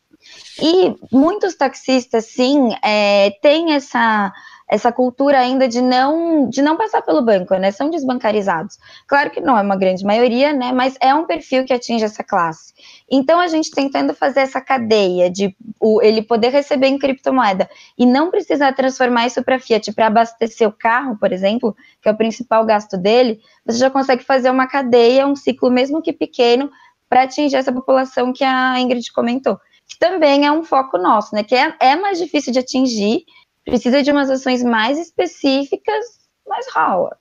E 0.61 0.95
muitos 1.11 1.55
taxistas, 1.55 2.25
sim, 2.25 2.69
é, 2.81 3.31
têm 3.41 3.73
essa 3.73 4.31
essa 4.73 4.91
cultura 4.91 5.39
ainda 5.39 5.67
de 5.67 5.79
não 5.79 6.49
de 6.49 6.59
não 6.59 6.75
passar 6.75 7.03
pelo 7.03 7.21
banco, 7.21 7.53
né? 7.57 7.69
São 7.69 7.91
desbancarizados. 7.91 8.79
Claro 9.07 9.29
que 9.29 9.39
não 9.39 9.55
é 9.55 9.61
uma 9.61 9.75
grande 9.75 10.03
maioria, 10.03 10.51
né? 10.51 10.71
Mas 10.71 10.95
é 10.99 11.13
um 11.13 11.27
perfil 11.27 11.63
que 11.63 11.71
atinge 11.71 12.03
essa 12.03 12.23
classe. 12.23 12.73
Então 13.09 13.39
a 13.39 13.45
gente 13.45 13.69
tentando 13.69 14.15
fazer 14.15 14.39
essa 14.39 14.59
cadeia 14.59 15.29
de 15.29 15.55
o, 15.79 16.01
ele 16.01 16.23
poder 16.23 16.49
receber 16.49 16.87
em 16.87 16.97
criptomoeda 16.97 17.69
e 17.95 18.03
não 18.03 18.31
precisar 18.31 18.73
transformar 18.73 19.27
isso 19.27 19.43
para 19.43 19.59
fiat 19.59 19.93
para 19.93 20.07
abastecer 20.07 20.67
o 20.67 20.71
carro, 20.71 21.19
por 21.19 21.31
exemplo, 21.31 21.75
que 22.01 22.09
é 22.09 22.11
o 22.11 22.17
principal 22.17 22.65
gasto 22.65 22.97
dele, 22.97 23.39
você 23.63 23.77
já 23.77 23.91
consegue 23.91 24.23
fazer 24.23 24.49
uma 24.49 24.65
cadeia, 24.65 25.27
um 25.27 25.35
ciclo 25.35 25.69
mesmo 25.69 26.01
que 26.01 26.11
pequeno, 26.11 26.71
para 27.07 27.23
atingir 27.23 27.57
essa 27.57 27.71
população 27.71 28.33
que 28.33 28.43
a 28.43 28.79
Ingrid 28.79 29.13
comentou. 29.13 29.59
Que 29.87 29.99
também 29.99 30.47
é 30.47 30.51
um 30.51 30.63
foco 30.63 30.97
nosso, 30.97 31.35
né? 31.35 31.43
Que 31.43 31.53
é, 31.53 31.75
é 31.79 31.95
mais 31.95 32.17
difícil 32.17 32.51
de 32.51 32.57
atingir 32.57 33.23
precisa 33.63 34.03
de 34.03 34.11
umas 34.11 34.29
ações 34.29 34.63
mais 34.63 34.97
específicas, 34.97 36.05
mas 36.47 36.67
rola. 36.73 37.17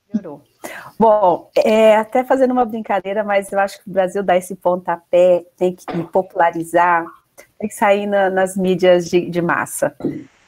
Bom, 0.99 1.49
é, 1.57 1.95
até 1.95 2.23
fazendo 2.23 2.51
uma 2.51 2.65
brincadeira, 2.65 3.23
mas 3.23 3.51
eu 3.51 3.59
acho 3.59 3.81
que 3.81 3.89
o 3.89 3.93
Brasil 3.93 4.23
dá 4.23 4.37
esse 4.37 4.55
pontapé, 4.55 5.45
tem 5.57 5.75
que 5.75 5.85
popularizar, 6.05 7.05
tem 7.59 7.67
que 7.67 7.75
sair 7.75 8.05
na, 8.05 8.29
nas 8.29 8.55
mídias 8.55 9.09
de, 9.09 9.29
de 9.29 9.41
massa. 9.41 9.95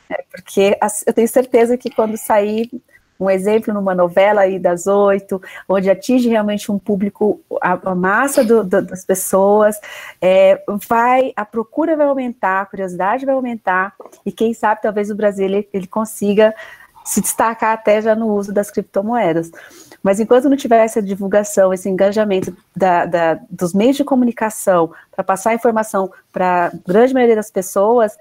É, 0.10 0.24
porque 0.32 0.78
eu 1.08 1.14
tenho 1.14 1.28
certeza 1.28 1.78
que 1.78 1.90
quando 1.90 2.18
sair 2.18 2.70
um 3.20 3.30
exemplo 3.30 3.74
numa 3.74 3.96
novela 3.96 4.42
aí 4.42 4.60
das 4.60 4.88
oito, 4.88 5.42
onde 5.68 5.90
atinge 5.90 6.30
realmente 6.30 6.72
um 6.72 6.78
público, 6.78 7.42
a, 7.62 7.92
a 7.92 7.96
massa 7.96 8.44
do, 8.44 8.64
do, 8.64 8.82
das 8.82 9.06
pessoas, 9.06 9.80
é, 10.22 10.62
vai, 10.88 11.32
a 11.36 11.46
procura 11.46 11.96
vai 11.96 12.08
aumentar, 12.08 12.62
a 12.62 12.66
curiosidade 12.66 13.26
vai 13.26 13.36
aumentar, 13.36 13.94
e 14.26 14.32
quem 14.32 14.54
sabe 14.54 14.82
talvez 14.82 15.10
o 15.10 15.16
Brasil 15.16 15.46
ele, 15.46 15.70
ele 15.74 15.88
consiga 15.88 16.54
se 17.06 17.22
destacar 17.22 17.74
até 17.74 18.02
já 18.02 18.16
no 18.16 18.34
uso 18.34 18.52
das 18.52 18.72
criptomoedas. 18.72 19.52
Mas 20.02 20.20
enquanto 20.20 20.50
não 20.50 20.58
tiver 20.58 20.84
essa 20.84 21.02
divulgação, 21.02 21.74
esse 21.74 21.88
engajamento 21.88 22.56
da, 22.76 23.06
da, 23.06 23.40
dos 23.50 23.74
meios 23.74 23.96
de 23.96 24.04
comunicação 24.04 24.92
para 25.12 25.24
passar 25.24 25.54
informação 25.54 26.12
para 26.32 26.68
a 26.68 26.72
grande 26.86 27.14
maioria 27.14 27.36
das 27.36 27.52
pessoas, 27.52 28.18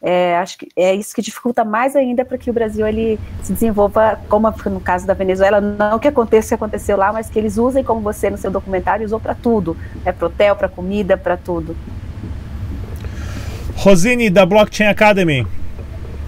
é, 0.00 0.36
acho 0.36 0.58
que 0.58 0.68
é 0.76 0.94
isso 0.94 1.14
que 1.14 1.20
dificulta 1.20 1.64
mais 1.64 1.96
ainda 1.96 2.24
para 2.24 2.38
que 2.38 2.48
o 2.48 2.52
Brasil 2.52 2.86
ele 2.86 3.18
se 3.42 3.52
desenvolva, 3.52 4.18
como 4.28 4.48
no 4.66 4.80
caso 4.80 5.06
da 5.06 5.14
Venezuela, 5.14 5.60
não 5.60 5.98
que 5.98 6.06
aconteça 6.06 6.46
o 6.46 6.48
que 6.50 6.54
aconteceu 6.54 6.96
lá, 6.96 7.12
mas 7.12 7.28
que 7.28 7.38
eles 7.38 7.58
usem 7.58 7.82
como 7.82 8.00
você 8.00 8.30
no 8.30 8.36
seu 8.36 8.50
documentário 8.50 9.04
usou 9.04 9.18
para 9.18 9.34
tudo, 9.34 9.76
é 10.04 10.12
para 10.12 10.28
hotel, 10.28 10.54
para 10.54 10.68
comida, 10.68 11.16
para 11.16 11.36
tudo. 11.36 11.76
Rosine 13.74 14.30
da 14.30 14.46
Blockchain 14.46 14.88
Academy. 14.88 15.46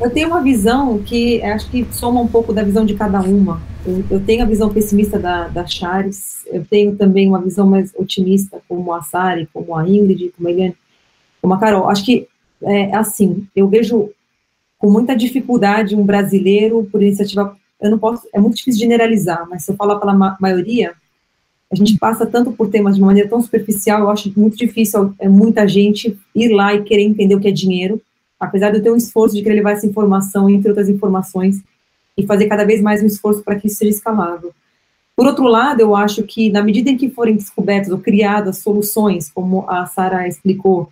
Eu 0.00 0.10
tenho 0.10 0.28
uma 0.28 0.40
visão 0.40 0.98
que 0.98 1.42
acho 1.42 1.70
que 1.70 1.86
soma 1.92 2.20
um 2.20 2.26
pouco 2.26 2.52
da 2.52 2.62
visão 2.62 2.84
de 2.84 2.94
cada 2.94 3.20
uma. 3.20 3.60
Eu, 3.86 4.04
eu 4.10 4.20
tenho 4.20 4.42
a 4.42 4.46
visão 4.46 4.68
pessimista 4.68 5.18
da, 5.18 5.46
da 5.48 5.66
Chares, 5.66 6.44
eu 6.46 6.64
tenho 6.64 6.96
também 6.96 7.28
uma 7.28 7.40
visão 7.40 7.66
mais 7.66 7.92
otimista, 7.96 8.60
como 8.68 8.92
a 8.92 9.02
Sari, 9.02 9.48
como 9.52 9.76
a 9.76 9.88
Ingrid, 9.88 10.32
como 10.36 10.48
a 10.48 10.52
Eliane, 10.52 10.76
como 11.40 11.54
a 11.54 11.58
Carol. 11.58 11.88
Acho 11.88 12.04
que 12.04 12.28
é, 12.62 12.94
assim, 12.94 13.46
eu 13.54 13.68
vejo 13.68 14.10
com 14.78 14.90
muita 14.90 15.14
dificuldade 15.14 15.94
um 15.94 16.04
brasileiro 16.04 16.88
por 16.90 17.02
iniciativa, 17.02 17.56
eu 17.80 17.90
não 17.90 17.98
posso, 17.98 18.26
é 18.32 18.40
muito 18.40 18.56
difícil 18.56 18.80
generalizar, 18.80 19.46
mas 19.48 19.64
se 19.64 19.70
eu 19.70 19.76
falar 19.76 19.98
pela 19.98 20.14
ma 20.14 20.36
maioria, 20.40 20.94
a 21.70 21.76
gente 21.76 21.98
passa 21.98 22.26
tanto 22.26 22.50
por 22.52 22.68
temas 22.68 22.96
de 22.96 23.00
maneira 23.00 23.28
tão 23.28 23.40
superficial, 23.40 24.00
eu 24.00 24.10
acho 24.10 24.32
muito 24.36 24.56
difícil 24.56 25.14
é, 25.18 25.28
muita 25.28 25.68
gente 25.68 26.18
ir 26.34 26.48
lá 26.48 26.74
e 26.74 26.82
querer 26.82 27.02
entender 27.02 27.34
o 27.34 27.40
que 27.40 27.48
é 27.48 27.52
dinheiro, 27.52 28.00
apesar 28.38 28.70
de 28.70 28.78
eu 28.78 28.82
ter 28.82 28.90
um 28.90 28.96
esforço 28.96 29.36
de 29.36 29.42
querer 29.42 29.56
levar 29.56 29.72
essa 29.72 29.86
informação, 29.86 30.50
entre 30.50 30.68
outras 30.68 30.88
informações, 30.88 31.62
e 32.16 32.26
fazer 32.26 32.46
cada 32.46 32.64
vez 32.64 32.82
mais 32.82 33.02
um 33.02 33.06
esforço 33.06 33.42
para 33.42 33.56
que 33.56 33.66
isso 33.66 33.76
seja 33.76 33.90
escalável. 33.90 34.52
Por 35.14 35.26
outro 35.26 35.44
lado, 35.44 35.80
eu 35.80 35.94
acho 35.94 36.22
que 36.22 36.50
na 36.50 36.62
medida 36.62 36.90
em 36.90 36.96
que 36.96 37.10
forem 37.10 37.36
descobertas 37.36 37.90
ou 37.90 37.98
criadas 37.98 38.58
soluções, 38.58 39.30
como 39.30 39.68
a 39.68 39.86
Sara 39.86 40.26
explicou, 40.26 40.90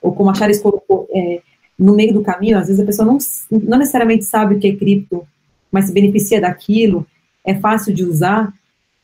ou 0.00 0.12
como 0.12 0.30
a 0.30 0.34
Charis 0.34 0.60
colocou, 0.60 1.08
é, 1.12 1.40
no 1.78 1.94
meio 1.94 2.12
do 2.12 2.22
caminho, 2.22 2.58
às 2.58 2.66
vezes 2.66 2.80
a 2.80 2.86
pessoa 2.86 3.06
não, 3.06 3.18
não 3.50 3.78
necessariamente 3.78 4.24
sabe 4.24 4.54
o 4.54 4.58
que 4.58 4.68
é 4.68 4.76
cripto, 4.76 5.26
mas 5.70 5.86
se 5.86 5.92
beneficia 5.92 6.40
daquilo, 6.40 7.06
é 7.44 7.54
fácil 7.54 7.94
de 7.94 8.04
usar, 8.04 8.52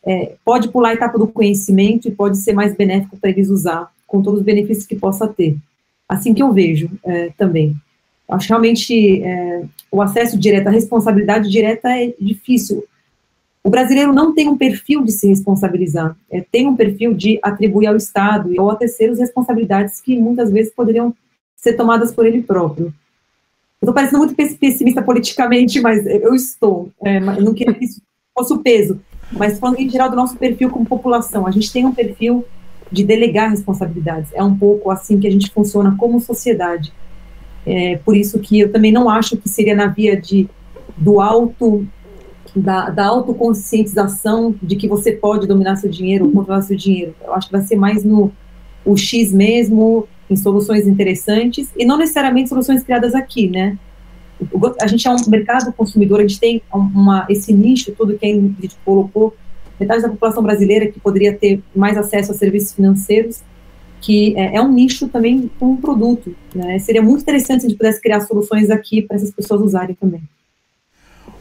é, 0.04 0.34
pode 0.44 0.68
pular 0.68 0.90
a 0.90 0.94
etapa 0.94 1.18
do 1.18 1.26
conhecimento 1.26 2.08
e 2.08 2.10
pode 2.10 2.36
ser 2.38 2.52
mais 2.52 2.74
benéfico 2.74 3.16
para 3.16 3.30
eles 3.30 3.48
usar, 3.48 3.90
com 4.06 4.22
todos 4.22 4.40
os 4.40 4.44
benefícios 4.44 4.86
que 4.86 4.96
possa 4.96 5.26
ter. 5.26 5.56
Assim 6.08 6.34
que 6.34 6.42
eu 6.42 6.52
vejo 6.52 6.90
é, 7.04 7.30
também. 7.38 7.74
Acho 8.28 8.48
realmente 8.48 9.22
é, 9.22 9.64
o 9.90 10.02
acesso 10.02 10.38
direto, 10.38 10.66
a 10.66 10.70
responsabilidade 10.70 11.50
direta 11.50 11.88
é 11.90 12.12
difícil. 12.20 12.84
O 13.64 13.70
brasileiro 13.70 14.12
não 14.12 14.34
tem 14.34 14.46
um 14.46 14.58
perfil 14.58 15.02
de 15.02 15.10
se 15.10 15.26
responsabilizar, 15.26 16.14
é, 16.30 16.42
tem 16.42 16.68
um 16.68 16.76
perfil 16.76 17.14
de 17.14 17.38
atribuir 17.42 17.86
ao 17.86 17.96
Estado 17.96 18.52
ou 18.58 18.70
a 18.70 18.76
terceiros 18.76 19.18
responsabilidades 19.18 20.02
que 20.02 20.18
muitas 20.18 20.50
vezes 20.50 20.70
poderiam 20.70 21.14
ser 21.56 21.72
tomadas 21.72 22.12
por 22.12 22.26
ele 22.26 22.42
próprio. 22.42 22.92
Eu 23.80 23.86
estou 23.86 23.94
parecendo 23.94 24.18
muito 24.18 24.34
pessimista 24.34 25.02
politicamente, 25.02 25.80
mas 25.80 26.06
eu 26.06 26.34
estou. 26.34 26.90
É, 27.02 27.18
não 27.18 27.54
queria 27.54 27.72
que 27.72 27.86
isso 27.86 28.02
fosse 28.36 28.52
o 28.52 28.58
peso. 28.58 29.00
Mas 29.32 29.58
falando 29.58 29.80
em 29.80 29.88
geral 29.88 30.10
do 30.10 30.16
nosso 30.16 30.36
perfil 30.36 30.68
como 30.68 30.84
população, 30.84 31.46
a 31.46 31.50
gente 31.50 31.72
tem 31.72 31.86
um 31.86 31.92
perfil 31.92 32.44
de 32.92 33.02
delegar 33.02 33.50
responsabilidades. 33.50 34.30
É 34.34 34.42
um 34.42 34.56
pouco 34.56 34.90
assim 34.90 35.18
que 35.18 35.26
a 35.26 35.30
gente 35.30 35.50
funciona 35.50 35.94
como 35.98 36.20
sociedade. 36.20 36.92
É, 37.66 37.96
por 38.04 38.14
isso 38.14 38.38
que 38.40 38.60
eu 38.60 38.70
também 38.70 38.92
não 38.92 39.08
acho 39.08 39.38
que 39.38 39.48
seria 39.48 39.74
na 39.74 39.86
via 39.86 40.20
de, 40.20 40.48
do 40.96 41.20
alto, 41.20 41.86
da, 42.54 42.90
da 42.90 43.06
autoconscientização 43.06 44.54
de 44.62 44.76
que 44.76 44.86
você 44.88 45.12
pode 45.12 45.46
dominar 45.46 45.76
seu 45.76 45.90
dinheiro, 45.90 46.30
controlar 46.30 46.62
seu 46.62 46.76
dinheiro. 46.76 47.14
Eu 47.24 47.34
acho 47.34 47.48
que 47.48 47.52
vai 47.52 47.62
ser 47.62 47.76
mais 47.76 48.04
no 48.04 48.32
o 48.84 48.96
X 48.96 49.32
mesmo, 49.32 50.06
em 50.28 50.36
soluções 50.36 50.86
interessantes, 50.86 51.70
e 51.76 51.86
não 51.86 51.96
necessariamente 51.96 52.50
soluções 52.50 52.82
criadas 52.82 53.14
aqui, 53.14 53.48
né? 53.48 53.78
a 54.80 54.86
gente 54.86 55.06
é 55.06 55.10
um 55.10 55.16
mercado 55.28 55.72
consumidor, 55.72 56.18
a 56.18 56.22
gente 56.22 56.40
tem 56.40 56.62
uma, 56.72 57.26
esse 57.28 57.52
nicho 57.52 57.92
todo 57.92 58.18
que 58.18 58.26
a 58.26 58.28
gente 58.28 58.76
colocou, 58.84 59.34
metade 59.78 60.02
da 60.02 60.08
população 60.08 60.42
brasileira 60.42 60.90
que 60.90 61.00
poderia 61.00 61.34
ter 61.34 61.62
mais 61.74 61.96
acesso 61.96 62.32
a 62.32 62.34
serviços 62.34 62.74
financeiros, 62.74 63.42
que 64.00 64.36
é, 64.36 64.56
é 64.56 64.60
um 64.60 64.70
nicho 64.72 65.08
também 65.08 65.50
com 65.58 65.72
um 65.72 65.76
produto. 65.76 66.34
Né? 66.54 66.78
Seria 66.78 67.02
muito 67.02 67.22
interessante 67.22 67.60
se 67.60 67.66
a 67.66 67.68
gente 67.70 67.78
pudesse 67.78 68.00
criar 68.00 68.20
soluções 68.20 68.70
aqui 68.70 69.02
para 69.02 69.16
essas 69.16 69.30
pessoas 69.30 69.62
usarem 69.62 69.94
também. 69.94 70.22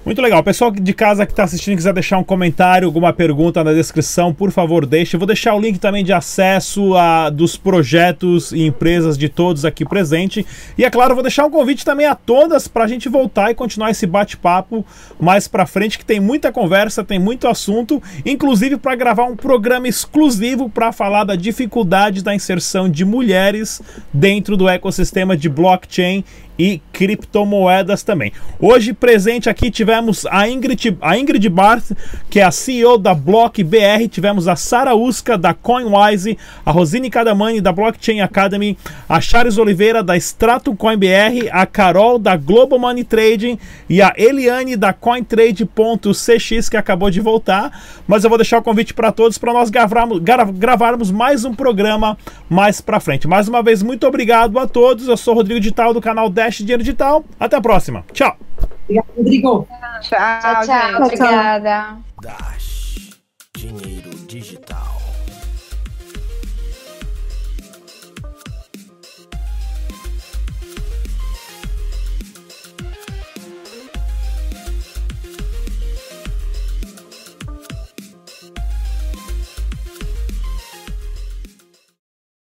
Muito 0.05 0.21
legal. 0.21 0.43
Pessoal 0.43 0.69
de 0.69 0.93
casa 0.93 1.25
que 1.25 1.31
está 1.31 1.45
assistindo 1.45 1.77
quiser 1.77 1.93
deixar 1.93 2.17
um 2.17 2.25
comentário, 2.25 2.85
alguma 2.85 3.13
pergunta 3.13 3.63
na 3.63 3.71
descrição, 3.71 4.33
por 4.33 4.51
favor, 4.51 4.85
deixe. 4.85 5.15
Eu 5.15 5.19
vou 5.19 5.25
deixar 5.25 5.55
o 5.55 5.59
link 5.61 5.79
também 5.79 6.03
de 6.03 6.11
acesso 6.11 6.93
a, 6.97 7.29
dos 7.29 7.55
projetos 7.55 8.51
e 8.51 8.65
empresas 8.65 9.17
de 9.17 9.29
todos 9.29 9.63
aqui 9.63 9.85
presente. 9.85 10.45
E 10.77 10.83
é 10.83 10.89
claro, 10.89 11.13
vou 11.13 11.23
deixar 11.23 11.45
um 11.45 11.49
convite 11.49 11.85
também 11.85 12.05
a 12.05 12.15
todas 12.15 12.67
para 12.67 12.83
a 12.83 12.87
gente 12.87 13.07
voltar 13.07 13.51
e 13.51 13.55
continuar 13.55 13.91
esse 13.91 14.05
bate-papo 14.05 14.85
mais 15.17 15.47
para 15.47 15.65
frente, 15.65 15.97
que 15.97 16.03
tem 16.03 16.19
muita 16.19 16.51
conversa, 16.51 17.01
tem 17.01 17.17
muito 17.17 17.47
assunto, 17.47 18.03
inclusive 18.25 18.75
para 18.75 18.95
gravar 18.95 19.23
um 19.23 19.37
programa 19.37 19.87
exclusivo 19.87 20.69
para 20.69 20.91
falar 20.91 21.23
da 21.23 21.37
dificuldade 21.37 22.21
da 22.21 22.35
inserção 22.35 22.89
de 22.89 23.05
mulheres 23.05 23.81
dentro 24.13 24.57
do 24.57 24.67
ecossistema 24.67 25.37
de 25.37 25.47
blockchain 25.47 26.25
e 26.57 26.81
criptomoedas 26.91 28.03
também. 28.03 28.31
Hoje 28.59 28.93
presente 28.93 29.49
aqui 29.49 29.71
tivemos 29.71 30.25
a 30.27 30.47
Ingrid, 30.47 30.97
a 31.01 31.17
Ingrid 31.17 31.49
Barth, 31.49 31.91
que 32.29 32.39
é 32.39 32.43
a 32.43 32.51
CEO 32.51 32.97
da 32.97 33.13
Block 33.13 33.63
BR, 33.63 34.07
tivemos 34.09 34.47
a 34.47 34.55
Sara 34.55 34.95
Usca 34.95 35.37
da 35.37 35.53
CoinWise, 35.53 36.37
a 36.65 36.71
Rosine 36.71 37.09
Cadamani 37.09 37.59
da 37.59 37.71
Blockchain 37.71 38.21
Academy, 38.21 38.77
a 39.09 39.19
Charles 39.19 39.57
Oliveira 39.57 40.03
da 40.03 40.15
Stratum 40.15 40.75
Coin 40.75 40.97
BR, 40.97 41.49
a 41.51 41.65
Carol 41.65 42.19
da 42.19 42.35
Global 42.35 42.77
Money 42.77 43.03
Trading 43.03 43.57
e 43.89 44.01
a 44.01 44.13
Eliane 44.15 44.75
da 44.75 44.93
CoinTrade.cx 44.93 46.69
que 46.69 46.77
acabou 46.77 47.09
de 47.09 47.19
voltar. 47.19 47.71
Mas 48.07 48.23
eu 48.23 48.29
vou 48.29 48.37
deixar 48.37 48.59
o 48.59 48.63
convite 48.63 48.93
para 48.93 49.11
todos 49.11 49.37
para 49.37 49.53
nós 49.53 49.69
gravarmos, 49.69 50.19
gravarmos 50.19 51.09
mais 51.09 51.45
um 51.45 51.53
programa 51.53 52.17
mais 52.49 52.79
para 52.79 52.99
frente. 52.99 53.27
Mais 53.27 53.47
uma 53.47 53.63
vez 53.63 53.81
muito 53.81 54.05
obrigado 54.05 54.59
a 54.59 54.67
todos. 54.67 55.07
Eu 55.07 55.17
sou 55.17 55.33
Rodrigo 55.33 55.59
Digital 55.59 55.93
do 55.93 56.01
canal 56.01 56.29
10 56.29 56.42
Dash 56.43 56.59
Dinheiro 56.59 56.83
Digital. 56.83 57.23
Até 57.39 57.55
a 57.55 57.61
próxima. 57.61 58.03
Tchau. 58.11 58.35
Obrigado, 58.83 59.07
Rodrigo. 59.15 59.67
Tchau, 60.01 60.19
tchau. 60.19 60.41
tchau, 60.41 60.65
tchau. 60.65 61.05
Obrigada. 61.05 61.97
Dash 62.21 63.19
Dinheiro 63.55 64.13